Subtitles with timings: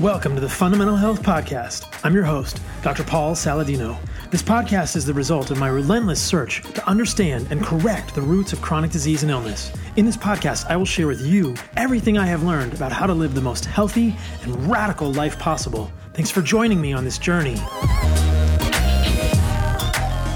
[0.00, 1.92] Welcome to the Fundamental Health Podcast.
[2.04, 3.02] I'm your host, Dr.
[3.02, 3.98] Paul Saladino.
[4.30, 8.52] This podcast is the result of my relentless search to understand and correct the roots
[8.52, 9.72] of chronic disease and illness.
[9.96, 13.12] In this podcast, I will share with you everything I have learned about how to
[13.12, 14.14] live the most healthy
[14.44, 15.90] and radical life possible.
[16.14, 17.56] Thanks for joining me on this journey.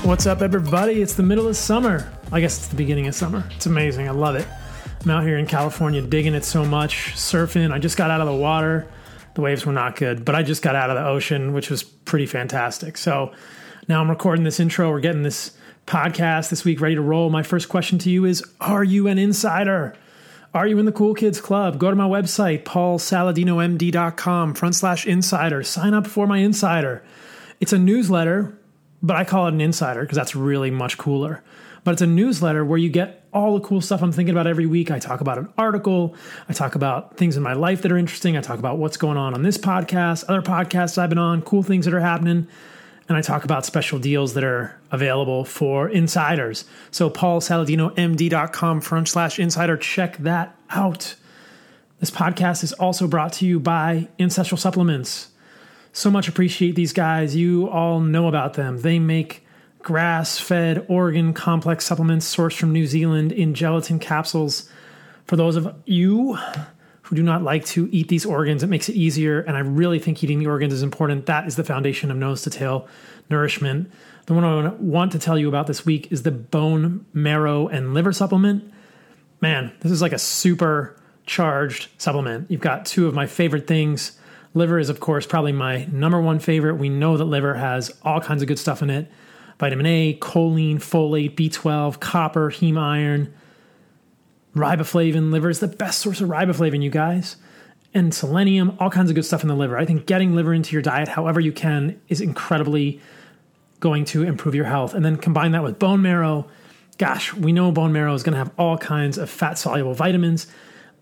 [0.02, 1.02] What's up, everybody?
[1.02, 2.12] It's the middle of summer.
[2.32, 3.48] I guess it's the beginning of summer.
[3.54, 4.08] It's amazing.
[4.08, 4.48] I love it.
[5.04, 7.70] I'm out here in California digging it so much, surfing.
[7.70, 8.88] I just got out of the water
[9.34, 11.82] the waves were not good, but I just got out of the ocean, which was
[11.82, 12.96] pretty fantastic.
[12.96, 13.32] So
[13.88, 14.90] now I'm recording this intro.
[14.90, 15.52] We're getting this
[15.86, 17.30] podcast this week ready to roll.
[17.30, 19.95] My first question to you is Are you an insider?
[20.54, 21.78] Are you in the Cool Kids Club?
[21.78, 25.62] Go to my website, paulsaladinomd.com, front slash insider.
[25.62, 27.02] Sign up for my insider.
[27.59, 28.59] It's a newsletter,
[29.02, 31.42] but I call it an insider because that's really much cooler.
[31.84, 34.66] But it's a newsletter where you get all the cool stuff I'm thinking about every
[34.66, 34.91] week.
[34.91, 36.14] I talk about an article.
[36.48, 38.37] I talk about things in my life that are interesting.
[38.37, 41.62] I talk about what's going on on this podcast, other podcasts I've been on, cool
[41.62, 42.46] things that are happening.
[43.09, 46.65] And I talk about special deals that are available for insiders.
[46.90, 49.76] So paulsaladinomd.com front slash insider.
[49.76, 51.14] Check that out.
[52.01, 55.29] This podcast is also brought to you by Ancestral Supplements.
[55.92, 57.37] So much appreciate these guys.
[57.37, 58.79] You all know about them.
[58.79, 59.41] They make
[59.83, 64.71] grass fed organ complex supplements sourced from New Zealand in gelatin capsules.
[65.25, 66.38] For those of you
[67.03, 69.41] who do not like to eat these organs, it makes it easier.
[69.41, 71.27] And I really think eating the organs is important.
[71.27, 72.88] That is the foundation of nose to tail
[73.28, 73.91] nourishment.
[74.27, 77.93] The one I want to tell you about this week is the bone marrow and
[77.93, 78.72] liver supplement.
[79.41, 80.97] Man, this is like a super
[81.27, 82.50] charged supplement.
[82.50, 84.19] You've got two of my favorite things.
[84.55, 86.77] Liver is, of course, probably my number one favorite.
[86.77, 89.10] We know that liver has all kinds of good stuff in it
[89.62, 93.32] vitamin A, choline, folate, B12, copper, heme iron,
[94.56, 95.31] riboflavin.
[95.31, 97.37] Liver is the best source of riboflavin, you guys.
[97.94, 99.78] And selenium, all kinds of good stuff in the liver.
[99.78, 103.00] I think getting liver into your diet however you can is incredibly
[103.78, 104.94] going to improve your health.
[104.94, 106.48] And then combine that with bone marrow.
[106.98, 110.48] Gosh, we know bone marrow is going to have all kinds of fat soluble vitamins.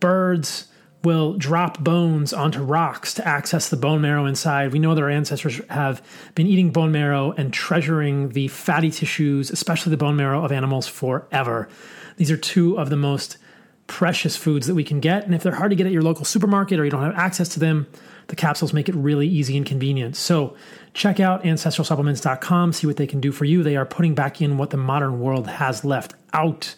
[0.01, 0.69] Birds,
[1.03, 4.73] will drop bones onto rocks to access the bone marrow inside.
[4.73, 6.03] We know that our ancestors have
[6.35, 10.87] been eating bone marrow and treasuring the fatty tissues, especially the bone marrow of animals,
[10.87, 11.69] forever.
[12.17, 13.39] These are two of the most
[13.87, 15.25] precious foods that we can get.
[15.25, 17.49] And if they're hard to get at your local supermarket or you don't have access
[17.51, 17.87] to them,
[18.29, 20.17] the capsules make it really easy and convenient.
[20.17, 20.55] So
[20.95, 23.63] check out ancestralsupplements.com, see what they can do for you.
[23.63, 26.77] They are putting back in what the modern world has left out.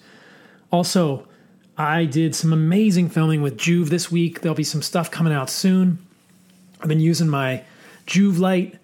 [0.70, 1.28] Also,
[1.76, 4.40] I did some amazing filming with Joovv this week.
[4.40, 5.98] There'll be some stuff coming out soon.
[6.80, 7.64] I've been using my
[8.06, 8.78] Joovv light,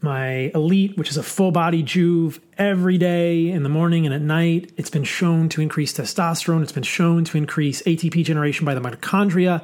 [0.00, 4.22] my Elite, which is a full body Joovv, every day in the morning and at
[4.22, 4.72] night.
[4.76, 6.62] It's been shown to increase testosterone.
[6.62, 9.62] It's been shown to increase ATP generation by the mitochondria.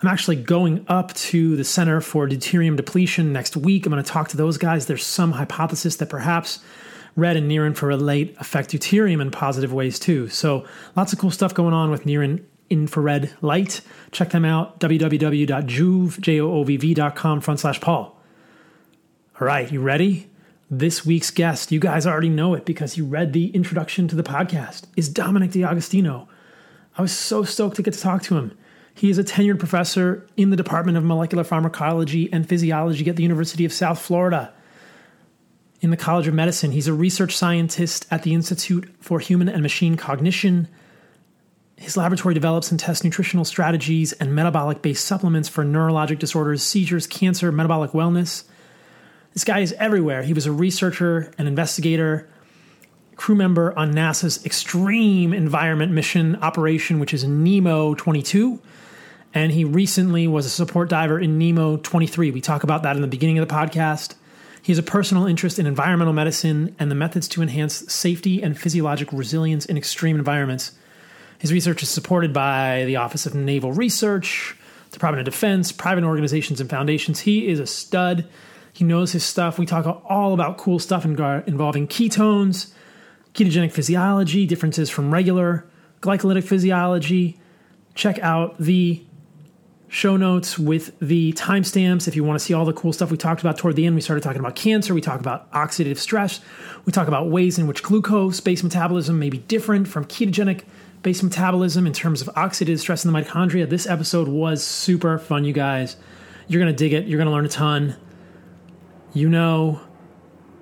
[0.00, 3.86] I'm actually going up to the Center for Deuterium Depletion next week.
[3.86, 4.86] I'm going to talk to those guys.
[4.86, 6.60] There's some hypothesis that perhaps
[7.16, 10.28] red and near infrared light affect deuterium in positive ways too.
[10.28, 13.80] So lots of cool stuff going on with near and infrared light.
[14.12, 18.20] Check them out, www.joovv.com front slash Paul.
[19.40, 20.28] All right, you ready?
[20.70, 24.24] This week's guest, you guys already know it because you read the introduction to the
[24.24, 26.28] podcast, is Dominic D'Agostino.
[26.98, 28.56] I was so stoked to get to talk to him.
[28.94, 33.22] He is a tenured professor in the Department of Molecular Pharmacology and Physiology at the
[33.22, 34.52] University of South Florida
[35.80, 36.72] in the College of Medicine.
[36.72, 40.68] He's a research scientist at the Institute for Human and Machine Cognition.
[41.76, 47.06] His laboratory develops and tests nutritional strategies and metabolic based supplements for neurologic disorders, seizures,
[47.06, 48.44] cancer, metabolic wellness.
[49.34, 50.22] This guy is everywhere.
[50.22, 52.28] He was a researcher, an investigator,
[53.16, 58.60] crew member on NASA's Extreme Environment Mission Operation, which is NEEMO 22.
[59.34, 62.30] And he recently was a support diver in NEEMO 23.
[62.30, 64.14] We talk about that in the beginning of the podcast.
[64.66, 68.58] He has a personal interest in environmental medicine and the methods to enhance safety and
[68.58, 70.72] physiological resilience in extreme environments.
[71.38, 74.56] His research is supported by the Office of Naval Research,
[74.90, 77.20] Department of Defense, private organizations, and foundations.
[77.20, 78.26] He is a stud.
[78.72, 79.56] He knows his stuff.
[79.56, 82.72] We talk all about cool stuff involving ketones,
[83.34, 85.64] ketogenic physiology, differences from regular
[86.00, 87.38] glycolytic physiology.
[87.94, 89.05] Check out the
[89.88, 93.16] show notes with the timestamps if you want to see all the cool stuff we
[93.16, 93.94] talked about toward the end.
[93.94, 96.40] We started talking about cancer, we talk about oxidative stress,
[96.84, 100.64] we talk about ways in which glucose based metabolism may be different from ketogenic
[101.02, 103.68] based metabolism in terms of oxidative stress in the mitochondria.
[103.68, 105.96] This episode was super fun, you guys.
[106.48, 107.96] You're going to dig it, you're going to learn a ton.
[109.12, 109.80] You know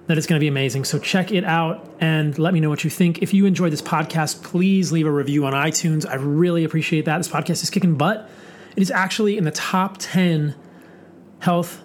[0.06, 0.84] that it's going to be amazing.
[0.84, 3.22] So check it out and let me know what you think.
[3.22, 6.06] If you enjoyed this podcast, please leave a review on iTunes.
[6.06, 7.16] I really appreciate that.
[7.16, 8.28] This podcast is kicking butt.
[8.76, 10.54] It is actually in the top 10
[11.38, 11.82] health,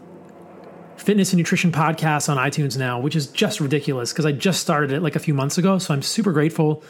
[0.98, 4.92] fitness, and nutrition podcasts on iTunes now, which is just ridiculous because I just started
[4.92, 5.78] it like a few months ago.
[5.78, 6.84] So I'm super grateful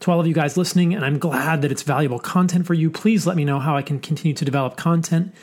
[0.00, 2.90] to all of you guys listening, and I'm glad that it's valuable content for you.
[2.90, 5.34] Please let me know how I can continue to develop content.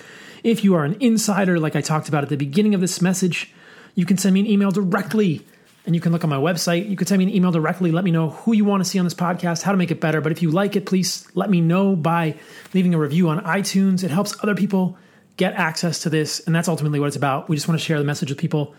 [0.44, 3.52] If you are an insider, like I talked about at the beginning of this message,
[3.96, 5.46] you can send me an email directly
[5.86, 6.90] and you can look on my website.
[6.90, 7.92] You can send me an email directly.
[7.92, 10.00] Let me know who you want to see on this podcast, how to make it
[10.00, 10.22] better.
[10.22, 12.36] But if you like it, please let me know by
[12.74, 14.04] leaving a review on iTunes.
[14.04, 14.98] It helps other people
[15.36, 16.40] get access to this.
[16.42, 17.50] And that's ultimately what it's about.
[17.50, 18.76] We just want to share the message with people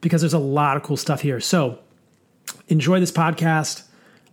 [0.00, 1.40] because there's a lot of cool stuff here.
[1.40, 1.78] So
[2.68, 3.82] enjoy this podcast.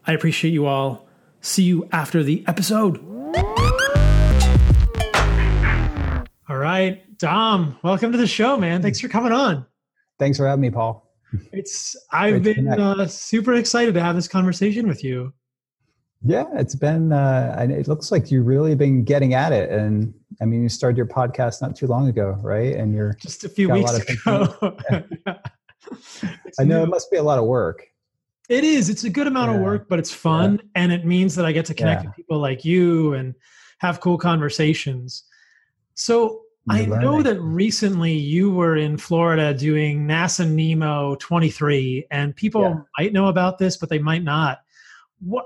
[0.05, 1.07] I appreciate you all.
[1.41, 3.03] See you after the episode.
[6.49, 8.81] All right, Dom, welcome to the show, man.
[8.81, 9.65] Thanks for coming on.
[10.19, 11.02] Thanks for having me, Paul.
[11.51, 15.33] It's I've been uh, super excited to have this conversation with you.
[16.25, 17.11] Yeah, it's been.
[17.11, 20.95] Uh, it looks like you've really been getting at it, and I mean, you started
[20.95, 22.75] your podcast not too long ago, right?
[22.75, 24.77] And you're just a few weeks a ago.
[26.59, 26.83] I know new.
[26.83, 27.85] it must be a lot of work.
[28.47, 28.89] It is.
[28.89, 29.57] It's a good amount yeah.
[29.57, 30.69] of work, but it's fun, yeah.
[30.75, 33.35] and it means that I get to connect with people like you and
[33.79, 35.25] have cool conversations.
[35.95, 42.61] So I know that recently you were in Florida doing NASA NEEMO 23, and people
[42.61, 42.75] yeah.
[42.97, 44.59] might know about this, but they might not.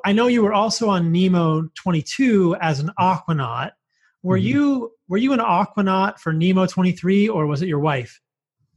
[0.06, 3.72] I know you were also on NEEMO 22 as an aquanaut.
[4.22, 4.48] Were mm-hmm.
[4.48, 8.20] you were you an aquanaut for NEEMO 23, or was it your wife?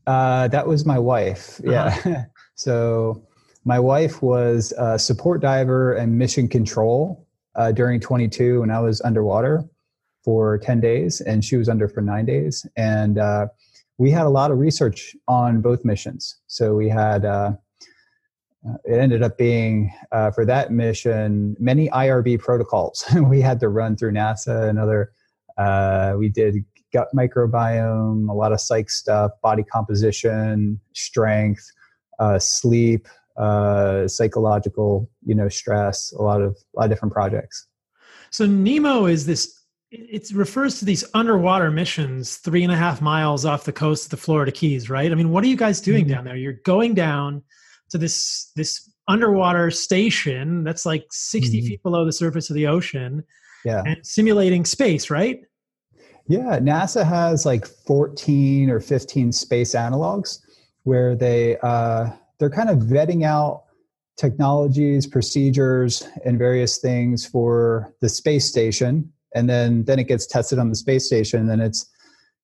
[0.07, 1.61] Uh, that was my wife.
[1.61, 2.01] Uh-huh.
[2.05, 2.25] Yeah.
[2.55, 3.27] so
[3.65, 9.01] my wife was a support diver and mission control uh, during 22 when I was
[9.03, 9.65] underwater
[10.25, 12.67] for 10 days and she was under for nine days.
[12.77, 13.47] And uh,
[13.99, 16.37] we had a lot of research on both missions.
[16.47, 17.53] So we had, uh,
[18.67, 23.69] uh it ended up being uh, for that mission many IRB protocols we had to
[23.69, 25.13] run through NASA and other.
[25.57, 26.57] Uh, we did
[26.93, 31.65] gut microbiome, a lot of psych stuff, body composition, strength,
[32.19, 33.07] uh, sleep,
[34.07, 37.67] psychological, you know, stress, a lot of a lot of different projects.
[38.31, 39.60] So NEEMO is this
[39.91, 44.11] it refers to these underwater missions three and a half miles off the coast of
[44.11, 45.11] the Florida Keys, right?
[45.11, 46.15] I mean, what are you guys doing mm-hmm.
[46.15, 46.37] down there?
[46.37, 47.43] You're going down
[47.91, 51.67] to this this underwater station that's like 60 mm-hmm.
[51.67, 53.25] feet below the surface of the ocean,
[53.65, 55.41] yeah, and simulating space, right?
[56.29, 60.39] Yeah, NASA has like 14 or 15 space analogs
[60.85, 63.65] where they uh, they're kind of vetting out
[64.17, 70.59] technologies, procedures, and various things for the space station and then then it gets tested
[70.59, 71.89] on the space station and then it's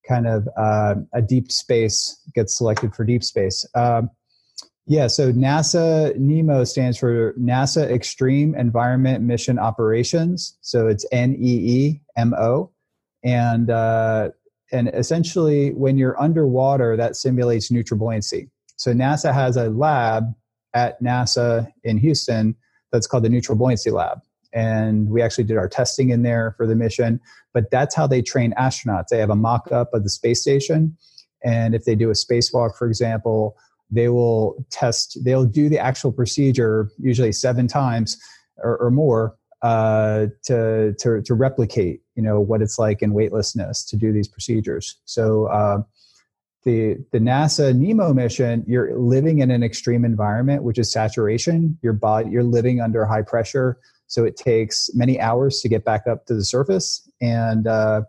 [0.09, 3.67] kind of uh, a deep space gets selected for deep space.
[3.75, 4.11] Um,
[4.87, 10.57] yeah so nasa NEEMO stands for nasa extreme environment mission operations.
[10.61, 12.71] So it's n-e-e-m-o
[13.25, 14.29] and uh,
[14.73, 18.49] and essentially when you're underwater that simulates neutral buoyancy.
[18.77, 20.35] So nasa has a lab
[20.75, 22.55] at nasa in houston
[22.93, 24.21] that's called the neutral buoyancy lab
[24.57, 27.21] and we actually did our testing in there for the mission.
[27.53, 29.09] But that's how they train astronauts.
[29.11, 30.97] They have a mock up of the space station.
[31.45, 33.55] And if they do a spacewalk, for example,
[33.91, 38.17] they will test, they'll do the actual procedure usually seven times
[38.57, 43.85] or, or more uh, to, to, to replicate, you know, what it's like in weightlessness
[43.85, 44.97] to do these procedures.
[45.05, 45.83] So, uh,
[46.65, 51.79] the, the NASA NEEMO mission, you're living in an extreme environment, which is saturation.
[51.81, 53.79] Your body, you're living under high pressure.
[54.07, 58.03] So it takes many hours to get back up to the surface, and uh,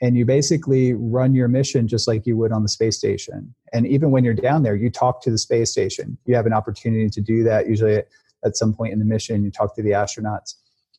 [0.00, 3.54] and you basically run your mission just like you would on the space station.
[3.72, 6.16] And even when you're down there, you talk to the space station.
[6.24, 8.08] You have an opportunity to do that usually at,
[8.44, 9.44] at some point in the mission.
[9.44, 10.54] You talk to the astronauts.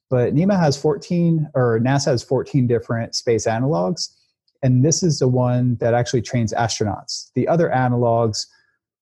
[0.09, 4.09] But NEMA has 14, or NASA has 14 different space analogs,
[4.61, 7.31] and this is the one that actually trains astronauts.
[7.33, 8.45] The other analogs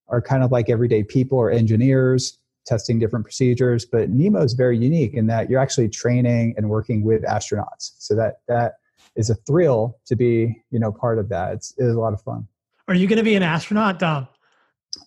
[0.08, 3.86] are kind of like everyday people or engineers testing different procedures.
[3.86, 7.94] But NEEMO is very unique in that you're actually training and working with astronauts.
[7.98, 8.74] So that that
[9.16, 11.54] is a thrill to be, you know, part of that.
[11.54, 12.48] It's, it is a lot of fun.
[12.88, 14.28] Are you going to be an astronaut, Dom?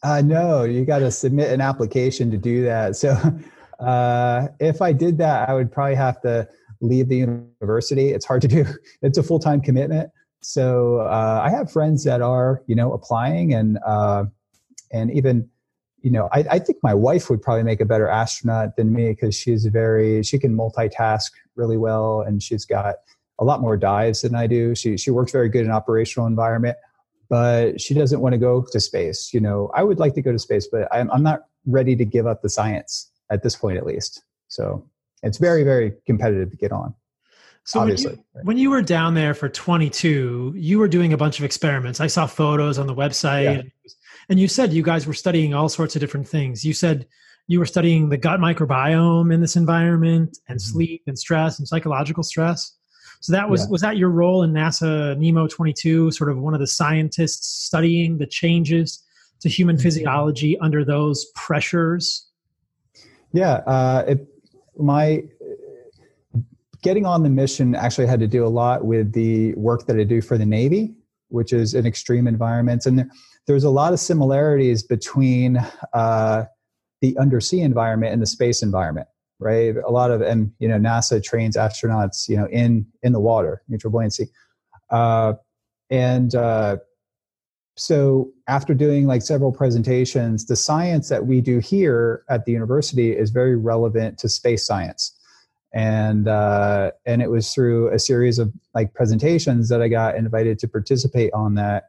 [0.02, 2.96] Uh, no, you got to submit an application to do that.
[2.96, 3.16] So
[3.80, 6.48] uh, if I did that, I would probably have to
[6.80, 8.10] leave the university.
[8.10, 8.66] It's hard to do.
[9.02, 10.10] It's a full time commitment.
[10.42, 14.24] So uh, I have friends that are, you know, applying and uh,
[14.92, 15.48] and even
[16.02, 19.10] you know, I, I, think my wife would probably make a better astronaut than me
[19.10, 22.96] because she's very, she can multitask really well and she's got
[23.38, 24.74] a lot more dives than I do.
[24.74, 26.76] She, she works very good in operational environment,
[27.28, 29.32] but she doesn't want to go to space.
[29.32, 32.04] You know, I would like to go to space, but I'm, I'm not ready to
[32.04, 34.22] give up the science at this point, at least.
[34.48, 34.84] So
[35.22, 36.94] it's very, very competitive to get on.
[37.64, 38.10] So obviously.
[38.10, 41.44] When you, when you, were down there for 22, you were doing a bunch of
[41.44, 42.00] experiments.
[42.00, 43.92] I saw photos on the website, yeah.
[44.28, 46.64] And you said you guys were studying all sorts of different things.
[46.64, 47.06] You said
[47.48, 50.72] you were studying the gut microbiome in this environment, and mm-hmm.
[50.72, 52.76] sleep, and stress, and psychological stress.
[53.20, 53.68] So that was yeah.
[53.68, 58.18] was that your role in NASA NEEMO 22, sort of one of the scientists studying
[58.18, 59.02] the changes
[59.40, 59.82] to human mm-hmm.
[59.82, 62.28] physiology under those pressures?
[63.32, 64.26] Yeah, uh, it,
[64.76, 65.24] my
[66.82, 70.04] getting on the mission actually had to do a lot with the work that I
[70.04, 70.94] do for the Navy,
[71.28, 72.86] which is in extreme environments.
[72.86, 73.10] And there,
[73.46, 75.58] there's a lot of similarities between
[75.92, 76.44] uh,
[77.00, 79.08] the undersea environment and the space environment,
[79.38, 79.74] right?
[79.76, 83.62] A lot of, and you know, NASA trains astronauts, you know, in in the water,
[83.68, 84.28] neutral buoyancy,
[84.90, 85.34] uh,
[85.90, 86.76] and uh,
[87.76, 93.12] so after doing like several presentations, the science that we do here at the university
[93.12, 95.18] is very relevant to space science.
[95.74, 100.58] And uh, and it was through a series of like presentations that I got invited
[100.58, 101.84] to participate on that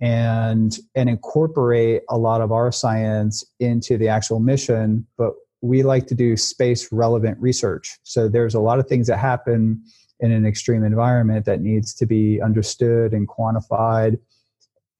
[0.00, 6.06] and and incorporate a lot of our science into the actual mission but we like
[6.06, 9.82] to do space relevant research so there's a lot of things that happen
[10.20, 14.18] in an extreme environment that needs to be understood and quantified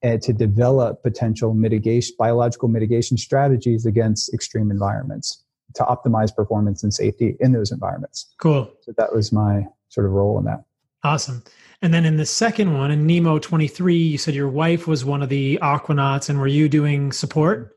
[0.01, 5.43] and to develop potential mitigation biological mitigation strategies against extreme environments
[5.75, 8.33] to optimize performance and safety in those environments.
[8.37, 8.71] Cool.
[8.81, 10.63] So that was my sort of role in that.
[11.03, 11.43] Awesome.
[11.83, 15.21] And then in the second one, in NEEMO 23, you said your wife was one
[15.21, 17.75] of the aquanauts, and were you doing support?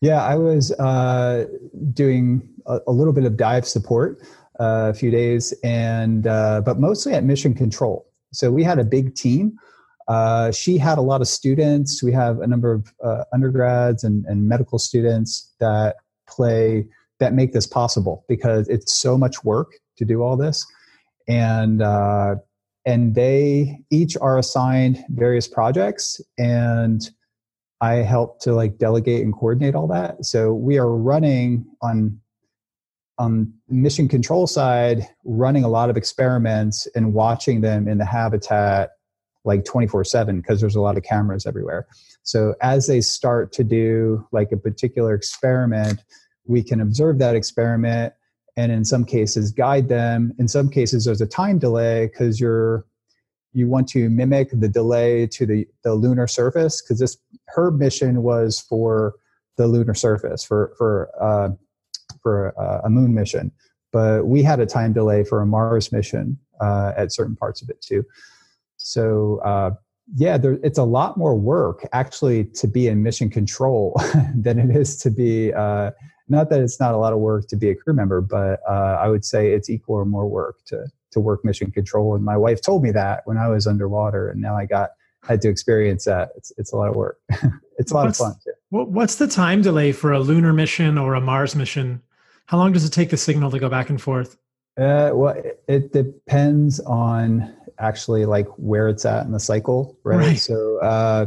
[0.00, 1.44] Yeah, I was uh,
[1.92, 4.22] doing a, a, little bit of dive support
[4.58, 8.10] uh, a few days, and uh, but mostly at mission control.
[8.32, 9.58] So we had a big team.
[10.08, 12.02] Uh, she had a lot of students.
[12.02, 16.86] We have a number of uh, undergrads and, and medical students that play
[17.18, 20.64] that make this possible because it's so much work to do all this
[21.28, 22.36] and uh,
[22.88, 27.10] and they each are assigned various projects and
[27.82, 30.24] i help to like delegate and coordinate all that.
[30.24, 32.18] So we are running on
[33.18, 38.90] on mission control side running a lot of experiments and watching them in the habitat
[39.44, 41.86] like 24 7 because there's a lot of cameras everywhere.
[42.22, 46.00] So as they start to do like a particular experiment
[46.46, 48.14] we can observe that experiment
[48.58, 50.34] and in some cases guide them.
[50.38, 52.84] In some cases there's a time delay because you're
[53.52, 58.22] you want to mimic the delay to the, the lunar surface because this her mission
[58.22, 59.14] was for
[59.56, 61.50] the lunar surface for for uh,
[62.20, 63.52] for uh, a moon mission.
[63.92, 67.70] But we had a time delay for a mars mission uh, at certain parts of
[67.70, 68.04] it too.
[68.76, 69.70] So uh,
[70.16, 74.00] yeah there, it's a lot more work actually to be in mission control
[74.34, 75.92] than it is to be uh,
[76.28, 78.98] not that it's not a lot of work to be a crew member, but uh,
[79.00, 82.14] I would say it's equal or more work to to work mission control.
[82.14, 84.90] And my wife told me that when I was underwater, and now I got
[85.26, 86.30] had to experience that.
[86.36, 87.18] It's it's a lot of work.
[87.78, 88.52] it's a lot what's, of fun too.
[88.70, 92.02] What's the time delay for a lunar mission or a Mars mission?
[92.46, 94.36] How long does it take the signal to go back and forth?
[94.78, 100.18] Uh, well, it, it depends on actually like where it's at in the cycle, right?
[100.18, 100.38] right.
[100.38, 100.78] So.
[100.78, 101.26] Uh,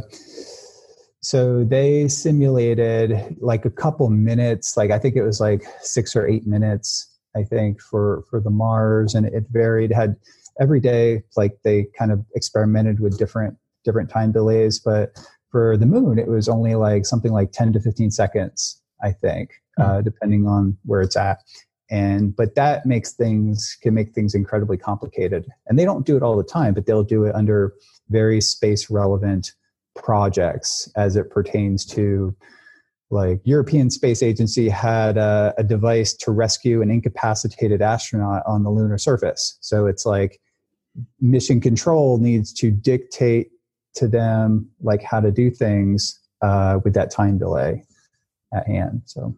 [1.22, 6.26] so they simulated like a couple minutes like i think it was like six or
[6.26, 9.92] eight minutes i think for for the mars and it varied.
[9.92, 10.16] Had
[10.60, 15.18] every day like they kind of experimented with different different time delays but
[15.50, 19.50] for the moon it was only like something like 10 to 15 seconds i think
[19.78, 19.90] mm-hmm.
[19.90, 21.38] uh, depending on where it's at.
[21.90, 25.46] And but that makes things can make things incredibly complicated.
[25.66, 27.74] And they don't do it all the time but they'll do it under
[28.08, 29.52] very space relevant
[29.94, 32.34] projects as it pertains to
[33.10, 38.70] like European Space Agency had a, a, device to rescue an incapacitated astronaut on the
[38.70, 39.58] lunar surface.
[39.60, 40.40] So it's like
[41.20, 43.50] mission control needs to dictate
[43.96, 47.84] to them like how to do things uh, with that time delay
[48.54, 49.02] at hand.
[49.04, 49.36] So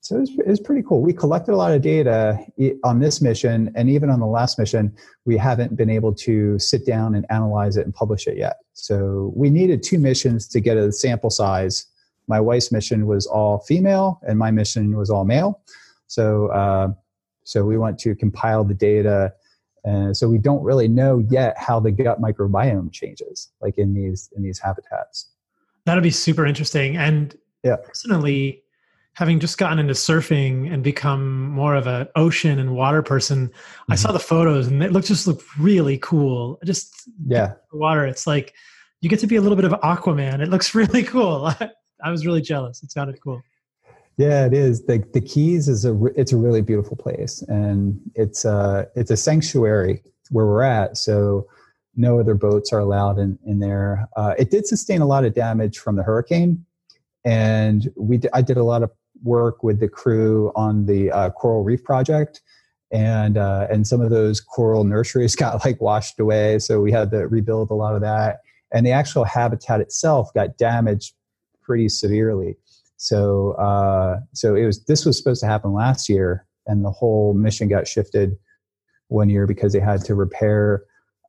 [0.00, 1.02] so it was, it was pretty cool.
[1.02, 2.38] We collected a lot of data
[2.84, 4.94] on this mission, and even on the last mission,
[5.26, 8.56] we haven't been able to sit down and analyze it and publish it yet.
[8.72, 11.86] So we needed two missions to get a sample size.
[12.28, 15.60] My wife's mission was all female, and my mission was all male.
[16.06, 16.88] So, uh,
[17.44, 19.34] so we want to compile the data.
[19.84, 24.30] And so we don't really know yet how the gut microbiome changes, like in these
[24.36, 25.30] in these habitats.
[25.86, 26.96] That'll be super interesting.
[26.96, 27.76] And yeah.
[27.76, 28.59] personally,
[29.14, 33.92] having just gotten into surfing and become more of an ocean and water person, mm-hmm.
[33.92, 36.58] I saw the photos and it looked just looked really cool.
[36.64, 38.06] Just yeah, water.
[38.06, 38.54] It's like
[39.00, 40.40] you get to be a little bit of Aquaman.
[40.40, 41.52] It looks really cool.
[42.04, 42.82] I was really jealous.
[42.82, 43.42] It sounded cool.
[44.16, 44.84] Yeah, it is.
[44.84, 49.16] the The Keys is a it's a really beautiful place, and it's a it's a
[49.16, 50.96] sanctuary where we're at.
[50.96, 51.46] So
[51.96, 54.08] no other boats are allowed in in there.
[54.16, 56.64] Uh, it did sustain a lot of damage from the hurricane,
[57.24, 58.90] and we I did a lot of
[59.22, 62.40] work with the crew on the uh, coral reef project.
[62.92, 67.10] And uh, and some of those coral nurseries got like washed away so we had
[67.12, 68.40] to rebuild a lot of that.
[68.72, 71.14] And the actual habitat itself got damaged
[71.62, 72.56] pretty severely.
[72.96, 77.32] So uh, so it was this was supposed to happen last year and the whole
[77.34, 78.36] mission got shifted
[79.08, 80.84] one year because they had to repair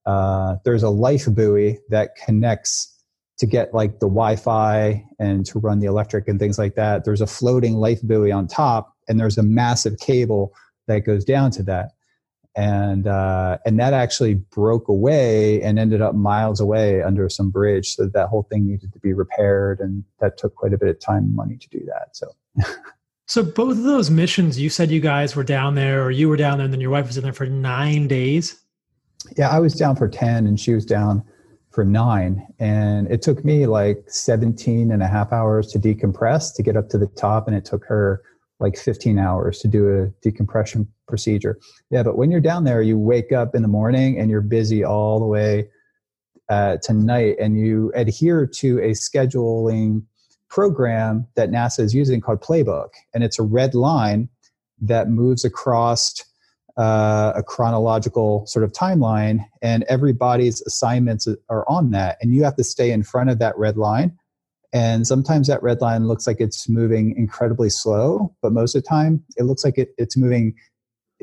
[0.06, 3.01] uh, there's a life buoy that connects
[3.42, 7.06] to get like the Wi-Fi and to run the electric and things like that.
[7.06, 10.54] There's a floating life buoy on top, and there's a massive cable
[10.86, 11.90] that goes down to that.
[12.56, 17.96] And uh, and that actually broke away and ended up miles away under some bridge.
[17.96, 21.00] So that whole thing needed to be repaired, and that took quite a bit of
[21.00, 22.16] time and money to do that.
[22.16, 22.28] So.
[23.26, 26.38] so both of those missions, you said you guys were down there, or you were
[26.38, 28.62] down there, and then your wife was in there for nine days.
[29.36, 31.24] Yeah, I was down for ten, and she was down
[31.72, 32.46] for nine.
[32.60, 36.90] And it took me like 17 and a half hours to decompress to get up
[36.90, 37.48] to the top.
[37.48, 38.22] And it took her
[38.60, 41.58] like 15 hours to do a decompression procedure.
[41.90, 44.84] Yeah, but when you're down there, you wake up in the morning and you're busy
[44.84, 45.70] all the way
[46.50, 50.04] uh, and you adhere to a scheduling
[50.50, 52.90] program that NASA is using called Playbook.
[53.14, 54.28] And it's a red line
[54.82, 56.24] that moves across
[56.78, 62.56] uh, a chronological sort of timeline, and everybody's assignments are on that, and you have
[62.56, 64.18] to stay in front of that red line.
[64.74, 68.88] And sometimes that red line looks like it's moving incredibly slow, but most of the
[68.88, 70.56] time it looks like it, it's moving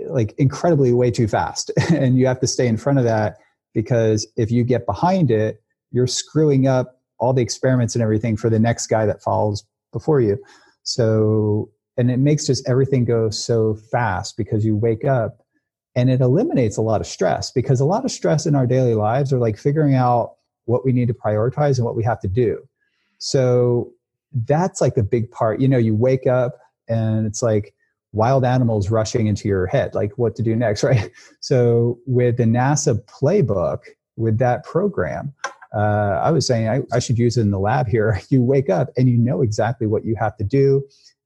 [0.07, 1.71] like incredibly way too fast.
[1.91, 3.39] and you have to stay in front of that
[3.75, 8.51] because if you get behind it, you're screwing up all the experiments and everything for
[8.51, 10.39] the next guy that follows before you.
[10.83, 15.43] So and it makes just everything go so fast because you wake up
[15.97, 18.95] and it eliminates a lot of stress because a lot of stress in our daily
[18.95, 22.29] lives are like figuring out what we need to prioritize and what we have to
[22.29, 22.63] do.
[23.19, 23.91] So
[24.47, 25.61] that's like a big part.
[25.61, 27.75] You know you wake up and it's like
[28.13, 31.11] wild animals rushing into your head like what to do next right?
[31.41, 33.81] So with the nasa playbook
[34.17, 35.33] with that program
[35.75, 38.21] uh, i was saying I, I should use it in the lab here.
[38.31, 40.83] You wake up and you know exactly what you have to do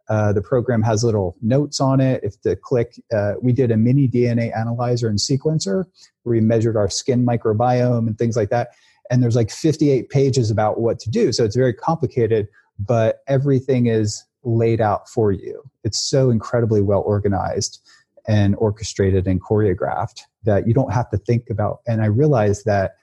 [0.09, 2.23] uh, the program has little notes on it.
[2.23, 5.85] If the click, uh, we did a mini DNA analyzer and sequencer
[6.23, 8.71] where we measured our skin microbiome and things like that.
[9.11, 11.33] And there's like 58 pages about what to do.
[11.33, 15.62] So it's very complicated, but everything is laid out for you.
[15.85, 17.81] It's so incredibly well organized
[18.27, 21.81] and orchestrated and choreographed that you don't have to think about.
[21.87, 22.97] And I realized that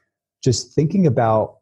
[0.44, 1.58] just thinking about,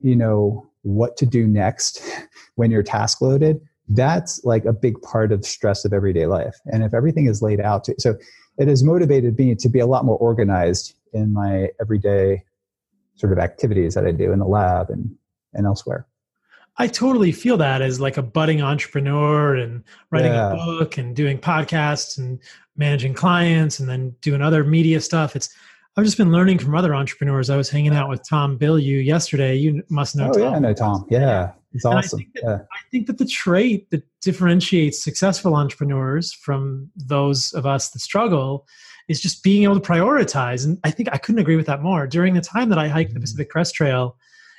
[0.00, 2.02] you know, what to do next
[2.56, 3.60] when you're task loaded
[3.94, 6.56] that's like a big part of stress of everyday life.
[6.66, 8.16] And if everything is laid out, to, so
[8.58, 12.44] it has motivated me to be a lot more organized in my everyday
[13.14, 15.14] sort of activities that I do in the lab and,
[15.54, 16.06] and elsewhere.
[16.78, 20.52] I totally feel that as like a budding entrepreneur and writing yeah.
[20.52, 22.38] a book and doing podcasts and
[22.76, 25.36] managing clients and then doing other media stuff.
[25.36, 25.50] It's
[25.96, 27.50] I've just been learning from other entrepreneurs.
[27.50, 29.54] I was hanging out with Tom Bilyeu yesterday.
[29.56, 30.42] You must know oh, Tom.
[30.42, 31.06] Yeah, I know Tom.
[31.10, 31.52] Yeah.
[31.74, 32.18] It's awesome.
[32.18, 32.54] I think, that, yeah.
[32.54, 38.66] I think that the trait that differentiates successful entrepreneurs from those of us that struggle
[39.08, 40.64] is just being able to prioritize.
[40.64, 42.06] And I think I couldn't agree with that more.
[42.06, 43.22] During the time that I hiked the mm-hmm.
[43.22, 44.16] Pacific Crest Trail,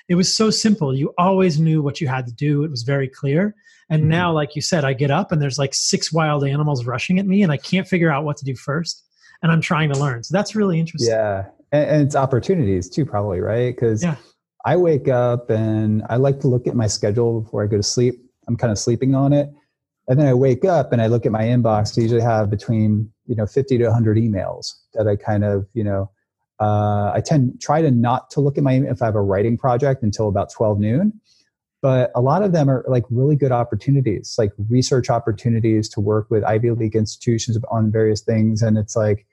[0.09, 0.93] it was so simple.
[0.95, 2.63] You always knew what you had to do.
[2.63, 3.55] It was very clear.
[3.89, 4.09] And mm-hmm.
[4.09, 7.25] now, like you said, I get up and there's like six wild animals rushing at
[7.25, 9.03] me, and I can't figure out what to do first.
[9.41, 10.23] And I'm trying to learn.
[10.23, 11.11] So that's really interesting.
[11.13, 11.45] Yeah.
[11.71, 13.75] And, and it's opportunities too, probably, right?
[13.75, 14.15] Because yeah.
[14.65, 17.83] I wake up and I like to look at my schedule before I go to
[17.83, 18.15] sleep.
[18.47, 19.49] I'm kind of sleeping on it.
[20.07, 21.97] And then I wake up and I look at my inbox.
[21.97, 25.83] I usually have between, you know, 50 to 100 emails that I kind of, you
[25.83, 26.11] know,
[26.59, 29.57] uh, I tend try to not to look at my if I have a writing
[29.57, 31.19] project until about 12 noon.
[31.81, 36.27] But a lot of them are like really good opportunities, like research opportunities to work
[36.29, 38.61] with Ivy League institutions on various things.
[38.61, 39.25] And it's like,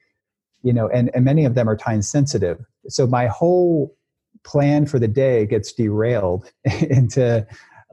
[0.63, 2.59] you know, and, and many of them are time sensitive.
[2.89, 3.95] So my whole
[4.45, 6.51] plan for the day gets derailed
[6.81, 7.47] into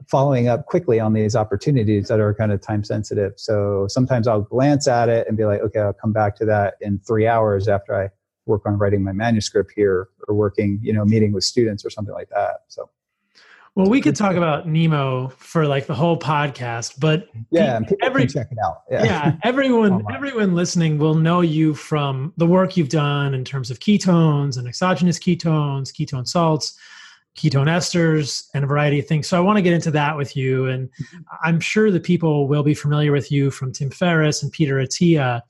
[0.08, 3.32] following up quickly on these opportunities that are kind of time sensitive.
[3.36, 6.74] So sometimes I'll glance at it and be like, okay, I'll come back to that
[6.80, 8.10] in three hours after I
[8.46, 12.14] work on writing my manuscript here or working, you know, meeting with students or something
[12.14, 12.60] like that.
[12.68, 12.88] So
[13.78, 18.48] well, we could talk about NEEMO for like the whole podcast, but yeah, every, check
[18.50, 18.82] it out.
[18.90, 23.44] Yeah, yeah everyone, oh everyone listening will know you from the work you've done in
[23.44, 26.76] terms of ketones and exogenous ketones, ketone salts,
[27.36, 29.28] ketone esters and a variety of things.
[29.28, 30.66] So I want to get into that with you.
[30.66, 31.18] And mm-hmm.
[31.44, 35.40] I'm sure the people will be familiar with you from Tim Ferriss and Peter Attia.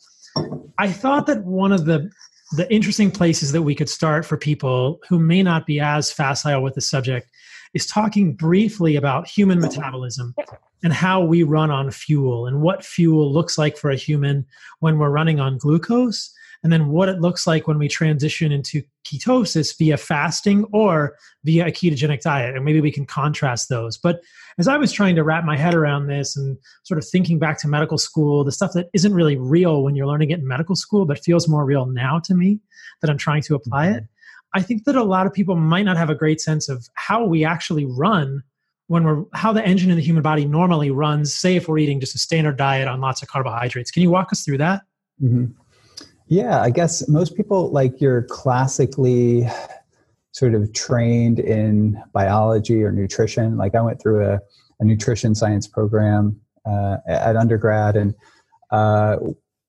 [0.77, 2.11] I thought that one of the
[2.53, 6.62] the interesting places that we could start for people who may not be as facile
[6.62, 7.31] with the subject
[7.74, 10.35] is talking briefly about human metabolism
[10.83, 14.46] and how we run on fuel and what fuel looks like for a human
[14.81, 18.83] when we're running on glucose and then what it looks like when we transition into
[19.04, 22.57] ketosis via fasting or via a ketogenic diet.
[22.57, 23.96] And maybe we can contrast those.
[23.96, 24.20] But
[24.59, 27.61] as I was trying to wrap my head around this and sort of thinking back
[27.61, 30.74] to medical school, the stuff that isn't really real when you're learning it in medical
[30.74, 32.59] school, but feels more real now to me
[33.00, 34.02] that I'm trying to apply it.
[34.02, 34.17] Mm-hmm.
[34.59, 37.25] I think that a lot of people might not have a great sense of how
[37.25, 38.42] we actually run
[38.88, 42.01] when we're how the engine in the human body normally runs say if we're eating
[42.01, 44.81] just a standard diet on lots of carbohydrates can you walk us through that
[45.23, 45.44] mm-hmm.
[46.29, 49.49] Yeah, I guess most people like you're classically
[50.33, 53.57] sort of trained in biology or nutrition.
[53.57, 54.38] Like I went through a,
[54.79, 58.14] a nutrition science program uh, at undergrad, and
[58.71, 59.16] uh,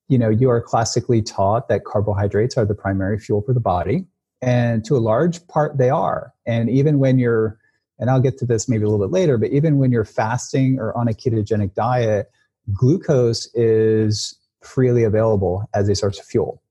[0.08, 4.04] you know you are classically taught that carbohydrates are the primary fuel for the body,
[4.42, 6.32] and to a large part they are.
[6.46, 7.58] And even when you're,
[7.98, 10.78] and I'll get to this maybe a little bit later, but even when you're fasting
[10.78, 12.30] or on a ketogenic diet,
[12.72, 16.62] glucose is freely available as a source of fuel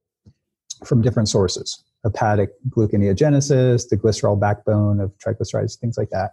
[0.86, 6.32] from different sources hepatic gluconeogenesis, the glycerol backbone of triglycerides, things like that.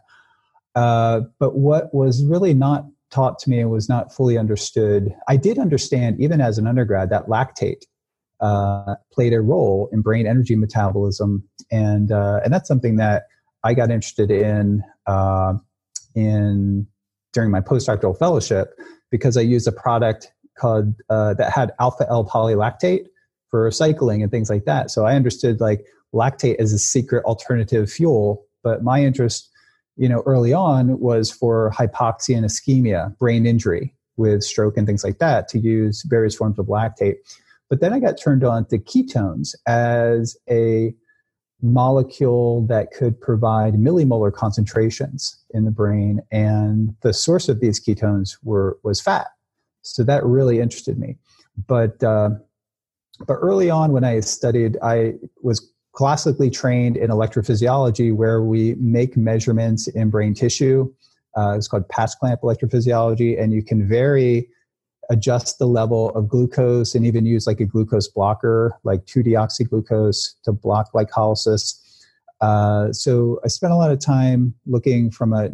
[0.75, 5.37] Uh, but what was really not taught to me and was not fully understood, I
[5.37, 7.85] did understand even as an undergrad that lactate
[8.41, 13.25] uh, played a role in brain energy metabolism, and uh, and that's something that
[13.65, 15.55] I got interested in uh,
[16.15, 16.87] in
[17.33, 18.75] during my postdoctoral fellowship
[19.11, 23.07] because I used a product called uh, that had alpha L polylactate
[23.51, 24.91] for cycling and things like that.
[24.91, 29.51] So I understood like lactate as a secret alternative fuel, but my interest,
[29.97, 35.05] you know, early on was for hypoxia and ischemia, brain injury with stroke and things
[35.05, 37.17] like that to use various forms of lactate.
[37.69, 40.95] But then I got turned on to ketones as a
[41.63, 48.37] molecule that could provide millimolar concentrations in the brain and the source of these ketones
[48.43, 49.29] were was fat
[49.87, 51.17] so that really interested me.
[51.67, 52.31] But uh,
[53.27, 59.17] but early on, when I studied, I was classically trained in electrophysiology, where we make
[59.17, 60.93] measurements in brain tissue.
[61.37, 64.49] Uh, it's called patch clamp electrophysiology, and you can vary,
[65.11, 70.53] adjust the level of glucose, and even use like a glucose blocker, like 2-deoxyglucose, to
[70.53, 71.81] block glycolysis.
[72.41, 75.51] Uh, so I spent a lot of time looking from a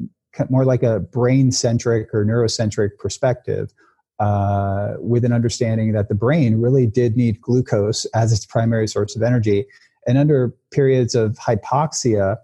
[0.49, 3.73] more like a brain centric or neurocentric perspective
[4.19, 9.15] uh, with an understanding that the brain really did need glucose as its primary source
[9.17, 9.67] of energy.
[10.07, 12.37] And under periods of hypoxia,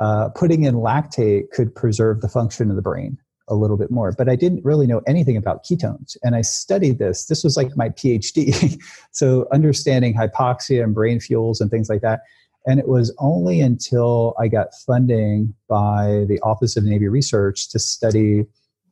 [0.00, 4.12] uh, putting in lactate could preserve the function of the brain a little bit more.
[4.12, 6.16] But I didn't really know anything about ketones.
[6.22, 7.26] And I studied this.
[7.26, 8.80] This was like my PhD.
[9.12, 12.20] so understanding hypoxia and brain fuels and things like that.
[12.66, 17.78] And it was only until I got funding by the Office of Navy Research to
[17.78, 18.46] study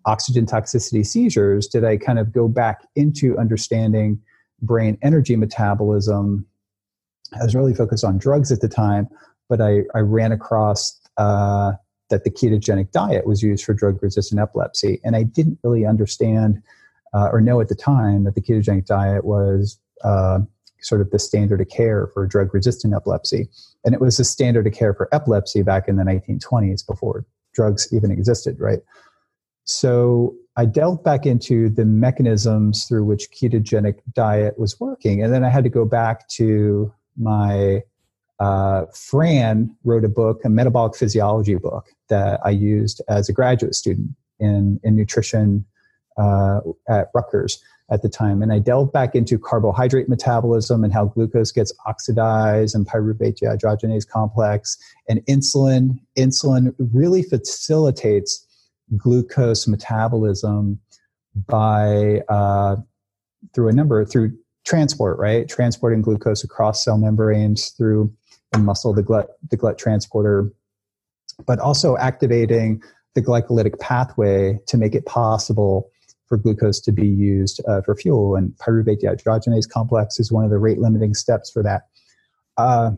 [0.05, 4.21] oxygen toxicity seizures did I kind of go back into understanding
[4.61, 6.47] brain energy metabolism.
[7.39, 9.09] I was really focused on drugs at the time,
[9.49, 11.73] but I, I ran across uh,
[12.13, 15.01] that the ketogenic diet was used for drug resistant epilepsy.
[15.03, 16.63] And I didn't really understand
[17.15, 20.41] uh, or know at the time that the ketogenic diet was uh,
[20.81, 23.49] sort of the standard of care for drug resistant epilepsy.
[23.85, 27.89] And it was the standard of care for epilepsy back in the 1920s before drugs
[27.93, 28.81] even existed, right?
[29.65, 35.23] So I delved back into the mechanisms through which ketogenic diet was working.
[35.23, 37.83] And then I had to go back to my
[38.43, 43.77] uh, Frayn wrote a book, a metabolic physiology book that I used as a graduate
[43.77, 44.09] student
[44.41, 45.65] in, in nutrition
[46.19, 48.43] uh, at Rutgers at the time.
[48.43, 54.09] And I delved back into carbohydrate metabolism and how glucose gets oxidized and pyruvate dehydrogenase
[54.09, 54.77] complex
[55.09, 56.01] and insulin.
[56.19, 58.45] Insulin really facilitates
[58.97, 60.81] glucose metabolism
[61.47, 62.75] by uh,
[63.55, 65.49] through a number through transport, right?
[65.49, 68.13] Transporting glucose across cell membranes through
[68.59, 70.51] muscle, the glut, the glut transporter,
[71.47, 72.83] but also activating
[73.15, 75.91] the glycolytic pathway to make it possible
[76.27, 78.37] for glucose to be used uh, for fuel.
[78.37, 81.83] And pyruvate dehydrogenase complex is one of the rate limiting steps for that.
[82.57, 82.93] Uh,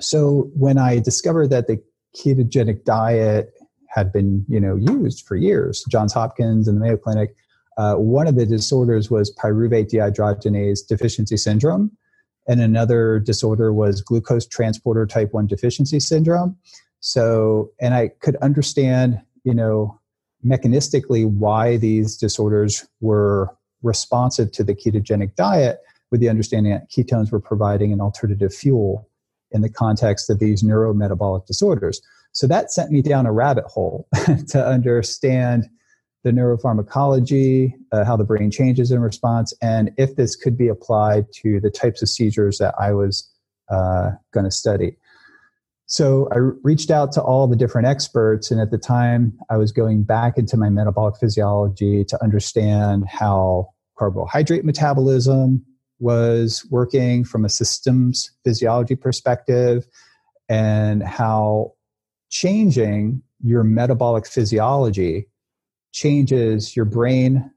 [0.00, 1.82] so when I discovered that the
[2.16, 3.52] ketogenic diet
[3.96, 5.84] had been you know used for years.
[5.88, 7.34] Johns Hopkins and the Mayo Clinic.
[7.78, 11.90] Uh, one of the disorders was pyruvate dehydrogenase deficiency syndrome,
[12.48, 16.56] and another disorder was glucose transporter type one deficiency syndrome.
[17.00, 19.98] So, and I could understand, you know,
[20.44, 25.80] mechanistically why these disorders were responsive to the ketogenic diet
[26.10, 29.08] with the understanding that ketones were providing an alternative fuel
[29.50, 32.00] in the context of these neurometabolic disorders.
[32.32, 34.08] So that sent me down a rabbit hole
[34.48, 35.68] to understand
[36.26, 41.24] the neuropharmacology, uh, how the brain changes in response, and if this could be applied
[41.32, 43.30] to the types of seizures that I was
[43.70, 44.96] uh, going to study.
[45.86, 49.70] So I reached out to all the different experts, and at the time, I was
[49.70, 55.64] going back into my metabolic physiology to understand how carbohydrate metabolism
[56.00, 59.86] was working from a systems physiology perspective,
[60.48, 61.74] and how
[62.30, 65.28] changing your metabolic physiology
[65.96, 67.50] changes your brain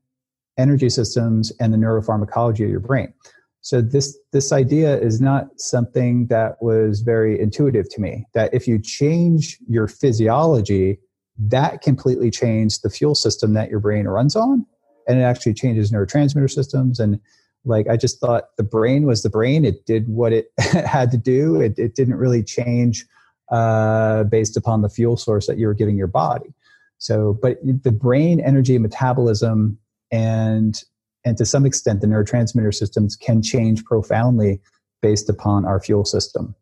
[0.58, 3.13] energy systems and the neuropharmacology of your brain.
[3.62, 8.25] So this this idea is not something that was very intuitive to me.
[8.34, 10.99] That if you change your physiology,
[11.38, 14.65] that completely changed the fuel system that your brain runs on,
[15.08, 16.99] and it actually changes neurotransmitter systems.
[16.99, 17.19] And
[17.65, 21.17] like I just thought, the brain was the brain; it did what it had to
[21.17, 21.60] do.
[21.60, 23.06] It, it didn't really change
[23.52, 26.54] uh, based upon the fuel source that you were giving your body.
[27.00, 29.78] So, but the brain energy metabolism
[30.12, 30.82] and
[31.26, 34.62] and to some extent the neurotransmitter systems can change profoundly
[35.02, 36.56] based upon our fuel system.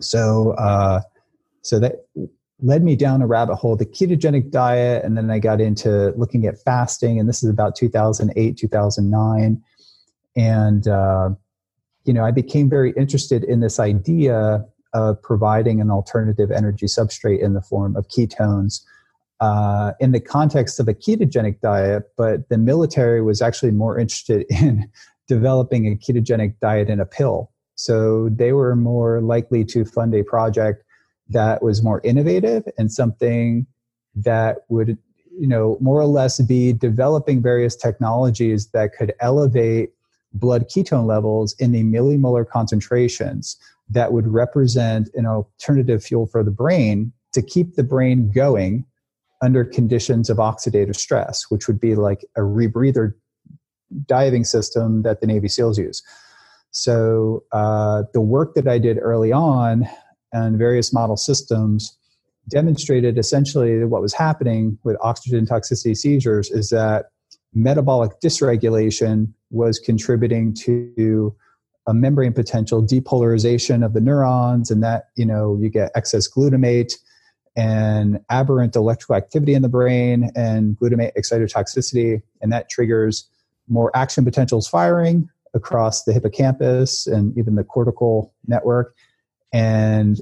[0.00, 1.00] So, uh,
[1.62, 2.06] so that
[2.60, 6.46] led me down a rabbit hole, the ketogenic diet, and then I got into looking
[6.46, 9.62] at fasting, and this is about 2008, 2009,
[10.36, 11.30] and uh,
[12.04, 17.40] you know I became very interested in this idea of providing an alternative energy substrate
[17.40, 18.82] in the form of ketones
[19.42, 24.46] uh, in the context of a ketogenic diet, but the military was actually more interested
[24.50, 24.88] in
[25.26, 27.50] developing a ketogenic diet in a pill.
[27.74, 30.84] So they were more likely to fund a project
[31.30, 33.66] that was more innovative and something
[34.14, 34.96] that would,
[35.36, 39.90] you know, more or less be developing various technologies that could elevate
[40.34, 43.56] blood ketone levels in the millimolar concentrations
[43.90, 48.84] that would represent an alternative fuel for the brain to keep the brain going
[49.42, 53.12] under conditions of oxidative stress, which would be like a rebreather
[54.06, 56.02] diving system that the Navy SEALs use.
[56.70, 59.86] So uh, the work that I did early on
[60.32, 61.98] and various model systems
[62.48, 67.06] demonstrated essentially what was happening with oxygen toxicity seizures is that
[67.52, 71.34] metabolic dysregulation was contributing to
[71.86, 76.94] a membrane potential depolarization of the neurons and that you know you get excess glutamate
[77.56, 83.28] and aberrant electrical activity in the brain and glutamate excitotoxicity, and that triggers
[83.68, 88.94] more action potentials firing across the hippocampus and even the cortical network.
[89.52, 90.20] And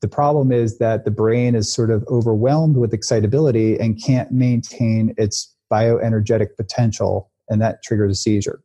[0.00, 5.14] the problem is that the brain is sort of overwhelmed with excitability and can't maintain
[5.18, 8.62] its bioenergetic potential, and that triggers a seizure.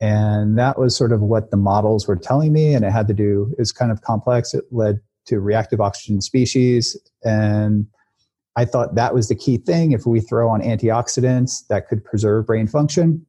[0.00, 3.14] And that was sort of what the models were telling me, and it had to
[3.14, 4.52] do is kind of complex.
[4.52, 6.96] It led to reactive oxygen species.
[7.24, 7.86] And
[8.56, 9.92] I thought that was the key thing.
[9.92, 13.24] If we throw on antioxidants, that could preserve brain function.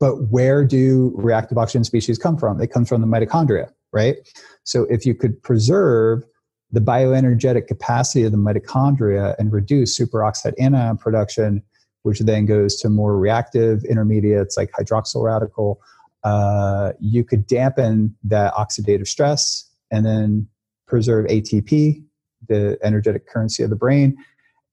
[0.00, 2.58] But where do reactive oxygen species come from?
[2.58, 4.16] They come from the mitochondria, right?
[4.64, 6.24] So if you could preserve
[6.72, 11.62] the bioenergetic capacity of the mitochondria and reduce superoxide anion production,
[12.02, 15.80] which then goes to more reactive intermediates like hydroxyl radical,
[16.24, 20.48] uh, you could dampen that oxidative stress and then
[20.86, 22.02] preserve ATP,
[22.48, 24.16] the energetic currency of the brain,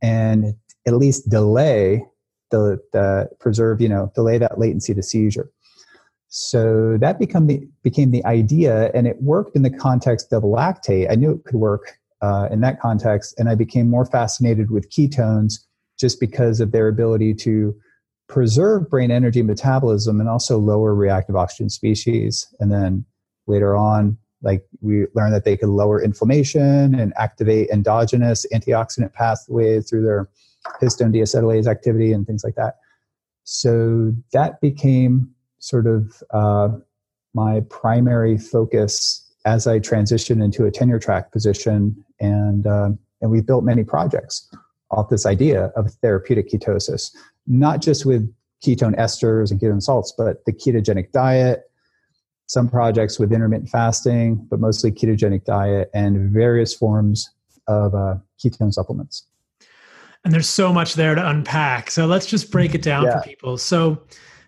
[0.01, 0.53] and
[0.85, 2.05] at least delay
[2.51, 5.49] the, the preserve, you know, delay that latency to seizure.
[6.27, 11.11] So that become the, became the idea, and it worked in the context of lactate.
[11.11, 14.89] I knew it could work uh, in that context, and I became more fascinated with
[14.89, 15.59] ketones
[15.99, 17.75] just because of their ability to
[18.27, 22.47] preserve brain energy metabolism and also lower reactive oxygen species.
[22.59, 23.05] And then
[23.45, 29.89] later on, like we learned that they could lower inflammation and activate endogenous antioxidant pathways
[29.89, 30.29] through their
[30.81, 32.75] histone deacetylase activity and things like that.
[33.43, 36.69] So that became sort of uh,
[37.33, 43.41] my primary focus as I transitioned into a tenure track position, and uh, and we
[43.41, 44.49] built many projects
[44.91, 47.11] off this idea of therapeutic ketosis,
[47.47, 51.69] not just with ketone esters and ketone salts, but the ketogenic diet,
[52.47, 57.29] some projects with intermittent fasting, but mostly ketogenic diet and various forms
[57.67, 59.25] of uh, ketone supplements.
[60.25, 61.91] And there's so much there to unpack.
[61.91, 63.19] So let's just break it down yeah.
[63.19, 63.57] for people.
[63.57, 64.03] So,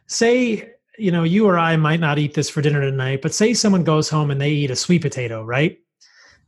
[0.07, 3.53] say, you know, you or I might not eat this for dinner tonight, but say
[3.53, 5.77] someone goes home and they eat a sweet potato, right?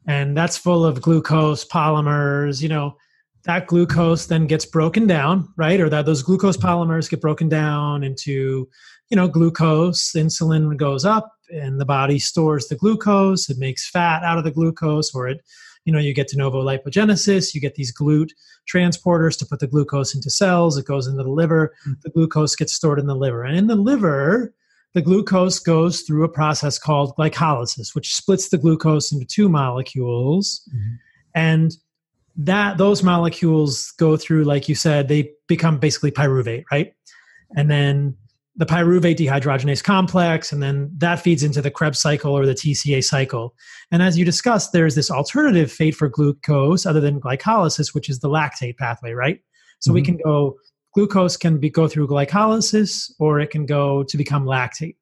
[0.08, 2.62] and that's full of glucose polymers.
[2.62, 2.98] You know,
[3.44, 5.80] that glucose then gets broken down, right?
[5.80, 8.70] Or that those glucose polymers get broken down into,
[9.10, 10.14] you know, glucose.
[10.14, 13.50] Insulin goes up, and the body stores the glucose.
[13.50, 15.42] It makes fat out of the glucose, or it,
[15.86, 17.54] you know, you get de novo lipogenesis.
[17.54, 18.32] You get these GLUT
[18.72, 20.78] transporters to put the glucose into cells.
[20.78, 21.74] It goes into the liver.
[21.82, 21.94] Mm-hmm.
[22.04, 24.54] The glucose gets stored in the liver, and in the liver,
[24.94, 30.68] the glucose goes through a process called glycolysis, which splits the glucose into two molecules,
[30.74, 30.96] mm-hmm.
[31.36, 31.78] and
[32.38, 36.94] that those molecules go through like you said they become basically pyruvate right
[37.56, 38.16] and then
[38.58, 43.04] the pyruvate dehydrogenase complex and then that feeds into the krebs cycle or the tca
[43.04, 43.54] cycle
[43.92, 48.20] and as you discussed there's this alternative fate for glucose other than glycolysis which is
[48.20, 49.40] the lactate pathway right
[49.80, 49.96] so mm-hmm.
[49.96, 50.56] we can go
[50.94, 54.96] glucose can be go through glycolysis or it can go to become lactate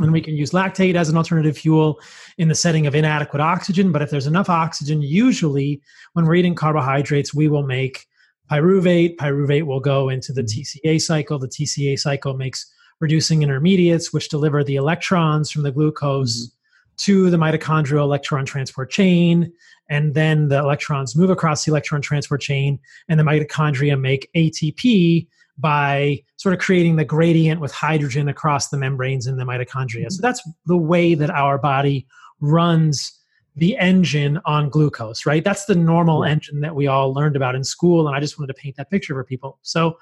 [0.00, 2.00] and we can use lactate as an alternative fuel
[2.36, 3.90] in the setting of inadequate oxygen.
[3.90, 8.06] But if there's enough oxygen, usually when we're eating carbohydrates, we will make
[8.50, 9.16] pyruvate.
[9.16, 10.88] Pyruvate will go into the mm-hmm.
[10.88, 11.38] TCA cycle.
[11.38, 16.96] The TCA cycle makes reducing intermediates, which deliver the electrons from the glucose mm-hmm.
[16.98, 19.52] to the mitochondrial electron transport chain.
[19.90, 25.26] And then the electrons move across the electron transport chain, and the mitochondria make ATP,
[25.58, 30.10] by sort of creating the gradient with hydrogen across the membranes in the mitochondria.
[30.10, 32.06] So that's the way that our body
[32.40, 33.12] runs
[33.56, 35.42] the engine on glucose, right?
[35.42, 38.06] That's the normal engine that we all learned about in school.
[38.06, 39.58] And I just wanted to paint that picture for people.
[39.62, 39.98] So,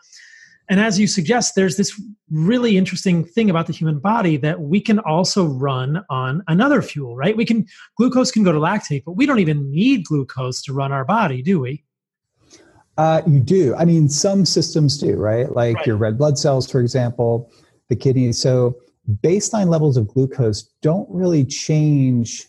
[0.69, 2.01] and as you suggest, there's this
[2.31, 7.17] really interesting thing about the human body that we can also run on another fuel,
[7.17, 7.37] right?
[7.37, 10.93] We can, glucose can go to lactate, but we don't even need glucose to run
[10.93, 11.85] our body, do we?
[12.99, 13.75] Uh, you do.
[13.77, 15.55] I mean, some systems do, right?
[15.55, 15.87] Like right.
[15.87, 17.51] your red blood cells, for example,
[17.89, 18.41] the kidneys.
[18.41, 18.77] So
[19.23, 22.47] baseline levels of glucose don't really change.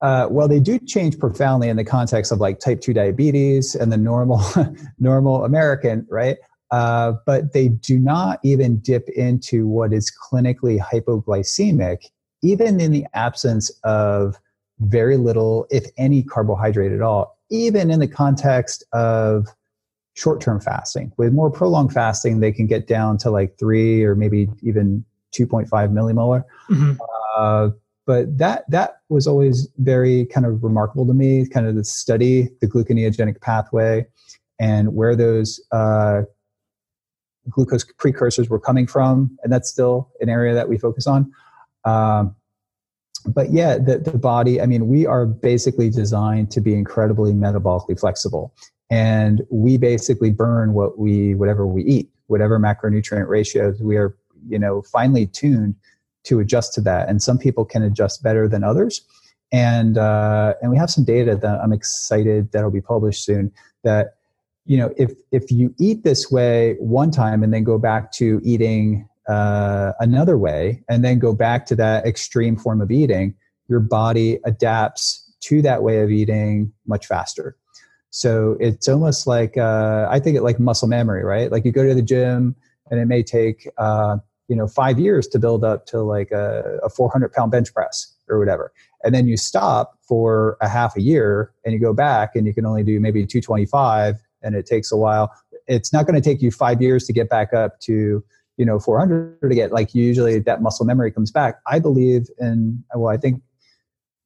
[0.00, 3.92] Uh, well, they do change profoundly in the context of like type 2 diabetes and
[3.92, 4.42] the normal
[4.98, 6.38] normal American, right?
[6.70, 12.06] Uh, but they do not even dip into what is clinically hypoglycemic,
[12.42, 14.36] even in the absence of
[14.80, 19.48] very little, if any, carbohydrate at all even in the context of
[20.14, 21.12] short term fasting.
[21.16, 25.68] With more prolonged fasting, they can get down to like three or maybe even 2.5
[25.70, 26.44] millimolar.
[26.70, 26.94] Mm-hmm.
[27.36, 27.70] Uh,
[28.06, 32.48] but that that was always very kind of remarkable to me, kind of the study
[32.60, 34.06] the gluconeogenic pathway
[34.58, 36.22] and where those uh,
[37.50, 41.32] glucose precursors were coming from, and that's still an area that we focus on.
[41.84, 42.34] Um,
[43.26, 47.98] but yeah, the, the body, I mean, we are basically designed to be incredibly metabolically
[47.98, 48.54] flexible.
[48.90, 54.16] And we basically burn what we, whatever we eat, whatever macronutrient ratios we are,
[54.48, 55.74] you know, finely tuned
[56.24, 57.08] to adjust to that.
[57.08, 59.04] And some people can adjust better than others.
[59.52, 64.15] And, uh, and we have some data that I'm excited that'll be published soon that,
[64.66, 68.40] you know, if, if you eat this way one time and then go back to
[68.44, 73.34] eating uh, another way and then go back to that extreme form of eating,
[73.68, 77.56] your body adapts to that way of eating much faster.
[78.10, 81.52] So it's almost like uh, I think it like muscle memory, right?
[81.52, 82.56] Like you go to the gym
[82.90, 84.16] and it may take uh,
[84.48, 88.14] you know five years to build up to like a, a 400 pound bench press
[88.28, 88.72] or whatever,
[89.04, 92.54] and then you stop for a half a year and you go back and you
[92.54, 95.32] can only do maybe 225, and it takes a while.
[95.66, 98.24] It's not going to take you five years to get back up to
[98.56, 101.60] you know 400 to get like usually that muscle memory comes back.
[101.66, 103.42] I believe in well i think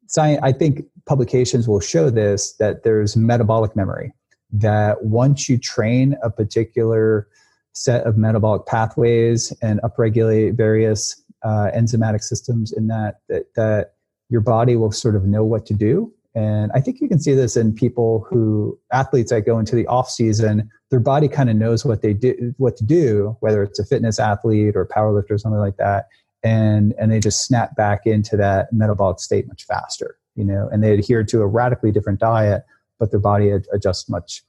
[0.06, 4.12] science i think publications will show this that there's metabolic memory
[4.52, 7.28] that once you train a particular
[7.72, 13.94] set of metabolic pathways and upregulate various uh, enzymatic systems in that, that that
[14.28, 17.35] your body will sort of know what to do and I think you can see
[17.35, 21.57] this in people who athletes that go into the off season, their body kind of
[21.57, 25.38] knows what they do, what to do, whether it's a fitness athlete or powerlifter or
[25.38, 26.07] something like that.
[26.43, 30.83] And, and they just snap back into that metabolic state much faster, you know, and
[30.83, 32.64] they adhere to a radically different diet,
[32.99, 34.43] but their body ad- adjusts much,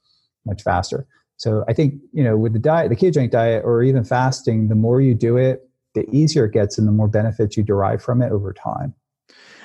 [0.46, 1.06] much faster.
[1.36, 4.76] So I think, you know, with the diet, the ketogenic diet or even fasting, the
[4.76, 8.22] more you do it, the easier it gets and the more benefits you derive from
[8.22, 8.94] it over time.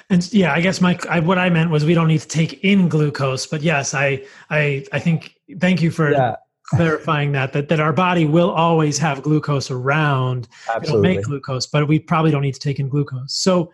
[0.10, 2.64] And yeah, I guess my I, what I meant was we don't need to take
[2.64, 6.36] in glucose, but yes, I I I think thank you for yeah.
[6.68, 10.47] clarifying that that that our body will always have glucose around.
[10.74, 11.10] Absolutely.
[11.10, 13.34] It'll make glucose, but we probably don't need to take in glucose.
[13.34, 13.72] So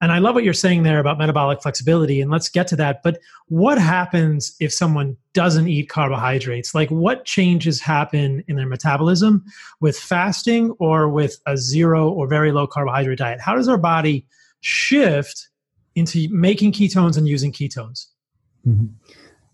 [0.00, 3.02] and I love what you're saying there about metabolic flexibility, and let's get to that.
[3.02, 6.74] But what happens if someone doesn't eat carbohydrates?
[6.74, 9.44] Like, what changes happen in their metabolism
[9.80, 13.40] with fasting or with a zero or very low carbohydrate diet?
[13.40, 14.26] How does our body
[14.60, 15.48] shift
[15.96, 18.06] into making ketones and using ketones?
[18.66, 18.86] Mm-hmm.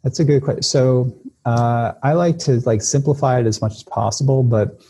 [0.03, 0.63] That's a good question.
[0.63, 4.83] So uh, I like to like simplify it as much as possible, but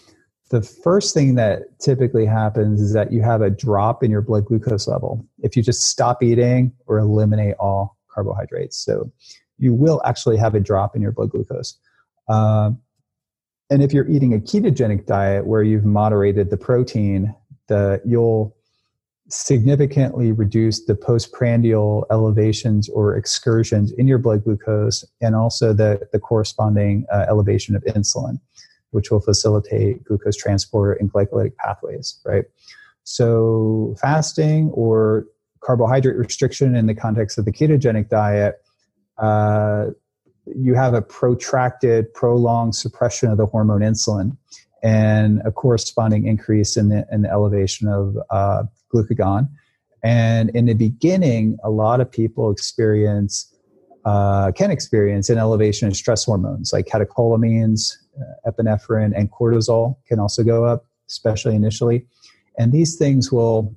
[0.51, 4.47] the first thing that typically happens is that you have a drop in your blood
[4.47, 8.77] glucose level if you just stop eating or eliminate all carbohydrates.
[8.77, 9.11] So
[9.59, 11.79] you will actually have a drop in your blood glucose.
[12.29, 12.73] Uh,
[13.71, 17.35] and if you're eating a ketogenic diet where you've moderated the protein,
[17.69, 18.55] the you'll
[19.33, 26.19] significantly reduce the postprandial elevations or excursions in your blood glucose and also the, the
[26.19, 28.39] corresponding uh, elevation of insulin,
[28.91, 32.45] which will facilitate glucose transport and glycolytic pathways, right?
[33.05, 35.25] So, fasting or
[35.61, 38.63] carbohydrate restriction in the context of the ketogenic diet,
[39.17, 39.87] uh,
[40.45, 44.37] you have a protracted, prolonged suppression of the hormone insulin
[44.83, 49.49] and a corresponding increase in the, in the elevation of uh, glucagon.
[50.03, 53.55] And in the beginning, a lot of people experience,
[54.05, 60.19] uh, can experience an elevation in stress hormones like catecholamines, uh, epinephrine, and cortisol can
[60.19, 62.05] also go up, especially initially.
[62.59, 63.77] And these things will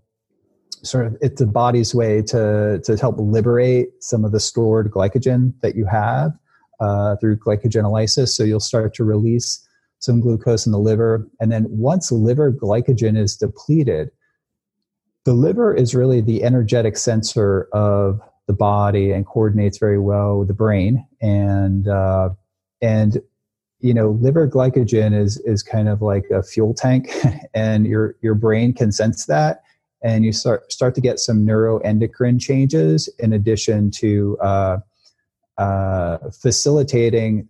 [0.82, 5.54] sort of, it's the body's way to, to help liberate some of the stored glycogen
[5.62, 6.32] that you have
[6.80, 8.30] uh, through glycogenolysis.
[8.30, 9.65] So you'll start to release
[10.00, 11.28] some glucose in the liver.
[11.40, 14.12] And then once liver glycogen is depleted,
[15.24, 20.48] the liver is really the energetic sensor of the body and coordinates very well with
[20.48, 21.06] the brain.
[21.22, 22.30] And uh,
[22.82, 23.22] and
[23.80, 27.10] you know, liver glycogen is is kind of like a fuel tank,
[27.54, 29.64] and your your brain can sense that,
[30.02, 34.78] and you start start to get some neuroendocrine changes in addition to uh,
[35.58, 37.48] uh, facilitating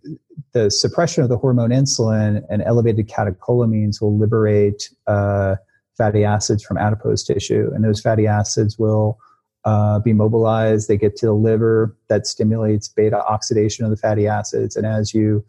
[0.52, 5.56] the suppression of the hormone insulin and elevated catecholamines will liberate uh,
[5.96, 9.18] fatty acids from adipose tissue, and those fatty acids will
[9.64, 10.88] uh, be mobilized.
[10.88, 15.12] They get to the liver that stimulates beta oxidation of the fatty acids, and as
[15.14, 15.44] you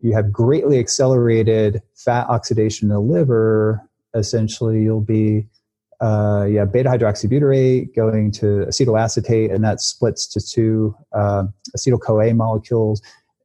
[0.00, 3.80] you have greatly accelerated fat oxidation in the liver,
[4.14, 5.46] essentially you'll be
[6.00, 11.44] uh, yeah, beta hydroxybutyrate going to acetoacetate, and that splits to two uh,
[11.76, 13.00] acetyl CoA molecules.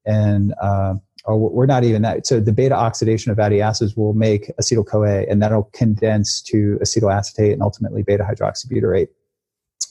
[0.05, 0.95] And uh,
[1.27, 2.25] we're not even that.
[2.25, 6.79] So the beta oxidation of fatty acids will make acetyl CoA, and that'll condense to
[6.81, 9.07] acetoacetate and ultimately beta hydroxybutyrate.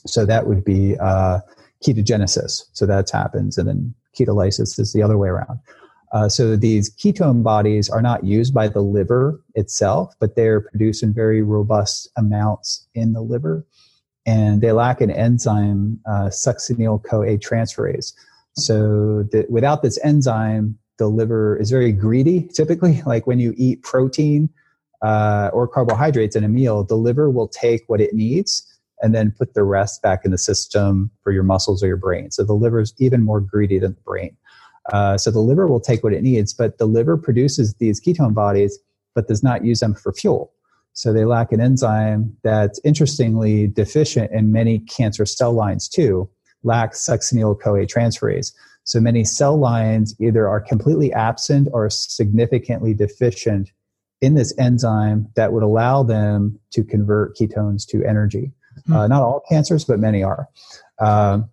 [0.05, 1.39] So that would be uh,
[1.85, 2.63] ketogenesis.
[2.73, 5.59] So that happens, and then ketolysis is the other way around.
[6.13, 11.03] Uh, so these ketone bodies are not used by the liver itself, but they're produced
[11.03, 13.65] in very robust amounts in the liver,
[14.25, 18.13] and they lack an enzyme, uh, succinyl CoA transferase.
[18.55, 22.49] So the, without this enzyme, the liver is very greedy.
[22.53, 24.49] Typically, like when you eat protein
[25.01, 28.67] uh, or carbohydrates in a meal, the liver will take what it needs
[29.01, 32.29] and then put the rest back in the system for your muscles or your brain.
[32.29, 34.37] So the liver is even more greedy than the brain.
[34.91, 38.33] Uh, so the liver will take what it needs, but the liver produces these ketone
[38.33, 38.77] bodies,
[39.15, 40.51] but does not use them for fuel.
[40.93, 46.29] So they lack an enzyme that's interestingly deficient in many cancer cell lines too,
[46.63, 48.53] lacks succinyl CoA transferase.
[48.83, 53.71] So many cell lines either are completely absent or significantly deficient
[54.21, 58.51] in this enzyme that would allow them to convert ketones to energy.
[58.79, 58.93] Mm-hmm.
[58.93, 60.47] Uh, not all cancers, but many are.
[60.99, 61.49] Um,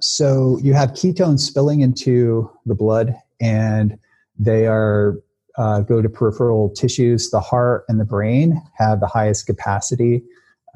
[0.00, 3.98] so you have ketones spilling into the blood and
[4.38, 5.18] they are
[5.58, 7.30] uh, go to peripheral tissues.
[7.30, 10.22] The heart and the brain have the highest capacity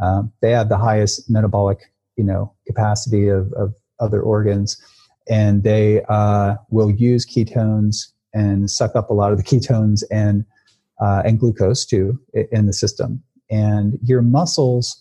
[0.03, 4.81] um, they have the highest metabolic you know capacity of, of other organs
[5.29, 10.45] and they uh, will use ketones and suck up a lot of the ketones and
[11.01, 12.19] uh, and glucose too
[12.53, 13.23] in the system.
[13.51, 15.01] And your muscles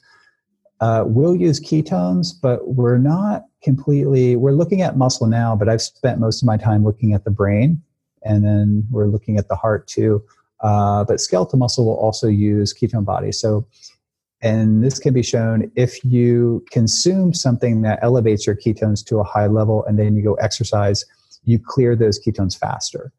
[0.84, 5.82] uh, will use ketones but we're not completely we're looking at muscle now but i've
[5.82, 7.82] spent most of my time looking at the brain
[8.24, 10.24] and then we're looking at the heart too.
[10.62, 13.68] Uh, but skeletal muscle will also use ketone bodies so
[14.42, 19.24] and this can be shown if you consume something that elevates your ketones to a
[19.24, 21.06] high level and then you go exercise
[21.46, 23.12] you clear those ketones faster.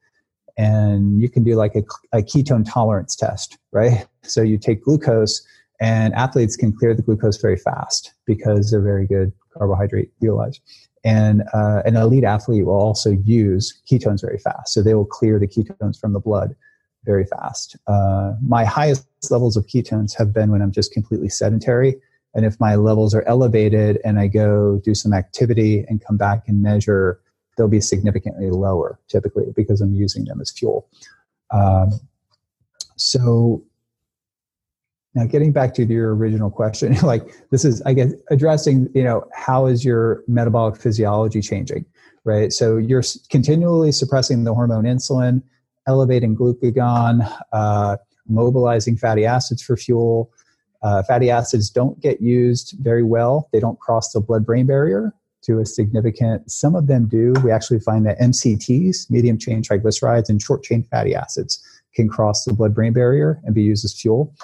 [0.57, 1.83] And you can do like a,
[2.17, 4.07] a ketone tolerance test right?
[4.27, 5.47] So you take glucose
[5.81, 10.61] and athletes can clear the glucose very fast because they're very good carbohydrate utilize.
[11.05, 14.73] And uh, an elite athlete will also use ketones very fast.
[14.73, 16.55] So they will clear the ketones from the blood
[17.05, 17.77] very fast.
[17.87, 21.97] Uh, my highest levels of ketones have been when I'm just completely sedentary.
[22.35, 26.49] And if my levels are elevated and I go do some activity and come back
[26.49, 27.21] and measure,
[27.57, 30.89] they'll be significantly lower typically because I'm using them as fuel.
[31.51, 32.01] Um,
[32.97, 33.63] so
[35.15, 39.27] now getting back to your original question like this is i guess addressing you know
[39.33, 41.85] how is your metabolic physiology changing
[42.25, 42.53] right?
[42.53, 45.43] So you're continually suppressing the hormone insulin
[45.87, 50.31] elevating glucagon uh, mobilizing fatty acids for fuel.
[50.83, 53.49] Uh, fatty acids don't get used very well.
[53.53, 57.35] They don't cross the blood brain barrier to a significant some of them do.
[57.45, 61.63] We actually find that mcts medium chain triglycerides and short chain fatty acids
[61.95, 64.35] can cross the blood brain barrier and be used as fuel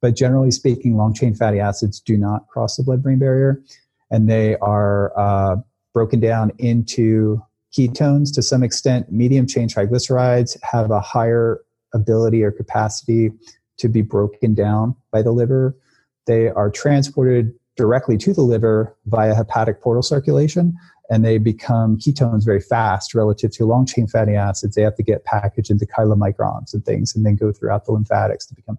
[0.00, 3.62] but generally speaking, long chain fatty acids do not cross the blood brain barrier
[4.10, 5.56] and they are uh,
[5.92, 7.40] broken down into
[7.76, 9.10] ketones to some extent.
[9.12, 11.60] Medium chain triglycerides have a higher
[11.94, 13.30] ability or capacity
[13.78, 15.76] to be broken down by the liver.
[16.26, 20.74] They are transported directly to the liver via hepatic portal circulation
[21.10, 24.74] and they become ketones very fast relative to long chain fatty acids.
[24.74, 28.46] They have to get packaged into chylomicrons and things and then go throughout the lymphatics
[28.46, 28.78] to become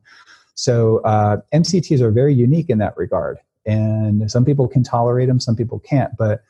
[0.60, 5.39] so uh, MCTs are very unique in that regard, and some people can tolerate them,
[5.39, 6.12] some people can't.
[6.18, 6.43] But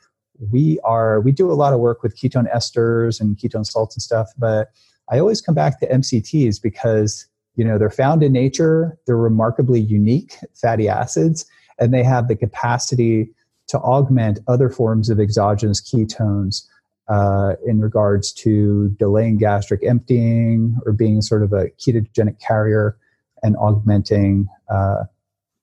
[0.50, 4.02] we are we do a lot of work with ketone esters and ketone salts and
[4.02, 4.32] stuff.
[4.36, 4.72] But
[5.12, 8.98] I always come back to MCTs because you know they're found in nature.
[9.06, 11.46] They're remarkably unique fatty acids,
[11.78, 13.30] and they have the capacity
[13.68, 16.64] to augment other forms of exogenous ketones
[17.06, 22.96] uh, in regards to delaying gastric emptying or being sort of a ketogenic carrier
[23.42, 25.04] and augmenting uh,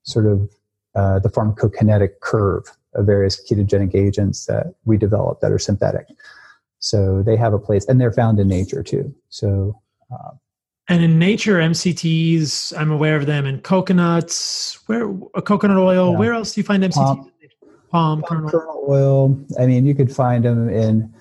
[0.03, 0.49] sort of
[0.95, 2.65] uh, the pharmacokinetic curve
[2.95, 6.07] of various ketogenic agents that we develop that are synthetic.
[6.79, 9.13] So they have a place, and they're found in nature too.
[9.29, 9.79] So.
[10.11, 10.31] Uh,
[10.89, 14.79] and in nature, MCTs, I'm aware of them in coconuts.
[14.87, 16.11] Where uh, coconut oil?
[16.13, 16.17] Yeah.
[16.17, 16.93] Where else do you find MCTs?
[16.95, 17.31] Palm,
[17.91, 18.49] palm, palm kernel.
[18.49, 19.45] kernel oil.
[19.59, 21.13] I mean, you could find them in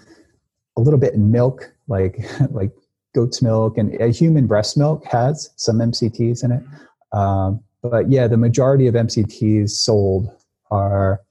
[0.77, 2.19] a little bit in milk, like
[2.51, 2.71] like
[3.17, 6.63] goat's milk and a human breast milk has some MCTs in it.
[7.13, 10.31] Um, but yeah, the majority of MCTs sold
[10.71, 11.23] are,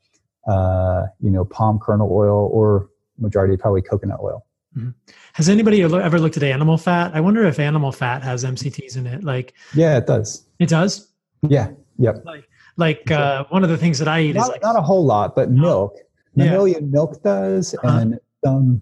[0.47, 4.45] uh, you know, palm kernel oil or majority probably coconut oil.
[4.75, 4.89] Mm-hmm.
[5.33, 7.11] Has anybody ever looked at animal fat?
[7.13, 9.23] I wonder if animal fat has MCTs in it.
[9.23, 10.45] Like, yeah, it does.
[10.59, 11.09] It does.
[11.47, 11.71] Yeah.
[11.97, 12.23] Yep.
[12.25, 14.81] Like, like uh, one of the things that I eat not, is like, not a
[14.81, 15.97] whole lot, but milk.
[16.35, 16.91] Mammalian yeah.
[16.91, 17.99] milk does, uh-huh.
[17.99, 18.81] and some,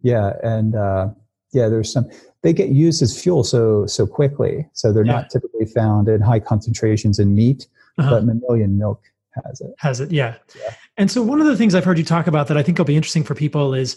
[0.00, 1.08] yeah, and uh,
[1.52, 2.08] yeah, there's some
[2.42, 4.66] they get used as fuel so so quickly.
[4.72, 5.12] So they're yeah.
[5.12, 7.66] not typically found in high concentrations in meat,
[7.98, 8.10] uh-huh.
[8.10, 9.02] but mammalian milk
[9.44, 9.74] has it.
[9.78, 10.34] Has it, yeah.
[10.56, 10.74] yeah.
[10.96, 12.84] And so one of the things I've heard you talk about that I think will
[12.84, 13.96] be interesting for people is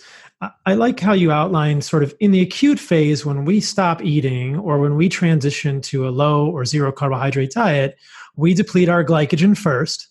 [0.65, 4.57] I like how you outline sort of in the acute phase when we stop eating
[4.57, 7.97] or when we transition to a low or zero carbohydrate diet,
[8.35, 10.07] we deplete our glycogen first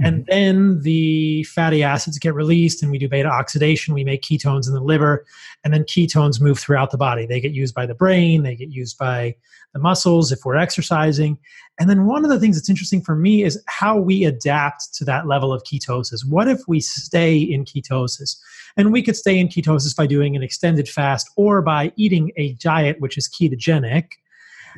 [0.00, 0.30] and mm-hmm.
[0.30, 3.94] then the fatty acids get released and we do beta oxidation.
[3.94, 5.24] We make ketones in the liver
[5.64, 7.26] and then ketones move throughout the body.
[7.26, 8.42] They get used by the brain.
[8.42, 9.34] They get used by
[9.72, 11.38] the muscles if we're exercising.
[11.80, 15.04] And then one of the things that's interesting for me is how we adapt to
[15.04, 16.24] that level of ketosis.
[16.26, 18.36] What if we stay in ketosis?
[18.76, 22.52] And we could stay in ketosis by doing an extended fast or by eating a
[22.54, 24.10] diet which is ketogenic.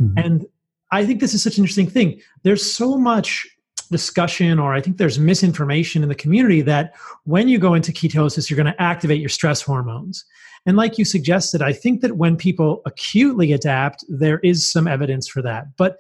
[0.01, 0.19] Mm-hmm.
[0.19, 0.47] and
[0.93, 2.21] i think this is such an interesting thing.
[2.43, 3.47] There's so much
[3.91, 8.49] discussion or I think there's misinformation in the community that when you go into ketosis,
[8.49, 10.25] you're going to activate your stress hormones.
[10.67, 15.27] And like you suggested, I think that when people acutely adapt, there is some evidence
[15.29, 15.77] for that.
[15.77, 15.99] But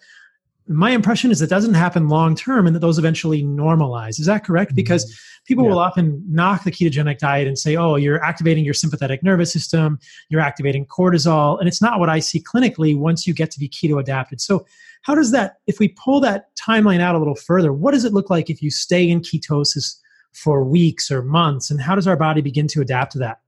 [0.69, 4.21] my impression is it doesn't happen long term and that those eventually normalize.
[4.21, 4.75] Is that correct?
[4.75, 5.45] Because mm-hmm.
[5.47, 5.71] people yeah.
[5.71, 9.99] will often knock the ketogenic diet and say, oh, you're activating your sympathetic nervous system,
[10.29, 11.59] you're activating cortisol.
[11.59, 14.41] And it's not what I see clinically once you get to be keto adapted.
[14.41, 14.65] So
[15.03, 18.13] how does that, if we pull that timeline out a little further, what does it
[18.13, 19.97] look like if you stay in ketosis
[20.33, 21.71] for weeks or months?
[21.71, 23.41] And how does our body begin to adapt to that?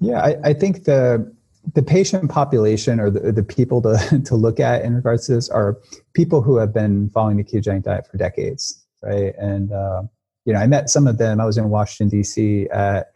[0.00, 1.32] Yeah, I, I think the
[1.74, 5.48] the patient population or the, the people to, to look at in regards to this
[5.50, 5.76] are
[6.14, 9.34] people who have been following the ketogenic diet for decades, right?
[9.38, 10.02] And uh,
[10.46, 11.40] you know, I met some of them.
[11.40, 12.68] I was in Washington D.C.
[12.70, 13.12] at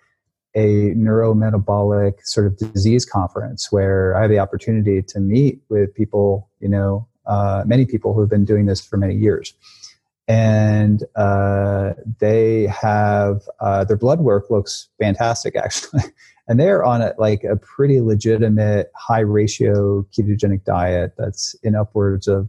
[0.55, 6.49] a neurometabolic sort of disease conference where I had the opportunity to meet with people,
[6.61, 9.55] you know, uh, many people who have been doing this for many years.
[10.27, 16.05] And uh, they have uh, their blood work looks fantastic, actually.
[16.49, 22.27] and they're on a, like a pretty legitimate high ratio ketogenic diet that's in upwards
[22.27, 22.49] of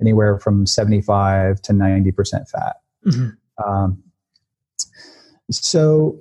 [0.00, 2.76] anywhere from 75 to 90% fat.
[3.06, 3.30] Mm-hmm.
[3.64, 4.02] Um,
[5.50, 6.18] so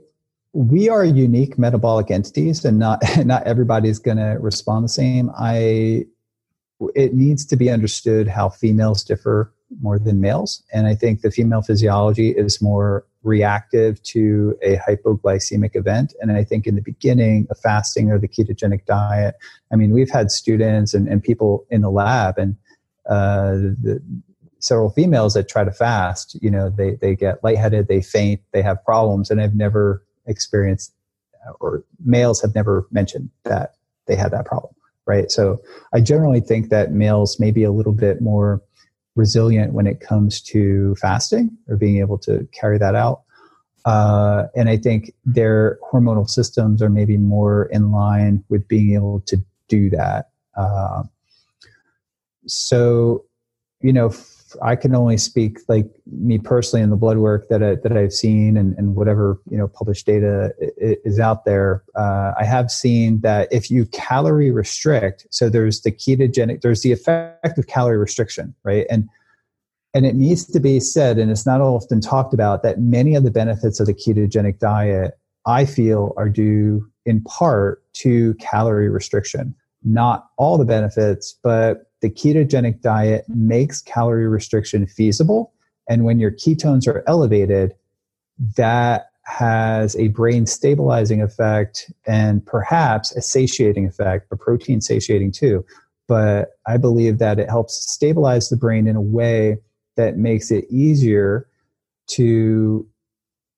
[0.53, 6.05] we are unique metabolic entities and not not everybody's going to respond the same i
[6.95, 10.63] it needs to be understood how females differ more than males.
[10.73, 16.13] And I think the female physiology is more reactive to a hypoglycemic event.
[16.19, 19.35] And I think in the beginning of fasting or the ketogenic diet,
[19.71, 22.57] I mean, we've had students and, and people in the lab and
[23.09, 24.01] uh, the,
[24.59, 28.61] several females that try to fast, you know, they, they get lightheaded, they faint, they
[28.61, 30.93] have problems, and I've never experienced,
[31.59, 33.75] or males have never mentioned that
[34.07, 34.73] they had that problem,
[35.11, 35.29] right?
[35.29, 35.61] So
[35.93, 38.61] I generally think that males may be a little bit more
[39.15, 43.23] resilient when it comes to fasting or being able to carry that out.
[43.83, 49.19] Uh, and I think their hormonal systems are maybe more in line with being able
[49.21, 49.37] to
[49.67, 50.29] do that.
[50.55, 51.03] Uh,
[52.45, 53.25] so,
[53.81, 54.13] you know,
[54.61, 58.13] I can only speak like me personally in the blood work that I, that I've
[58.13, 61.83] seen and, and whatever you know published data is out there.
[61.95, 66.91] Uh, I have seen that if you calorie restrict, so there's the ketogenic, there's the
[66.91, 68.85] effect of calorie restriction, right?
[68.89, 69.09] And
[69.93, 73.23] and it needs to be said, and it's not often talked about, that many of
[73.23, 79.53] the benefits of the ketogenic diet, I feel, are due in part to calorie restriction.
[79.83, 85.53] Not all the benefits, but the ketogenic diet makes calorie restriction feasible.
[85.87, 87.73] And when your ketones are elevated,
[88.57, 95.63] that has a brain stabilizing effect and perhaps a satiating effect, a protein satiating too.
[96.07, 99.57] But I believe that it helps stabilize the brain in a way
[99.95, 101.47] that makes it easier
[102.07, 102.87] to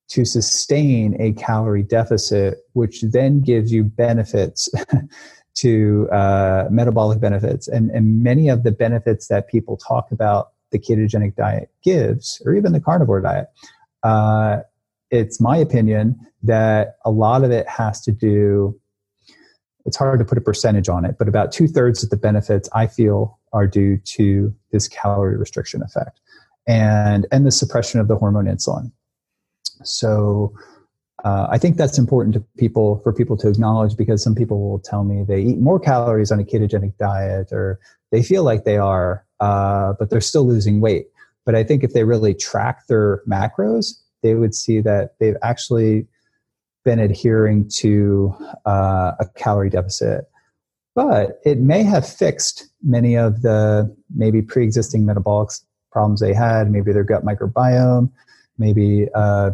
[0.10, 4.70] to sustain a calorie deficit, which then gives you benefits
[5.56, 7.68] to uh, metabolic benefits.
[7.68, 12.54] And, and many of the benefits that people talk about the ketogenic diet gives, or
[12.54, 13.48] even the carnivore diet,
[14.02, 14.60] uh,
[15.12, 18.80] it's my opinion that a lot of it has to do,
[19.86, 22.68] it's hard to put a percentage on it, but about two thirds of the benefits
[22.74, 26.20] I feel are due to this calorie restriction effect
[26.68, 28.92] and, and the suppression of the hormone insulin.
[29.84, 30.54] So,
[31.24, 34.80] uh, I think that's important to people for people to acknowledge because some people will
[34.80, 37.80] tell me they eat more calories on a ketogenic diet or
[38.12, 41.08] they feel like they are, uh, but they're still losing weight.
[41.46, 46.08] But I think if they really track their macros, they would see that they've actually
[46.84, 50.26] been adhering to uh, a calorie deficit.
[50.96, 55.50] But it may have fixed many of the maybe pre-existing metabolic
[55.92, 56.70] problems they had.
[56.70, 58.12] Maybe their gut microbiome,
[58.58, 59.52] maybe uh,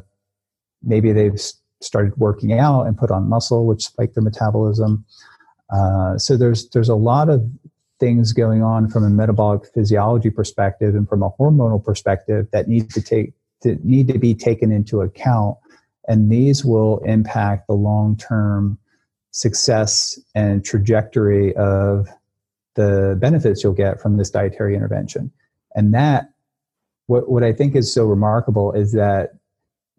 [0.83, 1.39] maybe they've
[1.81, 5.05] started working out and put on muscle, which spiked their metabolism.
[5.69, 7.47] Uh, so there's there's a lot of
[7.99, 12.89] things going on from a metabolic physiology perspective and from a hormonal perspective that need
[12.89, 15.57] to take to need to be taken into account,
[16.07, 18.77] and these will impact the long term
[19.31, 22.07] success and trajectory of
[22.75, 25.31] the benefits you'll get from this dietary intervention.
[25.75, 26.31] And that
[27.07, 29.31] what what I think is so remarkable is that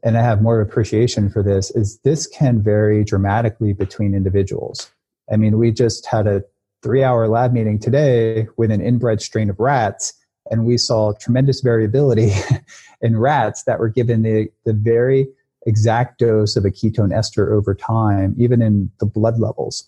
[0.03, 4.91] and I have more appreciation for this, is this can vary dramatically between individuals.
[5.33, 6.43] I mean, we just had a
[6.83, 10.13] three hour lab meeting today with an inbred strain of rats,
[10.51, 12.33] and we saw tremendous variability
[13.01, 15.29] in rats that were given the, the very
[15.67, 19.87] exact dose of a ketone ester over time, even in the blood levels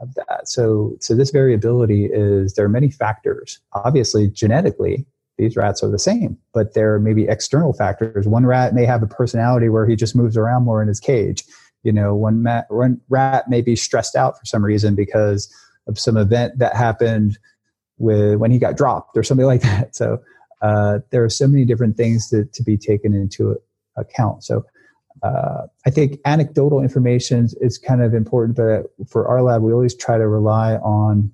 [0.00, 0.48] of that.
[0.48, 3.60] So, so this variability is there are many factors.
[3.72, 5.06] Obviously, genetically,
[5.42, 8.28] these rats are the same, but there may be external factors.
[8.28, 11.44] One rat may have a personality where he just moves around more in his cage.
[11.82, 15.52] You know, one, mat, one rat may be stressed out for some reason because
[15.88, 17.38] of some event that happened
[17.98, 19.96] with when he got dropped or something like that.
[19.96, 20.20] So
[20.60, 23.56] uh, there are so many different things to, to be taken into
[23.96, 24.44] account.
[24.44, 24.64] So
[25.24, 29.94] uh, I think anecdotal information is kind of important, but for our lab, we always
[29.94, 31.32] try to rely on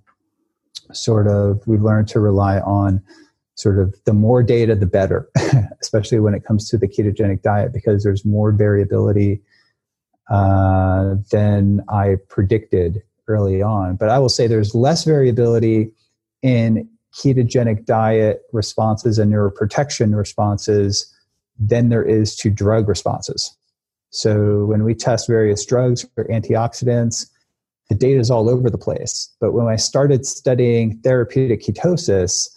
[0.92, 3.02] sort of, we've learned to rely on
[3.58, 5.28] sort of the more data, the better,
[5.82, 9.42] especially when it comes to the ketogenic diet, because there's more variability
[10.30, 13.96] uh, than I predicted early on.
[13.96, 15.90] But I will say there's less variability
[16.40, 21.12] in ketogenic diet responses and neuroprotection responses
[21.58, 23.56] than there is to drug responses.
[24.10, 27.26] So when we test various drugs or antioxidants,
[27.88, 29.34] the data is all over the place.
[29.40, 32.48] But when I started studying therapeutic ketosis,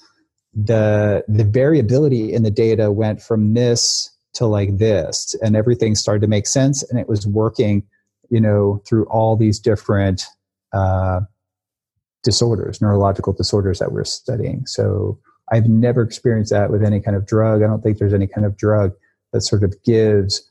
[0.54, 6.22] the the variability in the data went from this to like this and everything started
[6.22, 7.84] to make sense and it was working
[8.30, 10.24] you know through all these different
[10.74, 11.22] uh,
[12.24, 14.66] disorders neurological disorders that we're studying.
[14.66, 15.20] So
[15.52, 17.62] i've never experienced that with any kind of drug.
[17.62, 18.94] I don't think there's any kind of drug
[19.34, 20.50] that sort of gives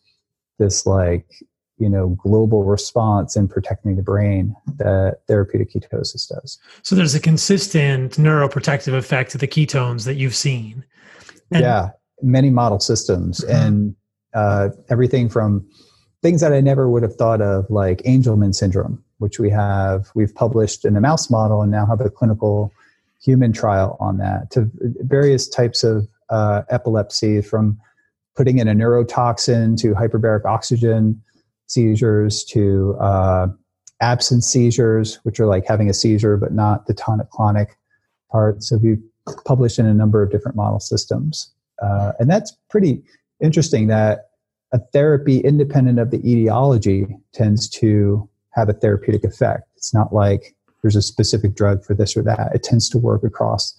[0.58, 1.26] this like
[1.80, 7.20] you know global response in protecting the brain that therapeutic ketosis does so there's a
[7.20, 10.84] consistent neuroprotective effect to the ketones that you've seen
[11.50, 11.88] and- yeah
[12.22, 13.66] many model systems mm-hmm.
[13.66, 13.96] and
[14.34, 15.66] uh, everything from
[16.22, 20.34] things that i never would have thought of like angelman syndrome which we have we've
[20.34, 22.72] published in a mouse model and now have a clinical
[23.22, 24.70] human trial on that to
[25.00, 27.78] various types of uh, epilepsy from
[28.36, 31.20] putting in a neurotoxin to hyperbaric oxygen
[31.70, 33.46] seizures to uh,
[34.00, 37.68] absence seizures, which are like having a seizure but not the tonic clonic
[38.30, 38.62] part.
[38.62, 38.96] So we
[39.44, 41.52] published in a number of different model systems.
[41.80, 43.02] Uh, and that's pretty
[43.40, 44.30] interesting that
[44.72, 49.68] a therapy independent of the etiology tends to have a therapeutic effect.
[49.76, 52.54] It's not like there's a specific drug for this or that.
[52.54, 53.74] It tends to work across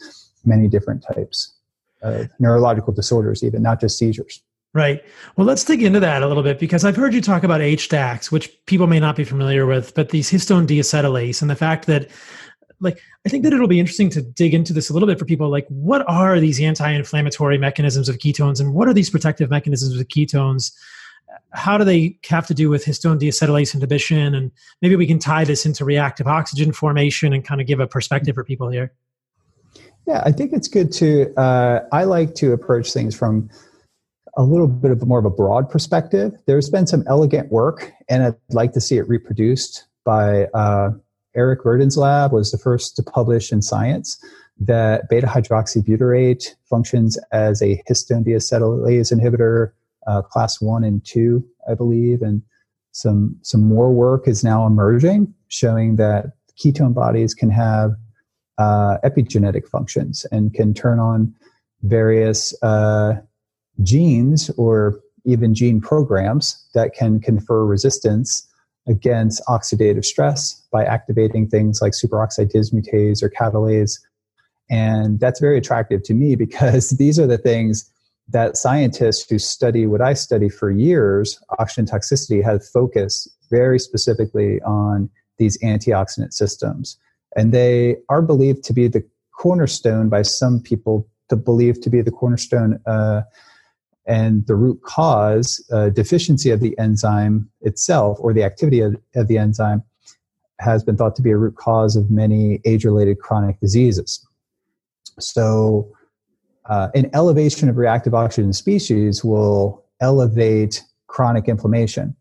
[0.46, 1.54] many different types
[2.02, 4.42] of neurological disorders, even not just seizures.
[4.74, 5.03] Right.
[5.36, 8.32] Well, let's dig into that a little bit because I've heard you talk about HDACs,
[8.32, 12.09] which people may not be familiar with, but these histone deacetylase and the fact that
[12.80, 15.26] like I think that it'll be interesting to dig into this a little bit for
[15.26, 19.99] people like what are these anti-inflammatory mechanisms of ketones and what are these protective mechanisms
[19.99, 20.74] of ketones?
[21.53, 24.51] How do they have to do with histone deacetylase inhibition and
[24.82, 28.36] maybe we can tie this into reactive oxygen formation and kind of give a perspective
[28.36, 28.91] for people here.
[30.07, 33.49] Yeah, I think it's good to uh, I like to approach things from
[34.38, 36.34] a little bit of more of a broad perspective.
[36.45, 40.91] There's been some elegant work, and I'd like to see it reproduced by uh,
[41.36, 42.32] Eric Verdin's lab.
[42.32, 44.23] Was the first to publish in Science
[44.59, 49.71] that beta hydroxybutyrate functions as a histone deacetylase inhibitor,
[50.07, 52.41] uh, class one and two, I believe, and
[52.91, 56.25] some some more work is now emerging showing that
[56.61, 57.91] ketone bodies can have
[58.57, 61.34] uh, epigenetic functions and can turn on
[61.84, 63.13] various uh,
[63.82, 68.47] genes or even gene programs that can confer resistance
[68.88, 73.99] against oxidative stress by activating things like superoxide dismutase or catalase.
[74.69, 77.89] And that's very attractive to me because these are the things
[78.30, 84.61] that scientists who study what I study for years, oxygen toxicity, have focused very specifically
[84.61, 86.97] on these antioxidant systems.
[87.36, 89.03] And they are believed to be the
[89.38, 93.22] cornerstone by some people to believe to be the cornerstone uh,
[94.06, 99.28] and the root cause uh, deficiency of the enzyme itself or the activity of, of
[99.28, 99.84] the enzyme
[100.60, 104.26] has been thought to be a root cause of many age-related chronic diseases.
[105.20, 105.91] So
[106.66, 112.16] uh, an elevation of reactive oxygen species will elevate chronic inflammation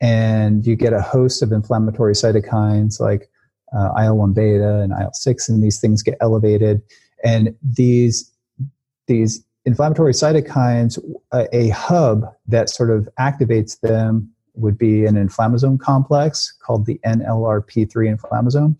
[0.00, 3.28] and you get a host of inflammatory cytokines like
[3.76, 6.80] uh, il-1 beta and il-6 and these things get elevated
[7.24, 8.32] and these
[9.06, 10.98] these inflammatory cytokines,
[11.32, 16.98] a, a, hub that sort of activates them would be an inflammasome complex called the
[17.06, 18.76] NLRP3 inflammasome.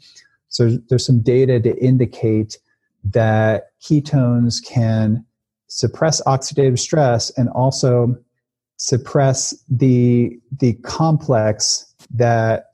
[0.49, 2.59] So there's some data to indicate
[3.05, 5.24] that ketones can
[5.68, 8.16] suppress oxidative stress and also
[8.78, 12.72] suppress the the complex that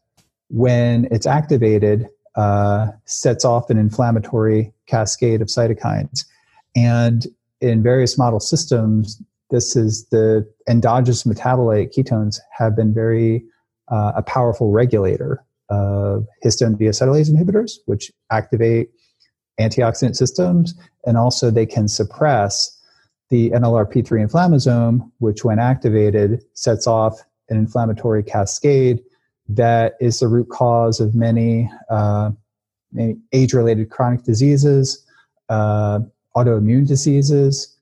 [0.48, 2.06] when it's activated
[2.36, 6.24] uh, sets off an inflammatory cascade of cytokines
[6.76, 7.26] and
[7.64, 13.44] in various model systems, this is the endogenous metabolite ketones have been very
[13.88, 18.90] uh, a powerful regulator of histone deacetylase inhibitors, which activate
[19.58, 20.74] antioxidant systems,
[21.06, 22.70] and also they can suppress
[23.30, 29.00] the NLRP3 inflammasome, which, when activated, sets off an inflammatory cascade
[29.48, 32.30] that is the root cause of many, uh,
[32.92, 35.04] many age-related chronic diseases,
[35.48, 36.00] uh,
[36.36, 37.76] autoimmune diseases,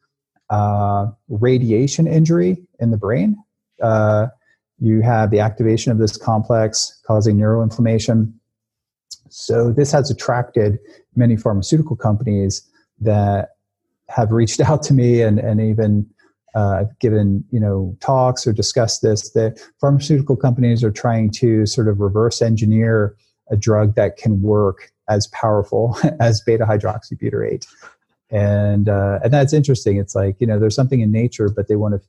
[0.51, 3.37] uh, radiation injury in the brain.
[3.83, 4.29] Uh,
[4.79, 8.33] you have the activation of this complex causing neuroinflammation.
[9.29, 10.79] So, this has attracted
[11.17, 12.69] many pharmaceutical companies
[13.01, 13.51] that
[14.09, 16.07] have reached out to me and, and even
[16.55, 19.31] uh, given you know talks or discussed this.
[19.31, 23.17] That pharmaceutical companies are trying to sort of reverse engineer
[23.51, 27.67] a drug that can work as powerful as beta hydroxybutyrate
[28.33, 29.99] and uh, and that's interesting.
[29.99, 32.01] It's like you know there's something in nature, but they want to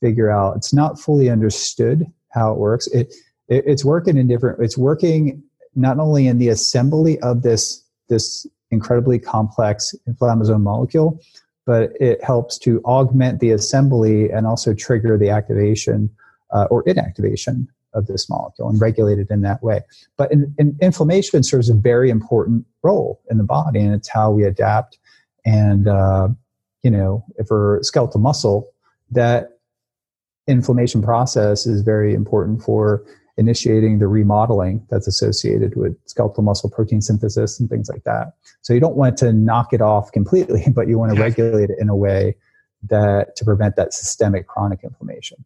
[0.00, 0.56] figure out.
[0.56, 2.86] It's not fully understood how it works.
[2.88, 3.14] It,
[3.48, 4.62] it it's working in different.
[4.62, 5.42] It's working
[5.74, 11.20] not only in the assembly of this this incredibly complex inflammasome molecule,
[11.64, 16.10] but it helps to augment the assembly and also trigger the activation
[16.52, 19.80] uh, or inactivation of this molecule and regulate it in that way.
[20.18, 24.30] But in, in inflammation serves a very important role in the body, and it's how
[24.30, 24.98] we adapt
[25.46, 26.28] and uh,
[26.82, 28.70] you know for skeletal muscle
[29.10, 29.58] that
[30.46, 33.04] inflammation process is very important for
[33.38, 38.32] initiating the remodeling that's associated with skeletal muscle protein synthesis and things like that.
[38.62, 41.76] So you don't want to knock it off completely but you want to regulate it
[41.78, 42.36] in a way
[42.88, 45.44] that to prevent that systemic chronic inflammation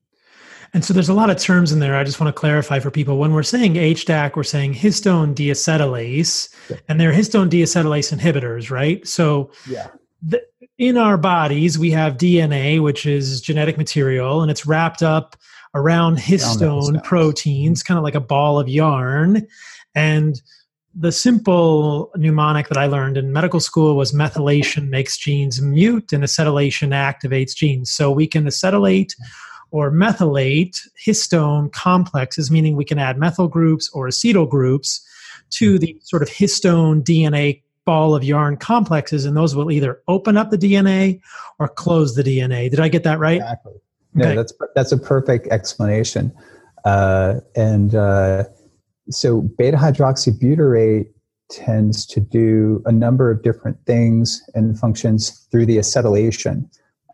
[0.72, 1.96] and so there's a lot of terms in there.
[1.96, 3.18] I just want to clarify for people.
[3.18, 6.76] When we're saying HDAC, we're saying histone deacetylase, yeah.
[6.88, 9.06] and they're histone deacetylase inhibitors, right?
[9.06, 9.88] So yeah.
[10.22, 10.42] The,
[10.78, 15.36] in our bodies, we have DNA, which is genetic material, and it's wrapped up
[15.74, 19.46] around histone proteins, kind of like a ball of yarn.
[19.94, 20.40] And
[20.94, 26.24] the simple mnemonic that I learned in medical school was methylation makes genes mute and
[26.24, 27.90] acetylation activates genes.
[27.90, 29.14] So we can acetylate
[29.70, 35.06] or methylate histone complexes, meaning we can add methyl groups or acetyl groups
[35.50, 40.36] to the sort of histone DNA ball of yarn complexes, and those will either open
[40.36, 41.20] up the DNA
[41.58, 42.70] or close the DNA.
[42.70, 43.36] Did I get that right?
[43.38, 43.74] Exactly.
[44.18, 44.34] Okay.
[44.34, 46.32] that's that's a perfect explanation.
[46.84, 48.44] Uh, and uh,
[49.10, 51.06] so beta hydroxybutyrate
[51.50, 56.68] tends to do a number of different things and functions through the acetylation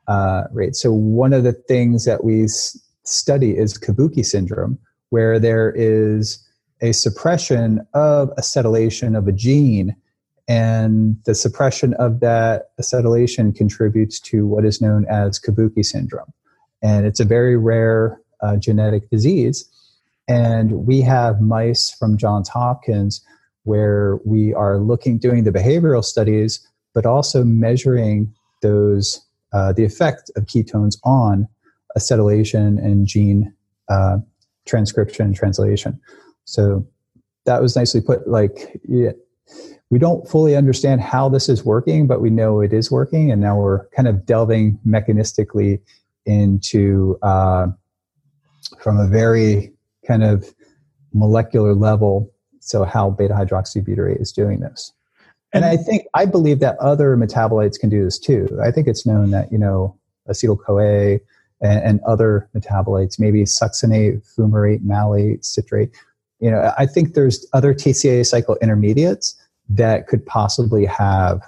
[0.09, 0.77] uh, rate.
[0.77, 4.79] So one of the things that we s- study is Kabuki syndrome,
[5.11, 6.39] where there is
[6.81, 9.97] a suppression of acetylation of a gene,
[10.49, 16.33] and the suppression of that acetylation contributes to what is known as Kabuki syndrome.
[16.83, 19.69] And it's a very rare uh, genetic disease
[20.29, 23.25] and we have mice from Johns Hopkins
[23.65, 28.33] where we are looking, doing the behavioral studies, but also measuring
[28.63, 29.21] those,
[29.53, 31.49] uh, the effect of ketones on
[31.97, 33.53] acetylation and gene
[33.89, 34.19] uh,
[34.67, 35.99] transcription and translation.
[36.45, 36.87] So
[37.45, 38.29] that was nicely put.
[38.29, 39.13] Like, yeah,
[39.91, 43.31] we don't fully understand how this is working, but we know it is working.
[43.31, 45.81] And now we're kind of delving mechanistically
[46.27, 47.69] into uh,
[48.81, 49.73] from a very
[50.07, 50.53] kind of
[51.13, 52.33] molecular level.
[52.61, 54.93] So how beta hydroxybutyrate is doing this.
[55.57, 58.49] And I think I believe that other metabolites can do this too.
[58.63, 59.97] I think it's known that you know
[60.29, 61.21] acetyl CoA
[61.61, 65.91] and, and other metabolites, maybe succinate, fumarate, malate, citrate.
[66.41, 69.35] You know, I think there's other TCA cycle intermediates
[69.71, 71.43] that could possibly have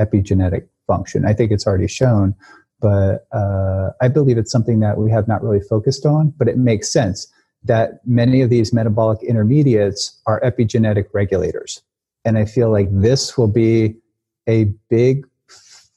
[0.00, 1.24] epigenetic function.
[1.26, 2.34] I think it's already shown,
[2.80, 6.32] but uh, I believe it's something that we have not really focused on.
[6.38, 7.26] But it makes sense
[7.64, 11.82] that many of these metabolic intermediates are epigenetic regulators.
[12.28, 13.96] And I feel like this will be
[14.46, 15.26] a big,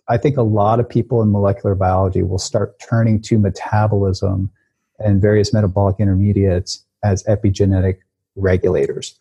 [0.08, 4.50] I think a lot of people in molecular biology will start turning to metabolism
[5.00, 7.98] and various metabolic intermediates as epigenetic
[8.38, 9.20] regulators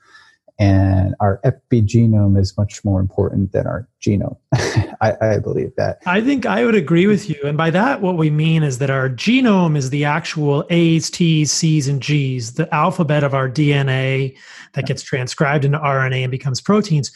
[0.60, 4.36] and our epigenome is much more important than our genome.
[5.00, 6.02] I, I, believe that.
[6.04, 7.40] I think I would agree with you.
[7.44, 11.50] And by that, what we mean is that our genome is the actual A's, T's,
[11.50, 14.36] C's, and G's, the alphabet of our DNA
[14.74, 17.10] that gets transcribed into RNA and becomes proteins.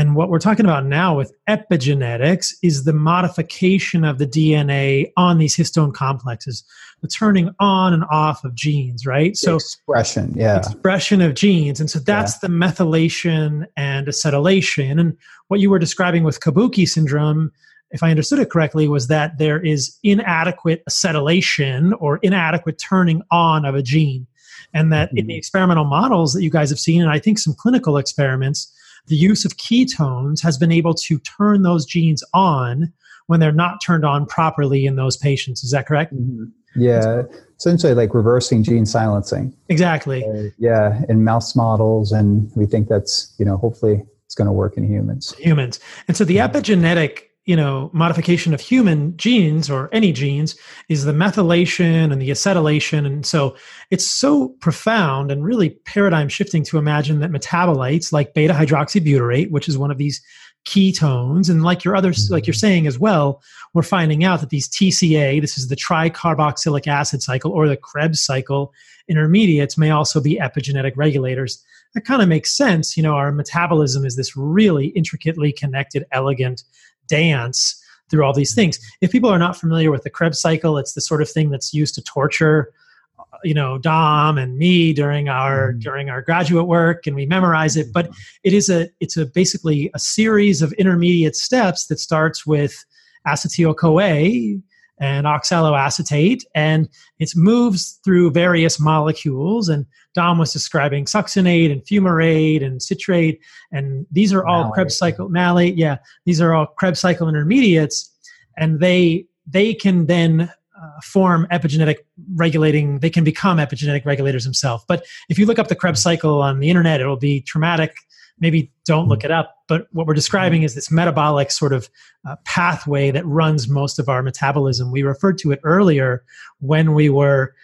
[0.00, 5.36] And what we're talking about now with epigenetics is the modification of the DNA on
[5.36, 6.64] these histone complexes,
[7.02, 9.36] the turning on and off of genes, right?
[9.36, 10.56] So expression, yeah.
[10.56, 11.80] Expression of genes.
[11.80, 12.48] And so that's yeah.
[12.48, 14.98] the methylation and acetylation.
[14.98, 17.52] And what you were describing with Kabuki syndrome,
[17.90, 23.66] if I understood it correctly, was that there is inadequate acetylation or inadequate turning on
[23.66, 24.26] of a gene.
[24.72, 25.18] And that mm-hmm.
[25.18, 25.38] in the mm-hmm.
[25.38, 28.74] experimental models that you guys have seen, and I think some clinical experiments,
[29.06, 32.92] the use of ketones has been able to turn those genes on
[33.26, 35.62] when they're not turned on properly in those patients.
[35.62, 36.14] Is that correct?
[36.14, 36.44] Mm-hmm.
[36.76, 37.22] Yeah,
[37.58, 39.56] essentially like reversing gene silencing.
[39.68, 40.24] Exactly.
[40.24, 44.52] Uh, yeah, in mouse models, and we think that's you know hopefully it's going to
[44.52, 45.34] work in humans.
[45.38, 50.56] Humans, and so the epigenetic you know modification of human genes or any genes
[50.88, 53.06] is the methylation and the acetylation.
[53.06, 53.56] And so
[53.90, 59.68] it's so profound and really paradigm shifting to imagine that metabolites like beta hydroxybutyrate which
[59.68, 60.22] is one of these
[60.66, 64.68] ketones and like your others like you're saying as well we're finding out that these
[64.68, 68.70] tca this is the tricarboxylic acid cycle or the krebs cycle
[69.10, 71.62] intermediates may also be epigenetic regulators.
[71.94, 72.96] That kind of makes sense.
[72.96, 76.62] You know our metabolism is this really intricately connected elegant
[77.10, 77.76] dance
[78.10, 78.78] through all these things.
[79.00, 81.72] If people are not familiar with the Krebs cycle, it's the sort of thing that's
[81.72, 82.72] used to torture
[83.18, 85.80] uh, you know dom and me during our mm.
[85.80, 88.10] during our graduate work and we memorize it but
[88.44, 92.84] it is a it's a basically a series of intermediate steps that starts with
[93.28, 94.60] acetyl coa
[95.00, 96.88] and oxaloacetate and
[97.18, 99.68] it moves through various molecules.
[99.68, 103.40] And dom was describing succinate and fumarate and citrate
[103.72, 104.74] and these are all malate.
[104.74, 108.10] krebs cycle malate yeah these are all krebs cycle intermediates
[108.56, 110.42] and they they can then
[110.82, 111.98] uh, form epigenetic
[112.34, 114.84] regulating they can become epigenetic regulators themselves.
[114.88, 117.94] But if you look up the krebs cycle on the internet it'll be traumatic
[118.40, 119.54] maybe don't look it up.
[119.68, 121.88] But what we're describing is this metabolic sort of
[122.26, 124.90] uh, pathway that runs most of our metabolism.
[124.90, 126.24] We referred to it earlier
[126.58, 127.54] when we were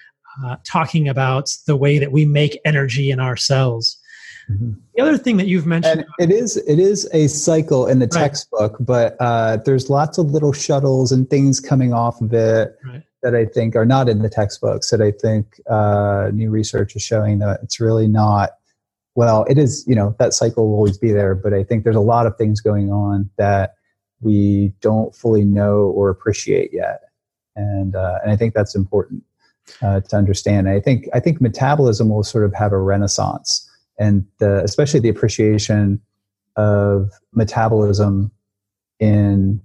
[0.44, 3.98] uh, talking about the way that we make energy in our cells.
[4.50, 4.72] Mm-hmm.
[4.94, 8.06] The other thing that you've mentioned, and it is it is a cycle in the
[8.06, 8.20] right.
[8.20, 13.02] textbook, but uh, there's lots of little shuttles and things coming off of it right.
[13.24, 14.90] that I think are not in the textbooks.
[14.90, 18.50] That I think uh, new research is showing that it's really not.
[19.16, 19.84] Well, it is.
[19.88, 22.36] You know that cycle will always be there, but I think there's a lot of
[22.36, 23.74] things going on that
[24.20, 27.00] we don't fully know or appreciate yet,
[27.56, 29.24] and uh, and I think that's important
[29.82, 30.68] uh, to understand.
[30.68, 35.00] And I think I think metabolism will sort of have a renaissance and the, especially
[35.00, 36.00] the appreciation
[36.56, 38.30] of metabolism
[39.00, 39.60] in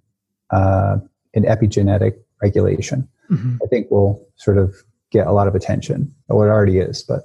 [0.52, 0.98] uh,
[1.34, 3.08] in epigenetic regulation.
[3.30, 3.58] Mm-hmm.
[3.64, 4.76] I think will sort of
[5.12, 6.14] get a lot of attention.
[6.30, 7.24] Well, it already is, but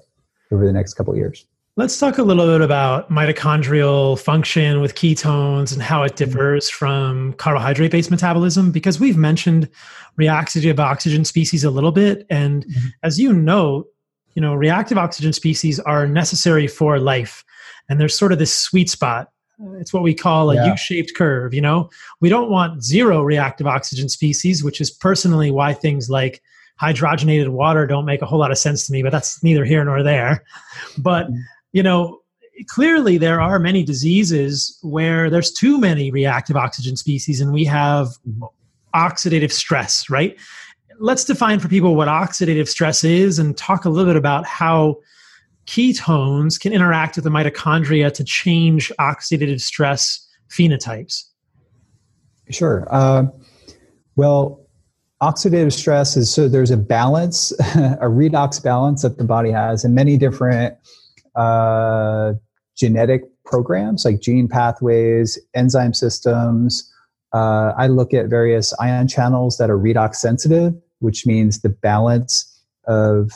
[0.51, 1.45] over the next couple of years.
[1.79, 6.25] Let's talk a little bit about mitochondrial function with ketones and how it mm-hmm.
[6.25, 9.69] differs from carbohydrate based metabolism because we've mentioned
[10.17, 12.27] reactive oxygen species a little bit.
[12.31, 12.87] And mm-hmm.
[13.03, 13.85] as you know,
[14.33, 17.45] you know, reactive oxygen species are necessary for life.
[17.91, 19.31] And there's sort of this sweet spot.
[19.75, 20.71] It's what we call a yeah.
[20.71, 21.91] U-shaped curve, you know?
[22.21, 26.43] We don't want zero reactive oxygen species, which is personally why things like
[26.81, 29.85] hydrogenated water don't make a whole lot of sense to me, but that's neither here
[29.85, 30.43] nor there.
[30.97, 31.41] But, mm-hmm.
[31.77, 32.21] You know,
[32.69, 38.09] clearly there are many diseases where there's too many reactive oxygen species and we have
[38.95, 40.37] oxidative stress, right?
[40.99, 44.97] let's define for people what oxidative stress is and talk a little bit about how
[45.67, 51.25] ketones can interact with the mitochondria to change oxidative stress phenotypes.
[52.51, 52.87] Sure.
[52.91, 53.25] Uh,
[54.15, 54.65] well,
[55.21, 59.95] oxidative stress is so there's a balance, a redox balance that the body has, and
[59.95, 60.77] many different
[61.37, 62.33] uh,
[62.77, 66.91] genetic programs like gene pathways, enzyme systems.
[67.33, 72.61] Uh, I look at various ion channels that are redox sensitive which means the balance
[72.87, 73.33] of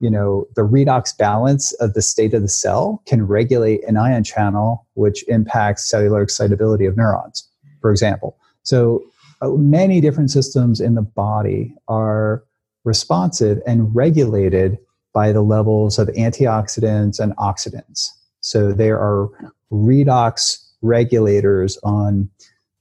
[0.00, 4.24] you know the redox balance of the state of the cell can regulate an ion
[4.24, 7.48] channel which impacts cellular excitability of neurons
[7.80, 9.02] for example so
[9.42, 12.42] uh, many different systems in the body are
[12.84, 14.78] responsive and regulated
[15.16, 18.10] by the levels of antioxidants and oxidants
[18.46, 19.28] so there are
[19.72, 22.30] redox regulators on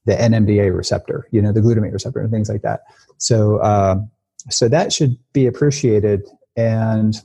[0.06, 2.82] the NMDA receptor, you know, the glutamate receptor and things like that.
[3.18, 3.96] So, uh,
[4.52, 6.22] so that should be appreciated.
[6.56, 7.16] And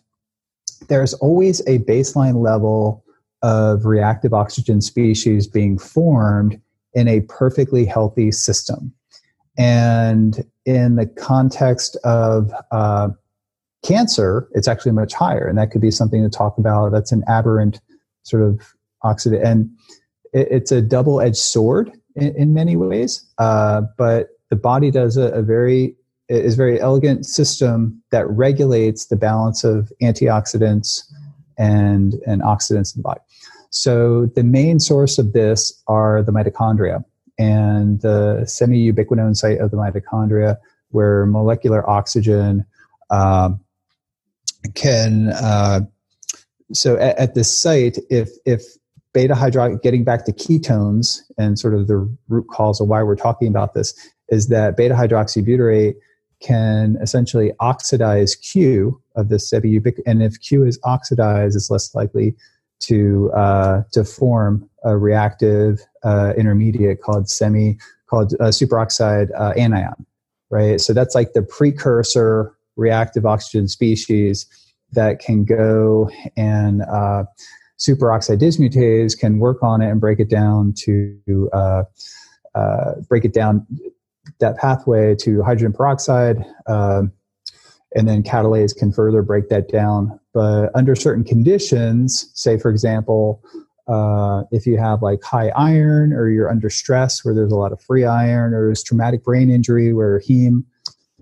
[0.88, 3.04] there's always a baseline level
[3.42, 6.58] of reactive oxygen species being formed
[6.94, 8.94] in a perfectly healthy system.
[9.58, 13.10] And in the context of uh,
[13.82, 15.46] cancer, it's actually much higher.
[15.46, 16.92] And that could be something to talk about.
[16.92, 17.80] That's an aberrant
[18.22, 18.60] sort of
[19.04, 19.44] oxidant.
[19.44, 19.70] And
[20.32, 23.24] it, it's a double edged sword in, in, many ways.
[23.38, 25.96] Uh, but the body does a, a very
[26.28, 31.02] is very elegant system that regulates the balance of antioxidants
[31.58, 33.20] and, and oxidants in the body.
[33.70, 37.04] So the main source of this are the mitochondria
[37.36, 40.56] and the semi-ubiquinone site of the mitochondria
[40.90, 42.64] where molecular oxygen
[43.10, 43.60] um,
[44.74, 45.80] can uh,
[46.72, 48.62] so at, at, this site if if
[49.12, 51.96] beta hydroxy getting back to ketones and sort of the
[52.28, 53.94] root cause of why we're talking about this
[54.28, 55.94] is that beta hydroxybutyrate
[56.40, 62.34] can essentially oxidize Q of the semi-ubiquinone, and if Q is oxidized, it's less likely
[62.80, 70.06] to uh, to form a reactive uh, intermediate called semi called uh, superoxide uh, anion,
[70.48, 70.80] right?
[70.80, 74.46] So that's like the precursor reactive oxygen species
[74.92, 77.24] that can go and uh,
[77.78, 81.82] superoxide dismutase can work on it and break it down to uh,
[83.08, 83.66] break it down
[84.40, 87.12] that pathway to hydrogen peroxide, um,
[87.94, 90.18] and then catalase can further break that down.
[90.32, 93.42] But under certain conditions, say for example,
[93.88, 97.72] uh, if you have like high iron or you're under stress where there's a lot
[97.72, 100.62] of free iron or there's traumatic brain injury where heme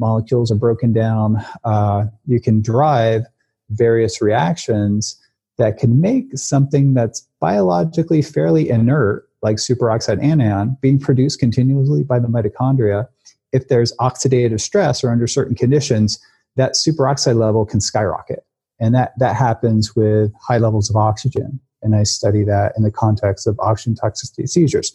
[0.01, 3.23] molecules are broken down, uh, you can drive
[3.71, 5.17] various reactions
[5.59, 12.19] that can make something that's biologically fairly inert like superoxide anion being produced continuously by
[12.19, 13.07] the mitochondria,
[13.53, 16.19] if there's oxidative stress or under certain conditions,
[16.57, 18.45] that superoxide level can skyrocket.
[18.81, 21.61] And that, that happens with high levels of oxygen.
[21.83, 24.93] And I study that in the context of oxygen toxicity seizures.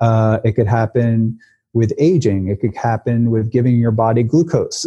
[0.00, 1.38] Uh, it could happen
[1.74, 2.48] with aging.
[2.48, 4.86] It could happen with giving your body glucose.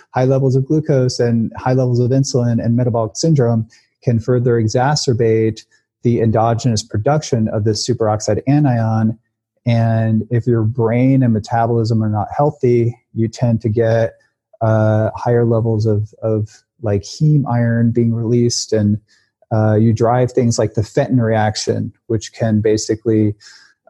[0.14, 3.68] high levels of glucose and high levels of insulin and metabolic syndrome
[4.02, 5.64] can further exacerbate
[6.02, 9.18] the endogenous production of this superoxide anion.
[9.66, 14.14] And if your brain and metabolism are not healthy, you tend to get
[14.60, 19.00] uh, higher levels of, of like heme iron being released and
[19.52, 23.34] Uh, you drive things like the Fenton reaction, which can basically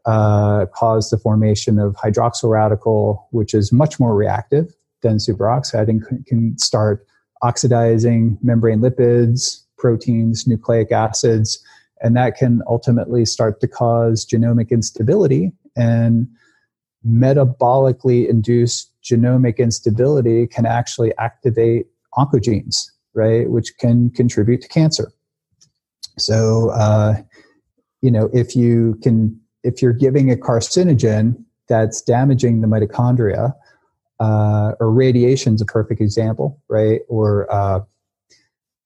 [0.04, 6.04] uh, cause the formation of hydroxyl radical, which is much more reactive than superoxide and
[6.26, 7.06] can start
[7.42, 11.62] oxidizing membrane lipids, proteins, nucleic acids,
[12.02, 16.28] and that can ultimately start to cause genomic instability and
[17.06, 25.12] metabolically induced genomic instability can actually activate oncogenes, right, which can contribute to cancer.
[26.18, 27.16] So, uh,
[28.02, 33.54] you know, if you can, if you're giving a carcinogen that's damaging the mitochondria,
[34.20, 37.00] uh, or is a perfect example, right?
[37.08, 37.80] Or uh,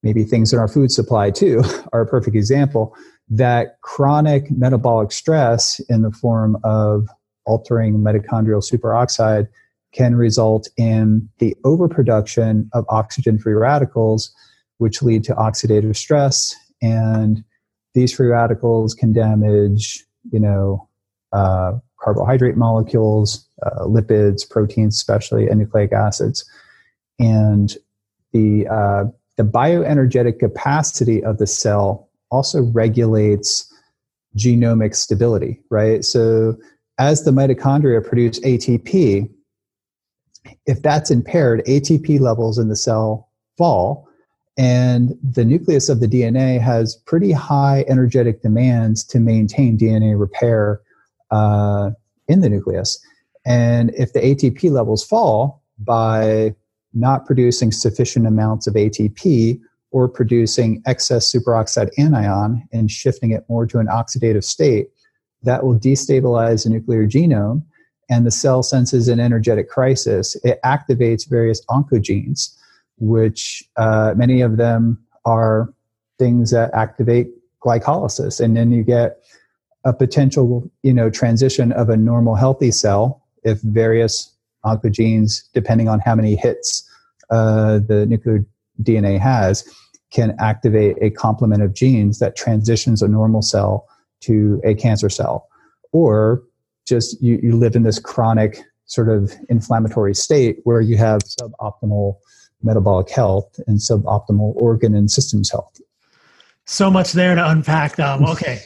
[0.02, 1.62] maybe things in our food supply too
[1.92, 2.94] are a perfect example.
[3.28, 7.08] That chronic metabolic stress in the form of
[7.44, 9.48] altering mitochondrial superoxide
[9.92, 14.32] can result in the overproduction of oxygen free radicals,
[14.78, 16.54] which lead to oxidative stress.
[16.82, 17.42] And
[17.94, 20.88] these free radicals can damage, you know,
[21.32, 26.44] uh, carbohydrate molecules, uh, lipids, proteins, especially, and nucleic acids.
[27.18, 27.74] And
[28.32, 29.04] the, uh,
[29.36, 33.72] the bioenergetic capacity of the cell also regulates
[34.36, 36.04] genomic stability, right?
[36.04, 36.56] So
[36.98, 39.30] as the mitochondria produce ATP,
[40.66, 44.08] if that's impaired, ATP levels in the cell fall,
[44.56, 50.80] and the nucleus of the DNA has pretty high energetic demands to maintain DNA repair
[51.30, 51.90] uh,
[52.28, 52.98] in the nucleus.
[53.44, 56.54] And if the ATP levels fall by
[56.94, 63.66] not producing sufficient amounts of ATP or producing excess superoxide anion and shifting it more
[63.66, 64.88] to an oxidative state,
[65.42, 67.62] that will destabilize the nuclear genome
[68.08, 70.34] and the cell senses an energetic crisis.
[70.44, 72.56] It activates various oncogenes,
[72.98, 75.72] which uh, many of them are
[76.18, 77.28] things that activate
[77.60, 78.40] glycolysis.
[78.40, 79.18] And then you get
[79.86, 84.34] a potential you know transition of a normal healthy cell if various
[84.64, 86.84] oncogenes depending on how many hits
[87.30, 88.44] uh, the nuclear
[88.82, 89.64] dna has
[90.10, 93.86] can activate a complement of genes that transitions a normal cell
[94.20, 95.48] to a cancer cell
[95.92, 96.42] or
[96.84, 102.16] just you, you live in this chronic sort of inflammatory state where you have suboptimal
[102.66, 105.80] metabolic health and suboptimal organ and systems health
[106.66, 108.24] so much there to unpack them.
[108.24, 108.60] Okay.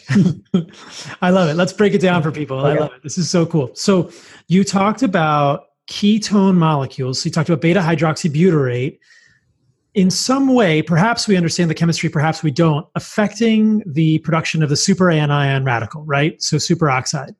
[1.23, 1.55] I love it.
[1.55, 2.59] Let's break it down for people.
[2.59, 2.79] Okay.
[2.79, 3.03] I love it.
[3.03, 3.71] This is so cool.
[3.75, 4.11] So
[4.49, 7.21] you talked about ketone molecules.
[7.21, 8.99] So you talked about beta hydroxybutyrate.
[9.93, 14.69] In some way, perhaps we understand the chemistry, perhaps we don't, affecting the production of
[14.69, 16.41] the superanion radical, right?
[16.41, 17.35] So superoxide.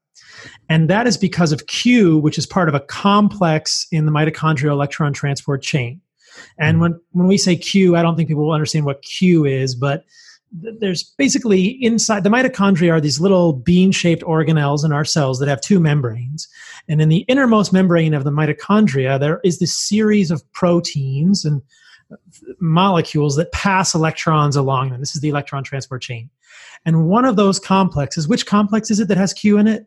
[0.69, 4.73] And that is because of Q, which is part of a complex in the mitochondrial
[4.73, 6.01] electron transport chain.
[6.59, 6.83] And mm-hmm.
[6.83, 10.05] when, when we say Q, I don't think people will understand what Q is, but
[10.53, 15.49] there's basically inside the mitochondria are these little bean shaped organelles in our cells that
[15.49, 16.49] have two membranes.
[16.89, 21.63] And in the innermost membrane of the mitochondria, there is this series of proteins and
[22.59, 25.01] molecules that pass electrons along them.
[25.01, 26.31] This is the electron transport chain.
[26.85, 29.87] And one of those complexes, which complex is it that has Q in it?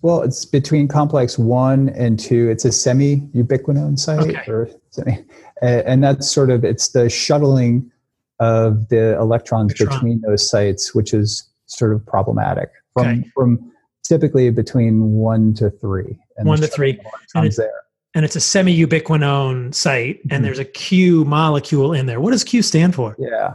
[0.00, 2.48] Well, it's between complex one and two.
[2.50, 4.50] It's a semi ubiquinone site, okay.
[4.50, 5.24] or semi,
[5.62, 7.90] and that's sort of it's the shuttling
[8.40, 9.98] of the electrons Electron.
[9.98, 13.30] between those sites, which is sort of problematic from okay.
[13.34, 13.72] from
[14.04, 16.18] typically between one to three.
[16.36, 16.98] one to three.
[17.34, 17.70] And it's, there.
[18.14, 20.42] and it's a semi-ubiquinone site, and mm-hmm.
[20.42, 22.20] there's a Q molecule in there.
[22.20, 23.16] What does Q stand for?
[23.18, 23.54] Yeah.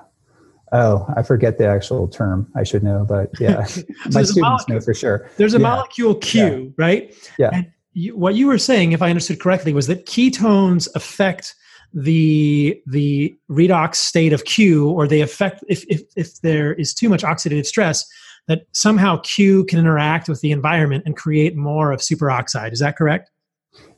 [0.72, 2.52] Oh, I forget the actual term.
[2.56, 5.30] I should know, but yeah, so my students know for sure.
[5.38, 5.64] There's a yeah.
[5.64, 6.84] molecule Q, yeah.
[6.84, 7.32] right?
[7.38, 7.50] Yeah.
[7.54, 11.56] And you, what you were saying, if I understood correctly, was that ketones affect
[11.94, 17.10] the the redox state of Q, or they affect if, if if there is too
[17.10, 18.06] much oxidative stress,
[18.48, 22.74] that somehow Q can interact with the environment and create more of superoxide.
[22.74, 23.30] Is that correct?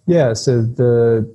[0.08, 0.34] Yeah.
[0.34, 1.34] So the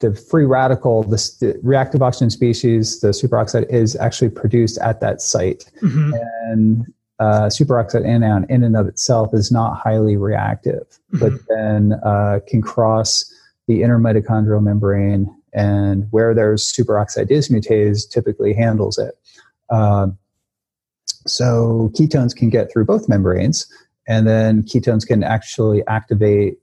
[0.00, 5.22] the free radical, the, the reactive oxygen species, the superoxide is actually produced at that
[5.22, 6.12] site, mm-hmm.
[6.50, 10.82] and uh, superoxide anion in and of itself is not highly reactive,
[11.14, 11.18] mm-hmm.
[11.20, 13.32] but then uh, can cross
[13.66, 19.14] the inner mitochondrial membrane and where there's superoxide dismutase typically handles it.
[19.70, 20.08] Uh,
[21.26, 23.66] so ketones can get through both membranes,
[24.06, 26.58] and then ketones can actually activate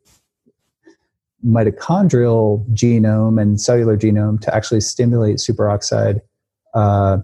[1.43, 6.21] mitochondrial genome and cellular genome to actually stimulate superoxide
[6.75, 7.17] uh,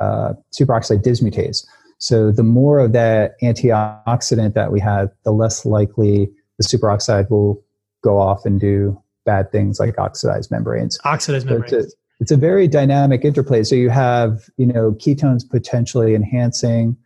[0.00, 1.64] uh, superoxide dismutase.
[1.98, 6.28] So the more of that antioxidant that we have, the less likely
[6.58, 7.62] the superoxide will
[8.02, 10.98] go off and do bad things like oxidized membranes.
[11.04, 11.70] Oxidized membranes.
[11.70, 11.90] So
[12.20, 13.64] it's a very dynamic interplay.
[13.64, 16.96] So you have, you know, ketones potentially enhancing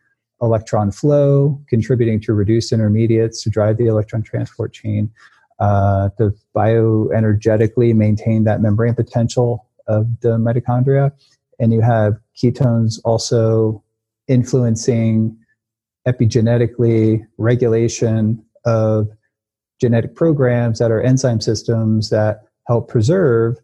[0.42, 5.10] electron flow, contributing to reduced intermediates to drive the electron transport chain,
[5.58, 11.12] uh, to bioenergetically maintain that membrane potential of the mitochondria.
[11.58, 13.82] And you have ketones also
[14.28, 15.36] influencing
[16.06, 19.08] epigenetically regulation of
[19.80, 23.58] genetic programs that are enzyme systems that help preserve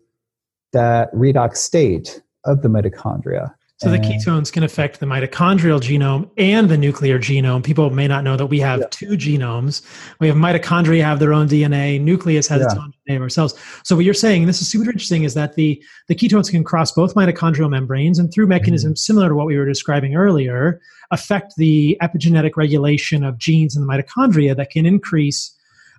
[0.72, 3.54] that redox state of the mitochondria.
[3.82, 7.64] So the ketones can affect the mitochondrial genome and the nuclear genome.
[7.64, 8.86] People may not know that we have yeah.
[8.90, 9.82] two genomes.
[10.20, 12.66] We have mitochondria have their own DNA, nucleus has yeah.
[12.66, 13.54] its own DNA of ourselves.
[13.82, 16.62] So what you're saying, and this is super interesting, is that the, the ketones can
[16.62, 19.12] cross both mitochondrial membranes and through mechanisms mm-hmm.
[19.12, 20.80] similar to what we were describing earlier,
[21.10, 25.52] affect the epigenetic regulation of genes in the mitochondria that can increase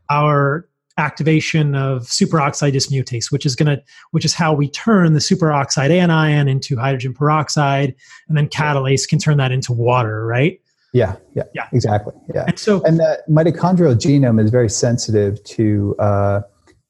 [0.09, 0.67] our
[0.97, 5.89] activation of superoxide dismutase, which is going to, which is how we turn the superoxide
[5.89, 7.95] anion into hydrogen peroxide,
[8.27, 10.59] and then catalase can turn that into water, right?
[10.93, 12.13] Yeah, yeah, yeah, exactly.
[12.33, 16.41] Yeah, and so and the mitochondrial genome is very sensitive to uh,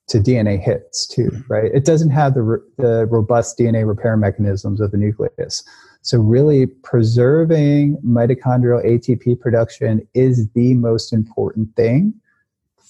[0.09, 1.71] to DNA hits too, right?
[1.73, 5.63] It doesn't have the the robust DNA repair mechanisms of the nucleus.
[6.01, 12.13] So really, preserving mitochondrial ATP production is the most important thing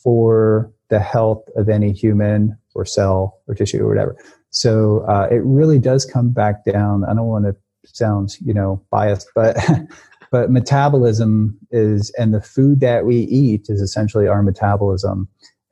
[0.03, 4.15] for the health of any human or cell or tissue or whatever.
[4.49, 7.03] So uh, it really does come back down.
[7.05, 7.55] I don't want to
[7.85, 9.57] sound you know biased, but
[10.31, 15.27] but metabolism is and the food that we eat is essentially our metabolism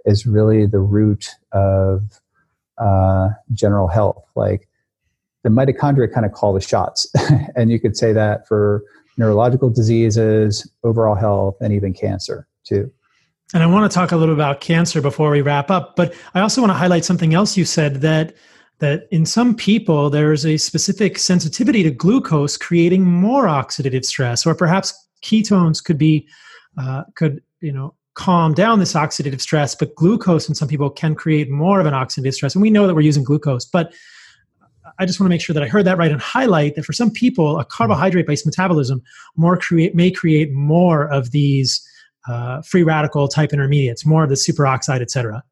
[0.06, 2.20] is really the root of
[2.78, 4.24] uh, general health.
[4.36, 4.68] Like
[5.44, 7.08] the mitochondria kind of call the shots,
[7.56, 8.84] and you could say that for
[9.18, 12.92] neurological diseases, overall health, and even cancer too.
[13.54, 16.40] And I want to talk a little about cancer before we wrap up, but I
[16.40, 18.34] also want to highlight something else you said that
[18.80, 24.56] that in some people there's a specific sensitivity to glucose creating more oxidative stress, or
[24.56, 26.28] perhaps ketones could be
[26.78, 31.14] uh, could you know calm down this oxidative stress, but glucose in some people can
[31.16, 32.56] create more of an oxidative stress.
[32.56, 33.94] And we know that we're using glucose, but
[35.00, 36.94] I just want to make sure that I heard that right and highlight that for
[36.94, 39.02] some people, a carbohydrate based metabolism
[39.36, 41.86] more create may create more of these
[42.28, 45.44] uh, free radical type intermediates, more of the superoxide, et cetera?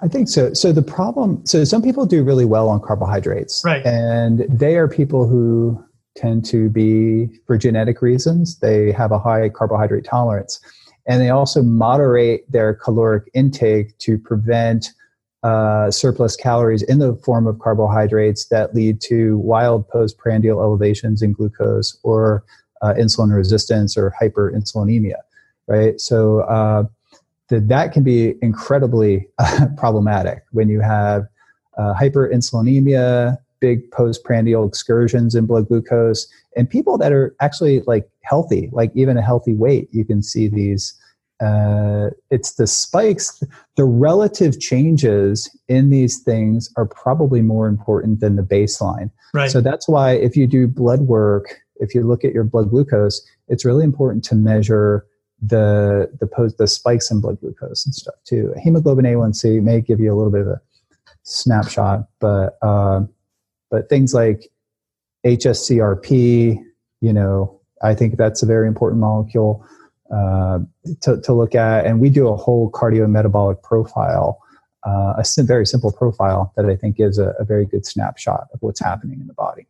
[0.00, 0.52] I think so.
[0.54, 3.84] So the problem, so some people do really well on carbohydrates, right?
[3.84, 5.82] And they are people who
[6.16, 10.60] tend to be, for genetic reasons, they have a high carbohydrate tolerance,
[11.06, 14.90] and they also moderate their caloric intake to prevent
[15.42, 21.32] uh, surplus calories in the form of carbohydrates that lead to wild postprandial elevations in
[21.32, 22.44] glucose or
[22.80, 25.16] uh, insulin resistance or hyperinsulinemia
[25.66, 26.00] right?
[26.00, 26.84] So uh,
[27.48, 31.26] that can be incredibly uh, problematic when you have
[31.76, 36.26] uh, hyperinsulinemia, big postprandial excursions in blood glucose,
[36.56, 40.48] and people that are actually like healthy, like even a healthy weight, you can see
[40.48, 40.94] these.
[41.40, 43.42] Uh, it's the spikes,
[43.76, 49.10] the relative changes in these things are probably more important than the baseline.
[49.34, 49.50] Right.
[49.50, 53.20] So that's why if you do blood work, if you look at your blood glucose,
[53.48, 55.04] it's really important to measure
[55.42, 58.54] the the post the spikes in blood glucose and stuff too.
[58.56, 60.60] Hemoglobin A1C may give you a little bit of a
[61.22, 63.02] snapshot, but uh,
[63.70, 64.50] but things like
[65.26, 66.62] HSCRP,
[67.00, 69.66] you know, I think that's a very important molecule
[70.14, 70.60] uh,
[71.02, 74.40] to to look at, and we do a whole cardiometabolic profile.
[74.84, 78.60] Uh, a very simple profile that I think gives a, a very good snapshot of
[78.60, 79.66] what's happening in the body.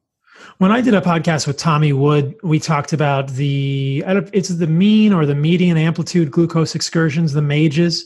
[0.58, 5.12] When I did a podcast with Tommy Wood, we talked about the it's the mean
[5.12, 8.04] or the median amplitude glucose excursions, the MAGEs.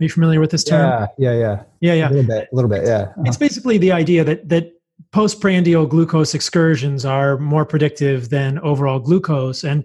[0.00, 1.08] Are you familiar with this term?
[1.18, 2.08] Yeah, yeah, yeah, yeah, yeah.
[2.08, 3.02] A little bit, a little bit, yeah.
[3.02, 3.22] Uh-huh.
[3.26, 4.72] It's basically the idea that that
[5.12, 9.84] postprandial glucose excursions are more predictive than overall glucose, and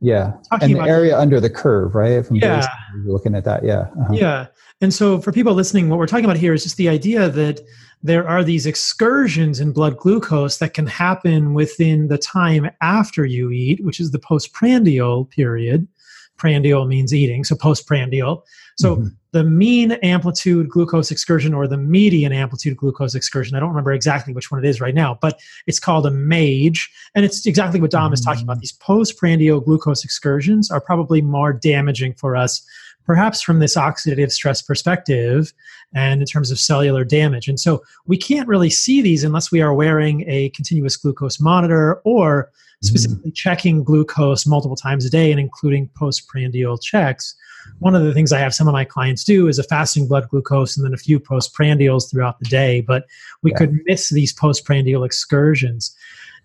[0.00, 2.26] yeah, and the area under the curve, right?
[2.26, 2.66] From yeah,
[3.04, 4.14] looking at that, yeah, uh-huh.
[4.14, 4.46] yeah.
[4.80, 7.60] And so, for people listening, what we're talking about here is just the idea that
[8.04, 13.50] there are these excursions in blood glucose that can happen within the time after you
[13.50, 15.88] eat, which is the postprandial period.
[16.36, 18.44] Prandial means eating, so postprandial.
[18.76, 19.06] So mm-hmm.
[19.30, 24.34] the mean amplitude glucose excursion or the median amplitude glucose excursion, I don't remember exactly
[24.34, 26.90] which one it is right now, but it's called a MAGE.
[27.14, 28.14] And it's exactly what Dom mm-hmm.
[28.14, 28.58] is talking about.
[28.58, 28.62] Mm.
[28.62, 32.66] These postprandial glucose excursions are probably more damaging for us
[33.04, 35.52] perhaps from this oxidative stress perspective
[35.94, 37.48] and in terms of cellular damage.
[37.48, 42.00] And so we can't really see these unless we are wearing a continuous glucose monitor
[42.04, 42.50] or
[42.82, 43.34] specifically mm-hmm.
[43.34, 47.34] checking glucose multiple times a day and including postprandial checks.
[47.78, 50.28] One of the things I have some of my clients do is a fasting blood
[50.28, 53.06] glucose and then a few postprandials throughout the day, but
[53.42, 53.58] we yeah.
[53.58, 55.96] could miss these postprandial excursions.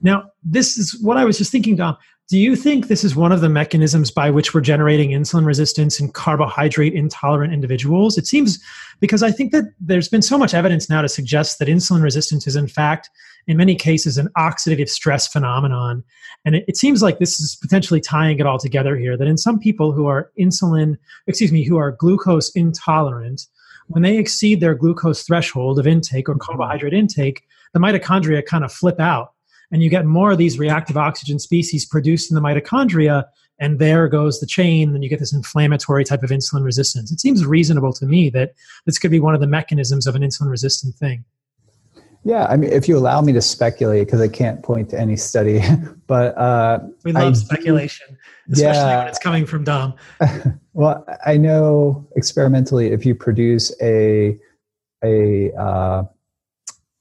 [0.01, 1.97] Now, this is what I was just thinking, Dom.
[2.29, 5.99] Do you think this is one of the mechanisms by which we're generating insulin resistance
[5.99, 8.19] in carbohydrate intolerant individuals?
[8.19, 8.63] It seems
[8.99, 12.45] because I think that there's been so much evidence now to suggest that insulin resistance
[12.45, 13.09] is, in fact,
[13.47, 16.03] in many cases, an oxidative stress phenomenon.
[16.45, 19.37] And it, it seems like this is potentially tying it all together here that in
[19.37, 23.47] some people who are insulin, excuse me, who are glucose intolerant,
[23.87, 26.41] when they exceed their glucose threshold of intake or mm-hmm.
[26.41, 27.41] carbohydrate intake,
[27.73, 29.33] the mitochondria kind of flip out
[29.71, 33.25] and you get more of these reactive oxygen species produced in the mitochondria
[33.59, 37.11] and there goes the chain then you get this inflammatory type of insulin resistance.
[37.11, 38.53] It seems reasonable to me that
[38.85, 41.25] this could be one of the mechanisms of an insulin resistant thing.
[42.25, 45.15] Yeah i mean if you allow me to speculate because i can't point to any
[45.15, 45.61] study
[46.07, 48.17] but uh, we love I, speculation
[48.51, 49.93] especially yeah, when it's coming from dom.
[50.73, 54.37] Well i know experimentally if you produce a
[55.03, 56.03] a uh,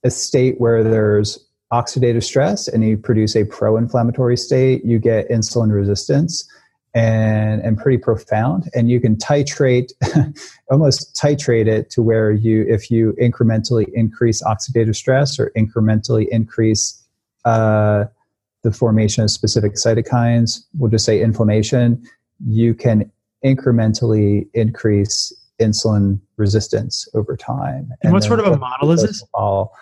[0.04, 5.72] a state where there's oxidative stress and you produce a pro-inflammatory state, you get insulin
[5.72, 6.48] resistance
[6.94, 8.70] and and pretty profound.
[8.74, 9.92] And you can titrate,
[10.70, 17.02] almost titrate it to where you, if you incrementally increase oxidative stress or incrementally increase
[17.44, 18.06] uh,
[18.62, 22.02] the formation of specific cytokines, we'll just say inflammation,
[22.46, 23.10] you can
[23.44, 27.88] incrementally increase insulin resistance over time.
[27.90, 29.24] And, and what sort of a model is this?
[29.34, 29.72] All,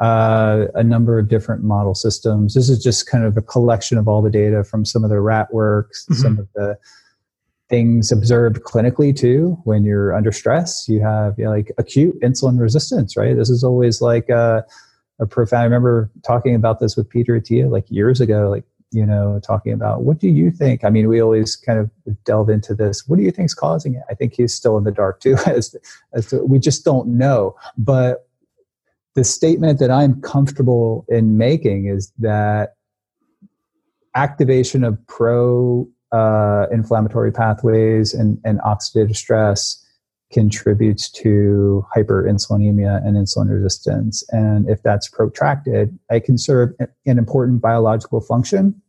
[0.00, 2.54] uh, a number of different model systems.
[2.54, 5.20] This is just kind of a collection of all the data from some of the
[5.20, 6.20] rat works, mm-hmm.
[6.20, 6.78] some of the
[7.68, 9.58] things observed clinically too.
[9.64, 13.36] When you're under stress, you have you know, like acute insulin resistance, right?
[13.36, 14.64] This is always like a,
[15.20, 15.62] a profound.
[15.62, 18.64] I remember talking about this with Peter Attia like years ago, like
[18.94, 20.84] you know, talking about what do you think?
[20.84, 21.90] I mean, we always kind of
[22.24, 23.08] delve into this.
[23.08, 24.02] What do you think is causing it?
[24.08, 25.74] I think he's still in the dark too, as,
[26.12, 27.56] as to, we just don't know.
[27.76, 28.23] But
[29.14, 32.74] the statement that I'm comfortable in making is that
[34.14, 39.80] activation of pro uh, inflammatory pathways and, and oxidative stress
[40.32, 44.24] contributes to hyperinsulinemia and insulin resistance.
[44.30, 48.80] And if that's protracted, it can serve an important biological function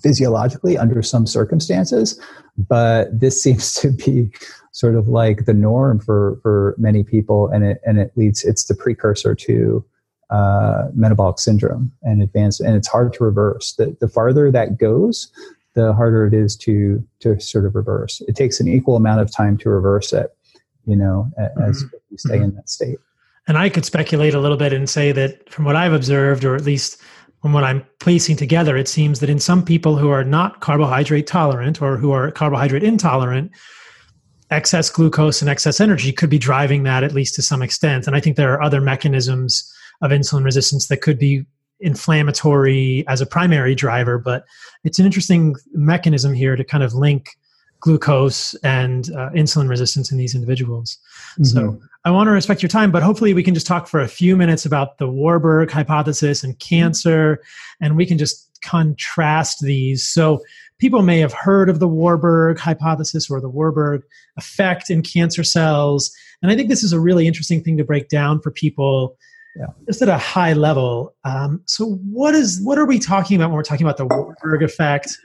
[0.00, 2.20] physiologically under some circumstances.
[2.56, 4.30] But this seems to be
[4.72, 8.44] sort of like the norm for for many people, and it and it leads.
[8.44, 9.84] It's the precursor to
[10.30, 13.74] uh, metabolic syndrome and advanced, and it's hard to reverse.
[13.74, 15.30] The the farther that goes,
[15.74, 18.22] the harder it is to to sort of reverse.
[18.28, 20.34] It takes an equal amount of time to reverse it,
[20.86, 21.96] you know, as mm-hmm.
[22.10, 22.44] you stay mm-hmm.
[22.44, 22.98] in that state.
[23.48, 26.54] And I could speculate a little bit and say that from what I've observed, or
[26.54, 27.00] at least
[27.42, 31.26] from what I'm placing together, it seems that in some people who are not carbohydrate
[31.26, 33.50] tolerant or who are carbohydrate intolerant,
[34.50, 38.06] excess glucose and excess energy could be driving that at least to some extent.
[38.06, 39.68] And I think there are other mechanisms
[40.02, 41.44] of insulin resistance that could be
[41.80, 44.44] inflammatory as a primary driver, but
[44.84, 47.30] it's an interesting mechanism here to kind of link
[47.80, 50.96] glucose and uh, insulin resistance in these individuals.
[51.32, 51.44] Mm-hmm.
[51.44, 54.08] So I want to respect your time, but hopefully we can just talk for a
[54.08, 57.40] few minutes about the Warburg hypothesis and cancer,
[57.80, 60.06] and we can just contrast these.
[60.06, 60.40] So
[60.78, 64.02] people may have heard of the Warburg hypothesis or the Warburg
[64.36, 66.12] effect in cancer cells.
[66.42, 69.16] And I think this is a really interesting thing to break down for people
[69.56, 69.66] yeah.
[69.86, 71.14] just at a high level.
[71.22, 74.64] Um, so what is what are we talking about when we're talking about the Warburg
[74.64, 75.16] effect?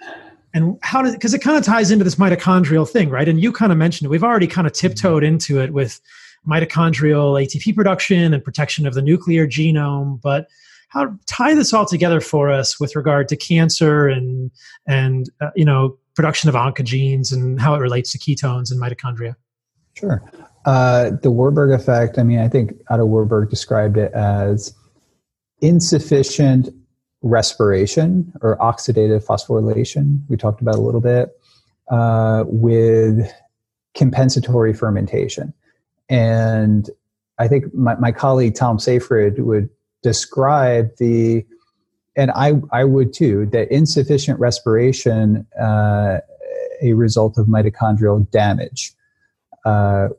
[0.54, 3.28] And how does because it kind of ties into this mitochondrial thing, right?
[3.28, 4.10] And you kind of mentioned it.
[4.10, 6.00] We've already kind of tiptoed into it with
[6.48, 10.48] mitochondrial ATP production and protection of the nuclear genome, but
[10.90, 14.52] how tie this all together for us with regard to cancer and
[14.88, 19.36] and uh, you know production of oncogenes and how it relates to ketones and mitochondria.
[19.94, 20.24] Sure.
[20.66, 22.18] Uh, the Warburg effect.
[22.18, 24.74] I mean, I think Otto Warburg described it as
[25.62, 26.70] insufficient
[27.22, 30.22] respiration or oxidative phosphorylation.
[30.28, 31.30] We talked about a little bit
[31.90, 33.32] uh, with
[33.96, 35.54] compensatory fermentation,
[36.10, 36.90] and
[37.40, 39.70] I think my, my colleague Tom Seyfried would
[40.02, 41.46] describe the
[42.18, 46.18] and I, I would too, that insufficient respiration, uh,
[46.82, 48.92] a result of mitochondrial damage.
[49.64, 50.10] Uh,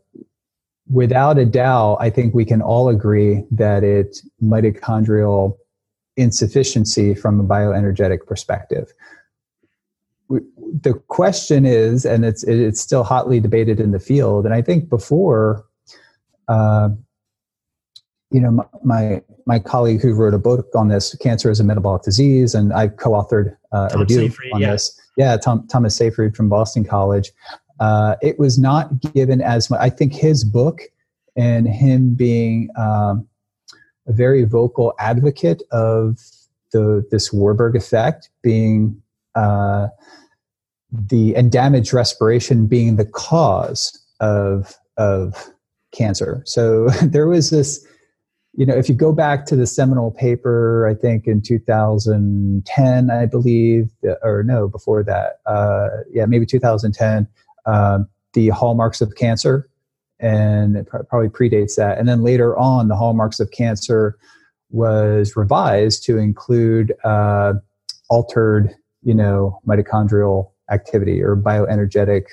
[0.89, 5.57] without a doubt, I think we can all agree that it's mitochondrial
[6.17, 8.93] insufficiency from a bioenergetic perspective.
[10.29, 14.91] The question is, and it's it's still hotly debated in the field, and I think
[14.91, 15.65] before
[16.49, 16.91] uh,
[18.31, 22.03] you know, my my colleague who wrote a book on this, cancer is a metabolic
[22.03, 24.73] disease, and I co-authored uh, a review Seyfried, on yeah.
[24.73, 25.01] this.
[25.17, 27.33] Yeah, Tom, Thomas Seyfried from Boston College.
[27.81, 29.81] Uh, it was not given as much.
[29.81, 30.83] I think his book
[31.37, 33.27] and him being um,
[34.07, 36.19] a very vocal advocate of
[36.73, 39.01] the this Warburg effect being
[39.35, 39.89] uh,
[40.91, 45.49] the and damaged respiration being the cause of of
[45.93, 46.43] cancer.
[46.45, 47.87] So there was this
[48.59, 53.25] you know, if you go back to the seminal paper, I think in 2010, I
[53.25, 53.91] believe,
[54.21, 57.29] or no, before that, uh, yeah, maybe 2010,
[57.67, 59.71] um, the hallmarks of cancer,
[60.19, 61.99] and it probably predates that.
[61.99, 64.19] And then later on, the hallmarks of cancer
[64.71, 67.53] was revised to include uh,
[68.11, 72.25] altered, you know, mitochondrial activity or bioenergetic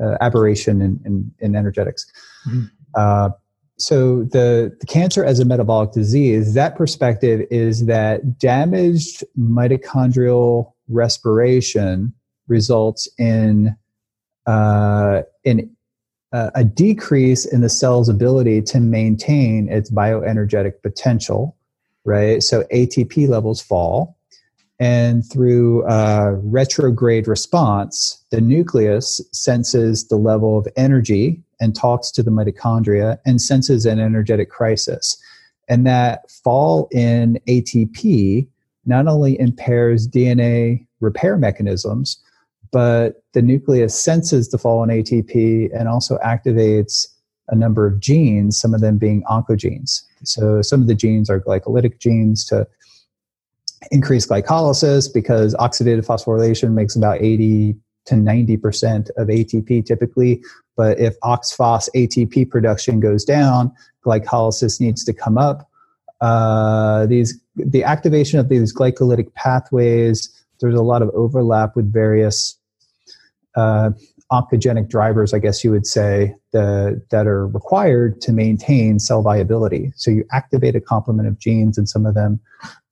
[0.00, 2.06] uh, aberration in, in, in energetics.
[2.48, 2.64] Mm-hmm.
[2.96, 3.30] Uh,
[3.76, 12.12] so the, the cancer as a metabolic disease that perspective is that damaged mitochondrial respiration
[12.46, 13.76] results in
[14.46, 15.70] uh, in
[16.32, 21.56] uh, a decrease in the cell's ability to maintain its bioenergetic potential
[22.04, 22.42] right?
[22.42, 24.16] So atp levels fall.
[24.80, 32.22] And through uh, retrograde response the nucleus senses the level of energy and talks to
[32.22, 35.16] the mitochondria and senses an energetic crisis.
[35.68, 38.46] And that fall in ATP
[38.86, 42.18] not only impairs DNA repair mechanisms,
[42.70, 47.06] but the nucleus senses the fall in ATP and also activates
[47.48, 50.02] a number of genes, some of them being oncogenes.
[50.24, 52.66] So some of the genes are glycolytic genes to
[53.90, 57.76] increase glycolysis because oxidative phosphorylation makes about 80
[58.06, 60.42] to 90% of ATP typically.
[60.76, 63.72] But if OXPHOS ATP production goes down,
[64.04, 65.68] glycolysis needs to come up.
[66.20, 70.30] Uh, these the activation of these glycolytic pathways.
[70.60, 72.58] There's a lot of overlap with various
[73.56, 73.90] uh,
[74.32, 79.92] oncogenic drivers, I guess you would say, the, that are required to maintain cell viability.
[79.96, 82.40] So you activate a complement of genes, and some of them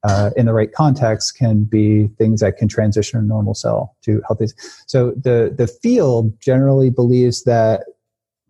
[0.04, 4.20] uh, in the right context can be things that can transition a normal cell to
[4.26, 4.46] healthy.
[4.86, 7.84] So the the field generally believes that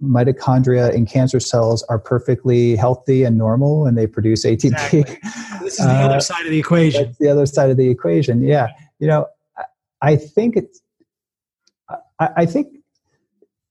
[0.03, 4.65] mitochondria in cancer cells are perfectly healthy and normal, and they produce ATP.
[4.65, 5.03] Exactly.
[5.63, 7.05] This is the uh, other side of the equation.
[7.05, 8.43] That's the other side of the equation.
[8.43, 8.69] Yeah,
[8.99, 9.27] you know,
[10.01, 10.81] I think it's.
[12.19, 12.69] I, I think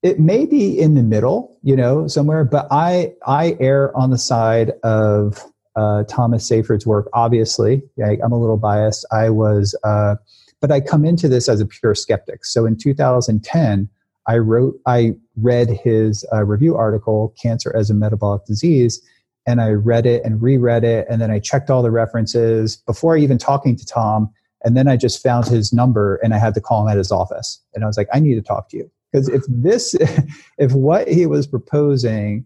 [0.04, 4.18] it may be in the middle, you know, somewhere, but I I err on the
[4.18, 5.44] side of
[5.76, 7.10] uh, Thomas Seyfried's work.
[7.14, 9.06] Obviously, I, am a little biased.
[9.12, 10.16] I was, uh,
[10.60, 12.46] but I come into this as a pure skeptic.
[12.46, 13.90] So in 2010,
[14.28, 19.02] I wrote, I read his uh, review article, "Cancer as a Metabolic Disease,"
[19.48, 23.18] and I read it and reread it, and then I checked all the references before
[23.18, 24.30] even talking to Tom.
[24.64, 27.12] And then I just found his number, and I had to call him at his
[27.12, 29.96] office, and I was like, "I need to talk to you." Because if this,
[30.60, 32.46] if what he was proposing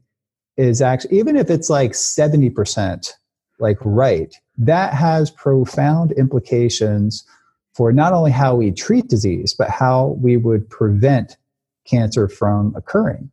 [0.58, 3.12] is actually even if it's like 70%
[3.60, 7.26] like right that has profound implications
[7.74, 11.38] for not only how we treat disease but how we would prevent
[11.86, 13.30] cancer from occurring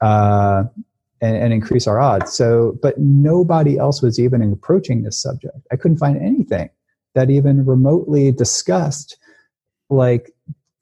[0.00, 0.64] uh,
[1.20, 2.32] and, and, increase our odds.
[2.32, 5.56] So but nobody else was even approaching this subject.
[5.70, 6.68] I couldn't find anything
[7.14, 9.16] that even remotely discussed
[9.90, 10.32] like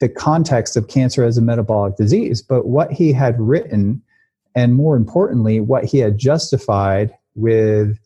[0.01, 4.01] the context of cancer as a metabolic disease but what he had written
[4.55, 7.99] and more importantly, what he had justified with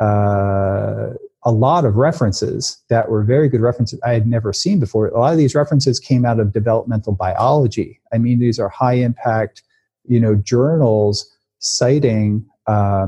[0.00, 1.10] uh,
[1.44, 5.06] a lot of references that were very good references I had never seen before.
[5.08, 8.00] A lot of these references came out of developmental biology.
[8.12, 9.62] I mean, these are high impact,
[10.04, 13.06] you know, journals citing uh,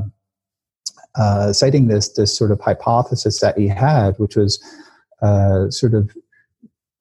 [1.16, 4.62] uh, citing this this sort of hypothesis that he had, which was
[5.20, 6.10] uh, sort of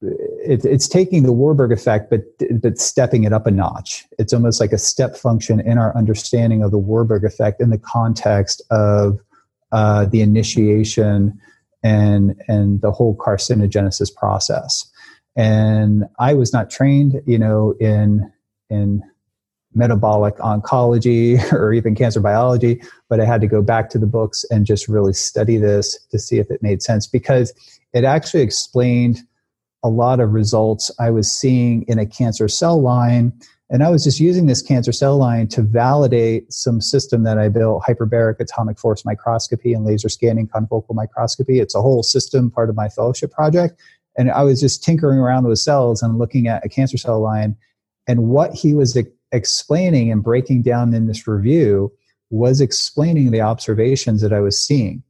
[0.02, 2.22] it, it's taking the Warburg effect, but
[2.62, 4.06] but stepping it up a notch.
[4.20, 7.80] It's almost like a step function in our understanding of the Warburg effect in the
[7.80, 9.20] context of
[9.72, 11.40] uh, the initiation
[11.84, 14.90] and and the whole carcinogenesis process.
[15.36, 18.32] And I was not trained, you know, in
[18.70, 19.02] in
[19.74, 24.44] metabolic oncology or even cancer biology, but I had to go back to the books
[24.52, 27.54] and just really study this to see if it made sense because
[27.94, 29.24] it actually explained
[29.88, 33.32] a lot of results I was seeing in a cancer cell line.
[33.70, 37.48] And I was just using this cancer cell line to validate some system that I
[37.48, 41.60] built hyperbaric atomic force microscopy and laser scanning confocal microscopy.
[41.62, 43.80] It's a whole system part of my fellowship project.
[44.18, 47.56] And I was just tinkering around with cells and looking at a cancer cell line.
[48.08, 48.98] And what he was
[49.32, 51.94] explaining and breaking down in this review
[52.30, 55.02] was explaining the observations that I was seeing.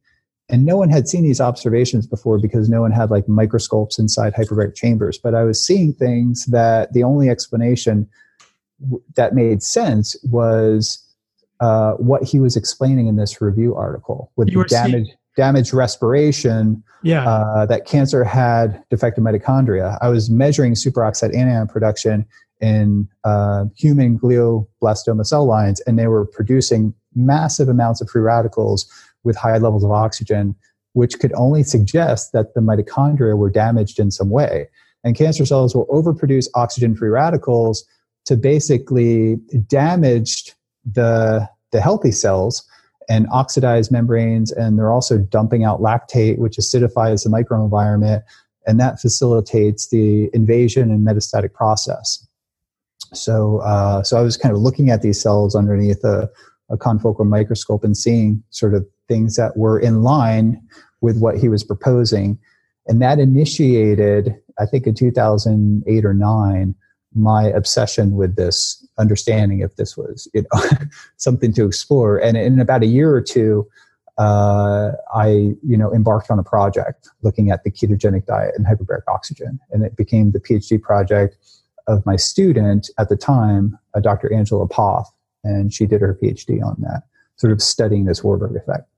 [0.50, 4.34] And no one had seen these observations before because no one had like microscopes inside
[4.34, 5.18] hyperbaric chambers.
[5.18, 8.08] But I was seeing things that the only explanation
[9.16, 11.04] that made sense was
[11.60, 16.82] uh, what he was explaining in this review article with the damage, seeing- damaged respiration
[17.02, 17.28] yeah.
[17.28, 19.98] Uh, that cancer had defective mitochondria.
[20.00, 22.26] I was measuring superoxide anion production
[22.60, 28.86] in uh, human glioblastoma cell lines, and they were producing massive amounts of free radicals
[29.28, 30.56] with high levels of oxygen,
[30.94, 34.66] which could only suggest that the mitochondria were damaged in some way.
[35.04, 37.84] And cancer cells will overproduce oxygen free radicals
[38.24, 39.36] to basically
[39.68, 40.52] damage
[40.84, 42.66] the, the healthy cells
[43.08, 44.50] and oxidize membranes.
[44.50, 48.22] And they're also dumping out lactate, which acidifies the microenvironment.
[48.66, 52.26] And that facilitates the invasion and metastatic process.
[53.14, 56.28] So, uh, so I was kind of looking at these cells underneath a,
[56.68, 60.62] a confocal microscope and seeing sort of things that were in line
[61.00, 62.38] with what he was proposing.
[62.86, 66.74] And that initiated, I think in 2008 or 9,
[67.14, 70.60] my obsession with this understanding if this was you know
[71.16, 73.66] something to explore and in about a year or two
[74.18, 75.28] uh, i
[75.62, 79.82] you know embarked on a project looking at the ketogenic diet and hyperbaric oxygen and
[79.84, 81.38] it became the phd project
[81.88, 84.32] of my student at the time, uh, Dr.
[84.32, 85.10] Angela Poff,
[85.42, 87.04] and she did her PhD on that,
[87.36, 88.88] sort of studying this Warburg effect.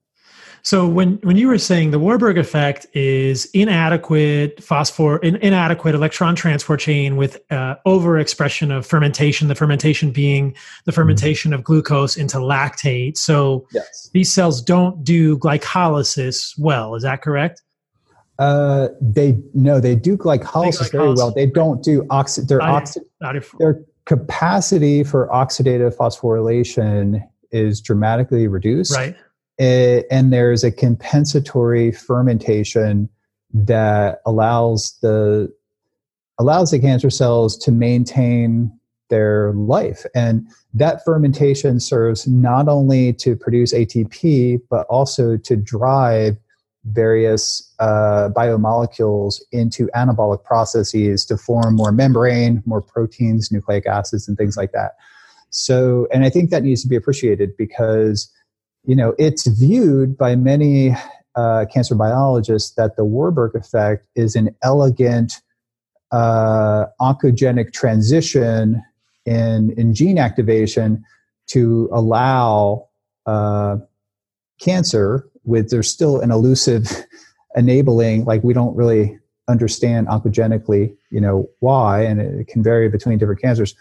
[0.63, 6.35] So when when you were saying the Warburg effect is inadequate phosphor in, inadequate electron
[6.37, 10.55] transport chain with uh, overexpression of fermentation, the fermentation being
[10.85, 11.61] the fermentation mm-hmm.
[11.61, 13.17] of glucose into lactate.
[13.17, 14.11] So yes.
[14.13, 16.95] these cells don't do glycolysis well.
[16.95, 17.63] Is that correct?
[18.39, 21.31] Uh, they no, they do glycolysis very well.
[21.31, 23.03] They don't do oxi- their oxi-
[23.59, 28.97] their capacity for oxidative phosphorylation is dramatically reduced.
[28.97, 29.15] Right.
[29.61, 33.09] It, and there's a compensatory fermentation
[33.53, 35.53] that allows the
[36.39, 38.73] allows the cancer cells to maintain
[39.11, 46.39] their life and that fermentation serves not only to produce ATP but also to drive
[46.85, 54.37] various uh, biomolecules into anabolic processes to form more membrane, more proteins, nucleic acids, and
[54.37, 54.93] things like that.
[55.51, 58.31] So, and I think that needs to be appreciated because,
[58.85, 60.95] you know, it's viewed by many
[61.37, 65.41] uh, cancer biologists that the Warburg effect is an elegant
[66.13, 68.83] uh, oncogenic transition
[69.27, 71.05] in, in gene activation
[71.49, 72.89] to allow
[73.27, 73.77] uh,
[74.61, 76.89] cancer with there's still an elusive
[77.57, 83.19] enabling like we don't really understand oncogenically you know why and it can vary between
[83.19, 83.75] different cancers.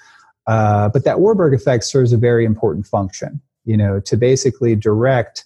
[0.47, 3.39] Uh, but that warburg effect serves a very important function
[3.69, 5.45] you know to basically direct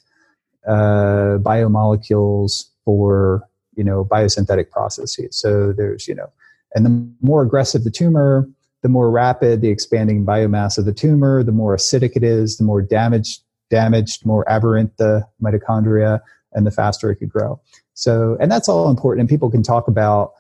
[0.68, 6.30] uh, biomolecules for you know biosynthetic processes so there's you know
[6.76, 8.48] and the more aggressive the tumor
[8.82, 12.64] the more rapid the expanding biomass of the tumor the more acidic it is the
[12.64, 13.42] more damaged
[13.74, 16.20] damaged, more aberrant the mitochondria,
[16.54, 17.60] and the faster it could grow.
[17.96, 19.22] So, and that's all important.
[19.22, 20.34] And people can talk about,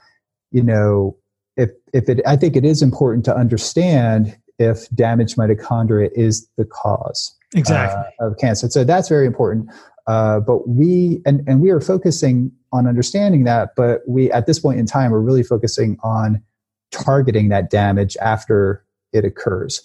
[0.52, 1.18] you know,
[1.58, 6.66] if if it, I think it is important to understand if damaged mitochondria is the
[6.66, 8.70] cause exactly uh, of cancer.
[8.70, 9.70] So that's very important.
[10.08, 13.70] Uh, but we and and we are focusing on understanding that.
[13.76, 16.42] But we at this point in time, we're really focusing on
[16.92, 19.82] targeting that damage after it occurs.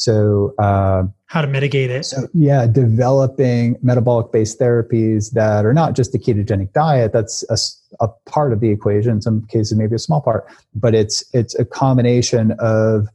[0.00, 2.06] So, uh, how to mitigate it?
[2.06, 7.12] So, yeah, developing metabolic based therapies that are not just the ketogenic diet.
[7.12, 9.12] That's a, a, part of the equation.
[9.12, 13.08] In some cases, maybe a small part, but it's it's a combination of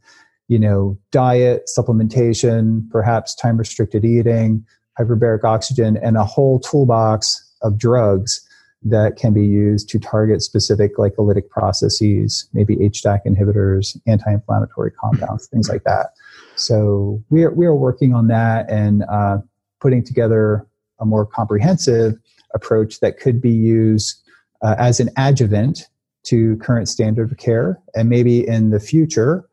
[0.48, 4.64] you know diet, supplementation, perhaps time restricted eating,
[4.98, 8.46] hyperbaric oxygen, and a whole toolbox of drugs
[8.82, 15.68] that can be used to target specific glycolytic processes, maybe HDAC inhibitors, anti-inflammatory compounds, things
[15.68, 16.10] like that.
[16.54, 19.38] So we are, we are working on that and uh,
[19.80, 20.66] putting together
[21.00, 22.14] a more comprehensive
[22.54, 24.22] approach that could be used
[24.62, 25.88] uh, as an adjuvant
[26.24, 27.80] to current standard of care.
[27.94, 29.48] And maybe in the future,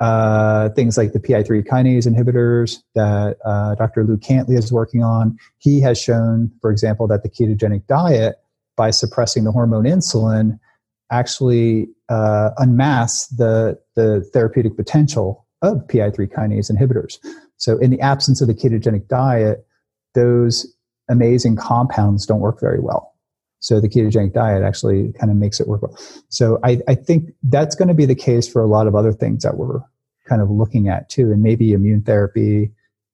[0.00, 4.04] uh, things like the PI3 kinase inhibitors that uh, Dr.
[4.04, 5.36] Lou Cantley is working on.
[5.58, 8.36] He has shown, for example, that the ketogenic diet,
[8.76, 10.58] by suppressing the hormone insulin,
[11.10, 17.18] actually uh, unmasks the, the therapeutic potential of PI3 kinase inhibitors.
[17.56, 19.66] So, in the absence of the ketogenic diet,
[20.14, 20.66] those
[21.08, 23.07] amazing compounds don't work very well.
[23.60, 25.98] So, the ketogenic diet actually kind of makes it work well.
[26.28, 29.12] So, I, I think that's going to be the case for a lot of other
[29.12, 29.80] things that we're
[30.28, 32.70] kind of looking at too, and maybe immune therapy.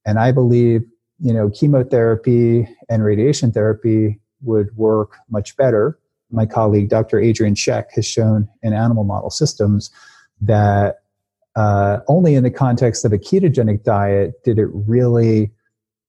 [0.06, 0.82] And I believe
[1.20, 5.98] you know, chemotherapy and radiation therapy would work much better.
[6.30, 7.22] My colleague, Dr.
[7.22, 9.90] Adrienne Scheck, has shown in animal model systems
[10.40, 10.96] that
[11.56, 15.52] uh, only in the context of a ketogenic diet did it really,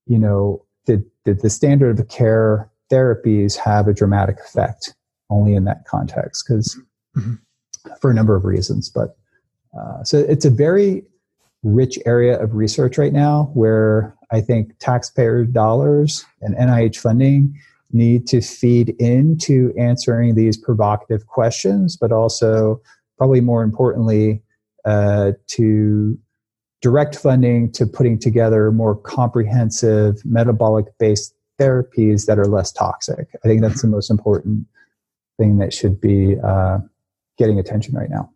[0.08, 4.94] you know, did, did the standard of care therapies have a dramatic effect
[5.30, 6.80] only in that context because
[7.18, 7.34] mm-hmm.
[8.00, 8.90] for a number of reasons.
[8.90, 9.18] But
[9.78, 11.04] uh, so it's a very
[11.64, 17.56] rich area of research right now where I think taxpayer dollars and NIH funding
[17.92, 22.82] need to feed into answering these provocative questions, but also,
[23.18, 24.42] probably more importantly,
[24.84, 26.18] uh, to
[26.82, 33.28] direct funding to putting together more comprehensive metabolic based therapies that are less toxic.
[33.44, 34.66] I think that's the most important
[35.38, 36.80] thing that should be uh,
[37.38, 38.30] getting attention right now.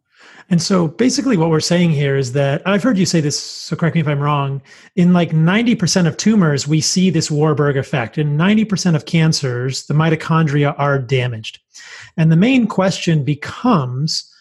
[0.50, 3.76] And so basically what we're saying here is that I've heard you say this, so
[3.76, 4.62] correct me if I'm wrong.
[4.96, 8.18] In like 90% of tumors, we see this Warburg effect.
[8.18, 11.60] In 90% of cancers, the mitochondria are damaged.
[12.18, 14.34] And the main question becomes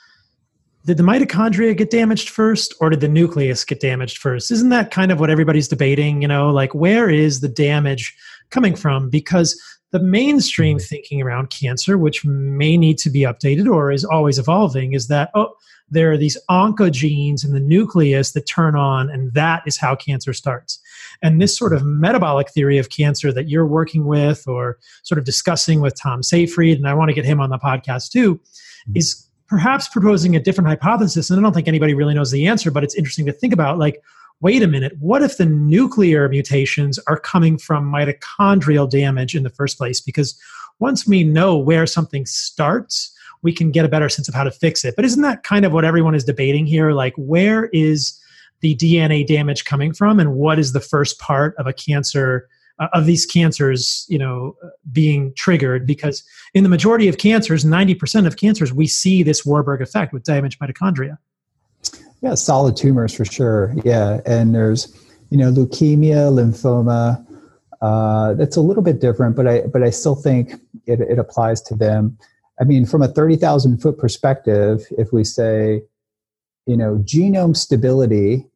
[0.88, 4.50] did the mitochondria get damaged first or did the nucleus get damaged first?
[4.50, 6.22] Isn't that kind of what everybody's debating?
[6.22, 8.16] You know, like where is the damage
[8.48, 9.10] coming from?
[9.10, 9.60] Because
[9.90, 14.94] the mainstream thinking around cancer, which may need to be updated or is always evolving,
[14.94, 15.52] is that, oh,
[15.90, 20.32] there are these oncogenes in the nucleus that turn on, and that is how cancer
[20.32, 20.80] starts.
[21.20, 25.26] And this sort of metabolic theory of cancer that you're working with or sort of
[25.26, 28.96] discussing with Tom Seyfried, and I want to get him on the podcast too, mm-hmm.
[28.96, 31.30] is perhaps proposing a different hypothesis.
[31.30, 33.78] And I don't think anybody really knows the answer, but it's interesting to think about
[33.78, 34.02] like,
[34.40, 39.50] wait a minute, what if the nuclear mutations are coming from mitochondrial damage in the
[39.50, 40.00] first place?
[40.00, 40.38] Because
[40.78, 43.12] once we know where something starts,
[43.42, 44.94] we can get a better sense of how to fix it.
[44.96, 46.92] But isn't that kind of what everyone is debating here?
[46.92, 48.20] Like, where is
[48.60, 52.48] the DNA damage coming from, and what is the first part of a cancer?
[52.80, 54.56] Uh, of these cancers, you know,
[54.92, 56.22] being triggered because
[56.54, 60.60] in the majority of cancers, 90% of cancers, we see this Warburg effect with damaged
[60.60, 61.18] mitochondria.
[62.22, 63.74] Yeah, solid tumors for sure.
[63.84, 64.94] Yeah, and there's,
[65.30, 67.24] you know, leukemia, lymphoma.
[67.80, 70.52] Uh, that's a little bit different, but I but I still think
[70.86, 72.16] it, it applies to them.
[72.60, 75.82] I mean, from a 30,000 foot perspective, if we say,
[76.66, 78.46] you know, genome stability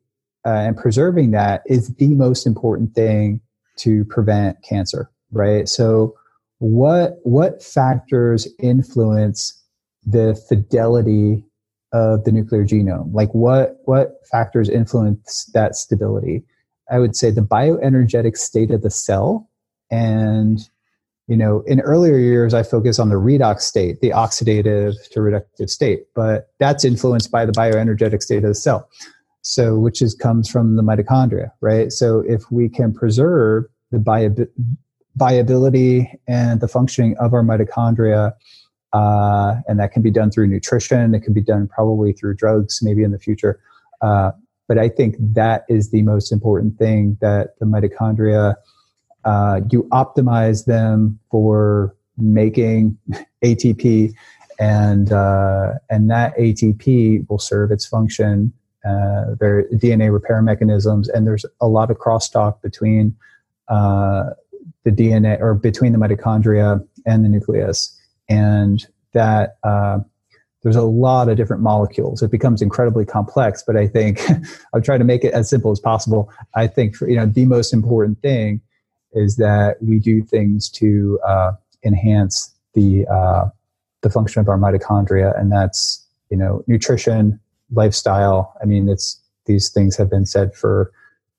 [0.44, 3.40] uh, and preserving that is the most important thing
[3.78, 5.68] to prevent cancer, right?
[5.68, 6.14] So,
[6.58, 9.60] what what factors influence
[10.04, 11.44] the fidelity
[11.92, 13.12] of the nuclear genome?
[13.12, 16.44] Like, what what factors influence that stability?
[16.90, 19.48] I would say the bioenergetic state of the cell
[19.90, 20.68] and
[21.28, 25.70] you know, in earlier years, I focus on the redox state, the oxidative to reductive
[25.70, 28.88] state, but that's influenced by the bioenergetic state of the cell.
[29.42, 31.92] So, which is comes from the mitochondria, right?
[31.92, 34.48] So, if we can preserve the
[35.16, 38.32] viability and the functioning of our mitochondria,
[38.92, 42.80] uh, and that can be done through nutrition, it can be done probably through drugs,
[42.82, 43.60] maybe in the future.
[44.00, 44.32] Uh,
[44.68, 48.56] but I think that is the most important thing that the mitochondria
[49.24, 52.98] uh, you optimize them for making
[53.44, 54.12] ATP,
[54.58, 58.52] and uh, and that ATP will serve its function.
[58.84, 63.14] Uh, there are DNA repair mechanisms, and there's a lot of crosstalk between
[63.68, 64.30] uh,
[64.84, 67.98] the DNA or between the mitochondria and the nucleus,
[68.28, 69.98] and that uh,
[70.62, 72.22] there's a lot of different molecules.
[72.22, 74.20] It becomes incredibly complex, but I think
[74.74, 76.30] I'll try to make it as simple as possible.
[76.54, 78.60] I think for, you know the most important thing
[79.12, 81.52] is that we do things to uh,
[81.84, 83.48] enhance the uh,
[84.02, 87.40] the function of our mitochondria, and that's you know nutrition,
[87.72, 88.54] lifestyle.
[88.62, 90.92] I mean, it's these things have been said for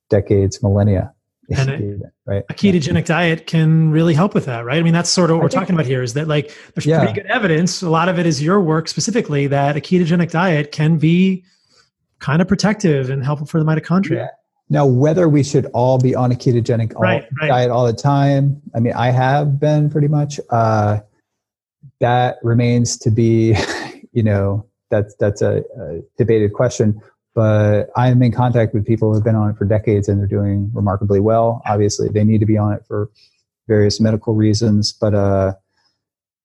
[0.10, 1.14] decades, millennia.
[1.50, 2.44] And a, right?
[2.50, 4.78] a ketogenic diet can really help with that, right?
[4.78, 6.02] I mean, that's sort of what we're talking about here.
[6.02, 7.00] Is that like there's yeah.
[7.00, 7.82] pretty good evidence.
[7.82, 11.44] A lot of it is your work specifically that a ketogenic diet can be
[12.20, 14.12] kind of protective and helpful for the mitochondria.
[14.12, 14.28] Yeah.
[14.70, 17.48] Now, whether we should all be on a ketogenic right, all, right.
[17.50, 20.40] diet all the time, I mean, I have been pretty much.
[20.50, 21.02] Uh,
[22.00, 23.56] that remains to be,
[24.14, 27.02] you know, that's that's a, a, debated question.
[27.36, 30.20] But I am in contact with people who have been on it for decades and
[30.20, 31.64] they're doing remarkably well.
[31.66, 33.10] Obviously, they need to be on it for
[33.68, 35.54] various medical reasons, but uh,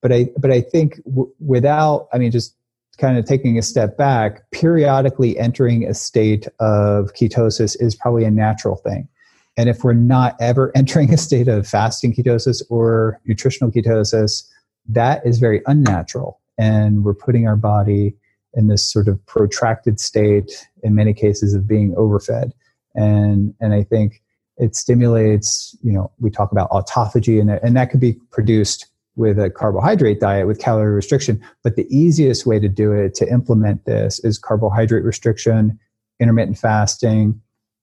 [0.00, 2.54] but I but I think w- without, I mean, just
[2.98, 8.30] kind of taking a step back, periodically entering a state of ketosis is probably a
[8.30, 9.08] natural thing.
[9.56, 14.44] And if we're not ever entering a state of fasting ketosis or nutritional ketosis,
[14.88, 16.40] that is very unnatural.
[16.58, 18.14] And we're putting our body
[18.58, 22.52] in this sort of protracted state, in many cases, of being overfed.
[22.94, 24.20] And, and I think
[24.56, 29.38] it stimulates, you know, we talk about autophagy, and, and that could be produced with
[29.38, 31.40] a carbohydrate diet with calorie restriction.
[31.62, 35.78] But the easiest way to do it to implement this is carbohydrate restriction,
[36.18, 37.40] intermittent fasting,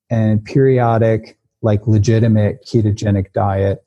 [0.09, 3.85] and periodic, like legitimate ketogenic diet.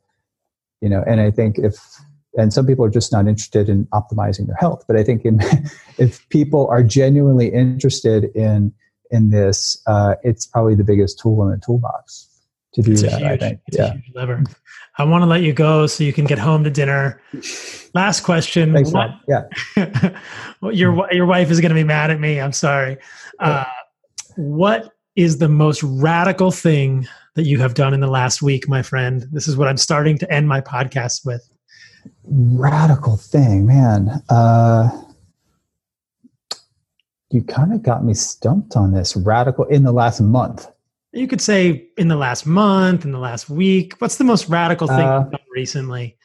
[0.81, 1.77] You know, and I think if
[2.39, 5.41] and some people are just not interested in optimizing their health, but I think in,
[5.99, 8.73] if people are genuinely interested in
[9.11, 12.29] in this, uh, it's probably the biggest tool in the toolbox
[12.75, 13.21] to do it's that.
[13.21, 13.61] Huge, I think.
[13.67, 13.87] It's yeah.
[13.87, 14.45] a huge lever.
[14.99, 17.21] I want to let you go so you can get home to dinner.
[17.95, 18.73] Last question.
[18.73, 19.45] Thanks, what, Yeah.
[20.61, 22.41] well, your your wife is going to be mad at me.
[22.41, 22.99] I'm sorry.
[23.39, 23.65] Uh,
[24.37, 28.83] what is the most radical thing that you have done in the last week, my
[28.83, 29.27] friend?
[29.33, 31.48] This is what I'm starting to end my podcast with.
[32.25, 34.23] Radical thing, man.
[34.29, 34.91] Uh,
[37.31, 39.17] you kind of got me stumped on this.
[39.17, 40.67] Radical in the last month.
[41.13, 43.95] You could say in the last month, in the last week.
[43.99, 46.17] What's the most radical thing Uh, you've done recently?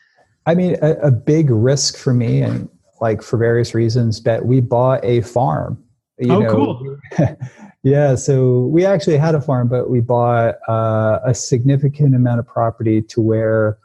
[0.46, 2.70] I mean, a, a big risk for me, and
[3.00, 5.82] like for various reasons, that we bought a farm.
[6.20, 6.98] You Oh, know, cool.
[7.84, 12.48] yeah, so we actually had a farm, but we bought uh, a significant amount of
[12.48, 13.78] property to where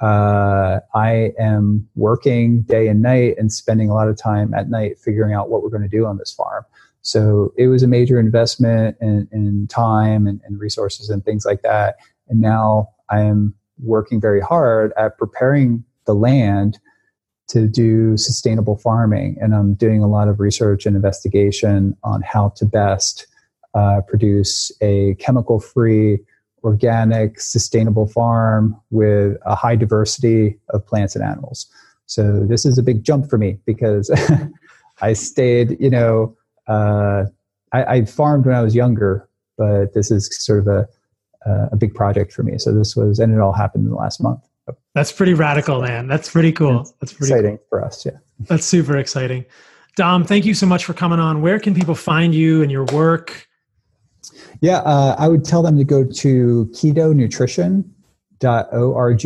[0.00, 4.98] uh, I am working day and night and spending a lot of time at night
[4.98, 6.64] figuring out what we're going to do on this farm.
[7.02, 11.62] So it was a major investment in, in time and, and resources and things like
[11.62, 11.96] that.
[12.28, 16.78] And now I am working very hard at preparing the land
[17.48, 19.36] to do sustainable farming.
[19.40, 23.26] And I'm doing a lot of research and investigation on how to best
[23.74, 26.20] uh, produce a chemical free,
[26.64, 31.66] organic, sustainable farm with a high diversity of plants and animals.
[32.06, 34.10] So this is a big jump for me because
[35.02, 36.36] I stayed, you know,
[36.66, 37.24] uh,
[37.72, 40.88] I, I farmed when I was younger, but this is sort of a,
[41.72, 42.58] a big project for me.
[42.58, 44.40] So this was, and it all happened in the last month.
[44.94, 46.06] That's pretty radical, man.
[46.08, 46.90] That's pretty cool.
[47.00, 47.66] That's pretty exciting cool.
[47.68, 48.06] for us.
[48.06, 48.12] Yeah.
[48.40, 49.44] That's super exciting.
[49.96, 51.42] Dom, thank you so much for coming on.
[51.42, 53.46] Where can people find you and your work?
[54.60, 59.24] Yeah, uh, I would tell them to go to ketonutrition.org.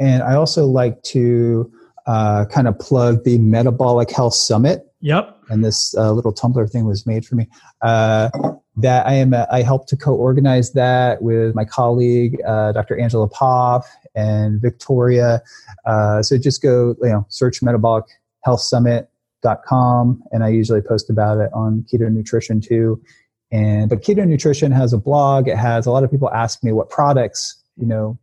[0.00, 1.72] And I also like to
[2.06, 4.84] uh, kind of plug the Metabolic Health Summit.
[5.00, 5.36] Yep.
[5.50, 7.48] And this uh, little tumbler thing was made for me.
[7.82, 8.30] Uh,
[8.76, 12.98] that I am, I helped to co-organize that with my colleague, uh, Dr.
[12.98, 15.42] Angela Poff and Victoria.
[15.84, 18.04] Uh, so just go, you know, search Metabolic
[18.44, 23.02] Health Summit.com, and I usually post about it on Keto Nutrition too.
[23.50, 25.48] And but Keto Nutrition has a blog.
[25.48, 28.18] It has a lot of people ask me what products, you know,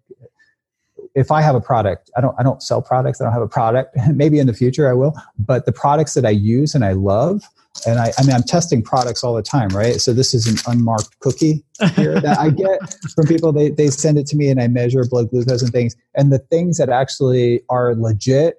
[1.15, 3.19] if I have a product, I don't I don't sell products.
[3.19, 3.97] I don't have a product.
[4.13, 5.13] Maybe in the future I will.
[5.39, 7.41] But the products that I use and I love,
[7.87, 9.95] and I, I mean I'm testing products all the time, right?
[9.95, 11.63] So this is an unmarked cookie
[11.95, 12.79] here that I get
[13.15, 13.51] from people.
[13.51, 15.95] They they send it to me and I measure blood glucose and things.
[16.15, 18.57] And the things that actually are legit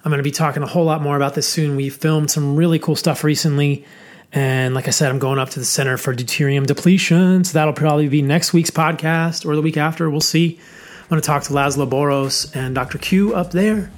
[0.04, 1.76] I'm going to be talking a whole lot more about this soon.
[1.76, 3.84] We filmed some really cool stuff recently.
[4.32, 7.44] And like I said, I'm going up to the Center for Deuterium Depletion.
[7.44, 10.10] So that'll probably be next week's podcast or the week after.
[10.10, 10.58] We'll see.
[11.02, 12.98] I'm going to talk to Laszlo Boros and Dr.
[12.98, 13.92] Q up there.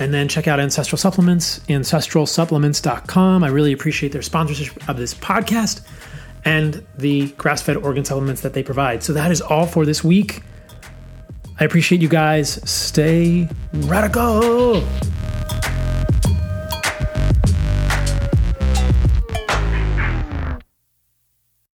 [0.00, 3.44] And then check out Ancestral Supplements, ancestralsupplements.com.
[3.44, 5.82] I really appreciate their sponsorship of this podcast
[6.44, 9.02] and the grass fed organ supplements that they provide.
[9.02, 10.42] So that is all for this week.
[11.60, 12.58] I appreciate you guys.
[12.68, 14.82] Stay radical.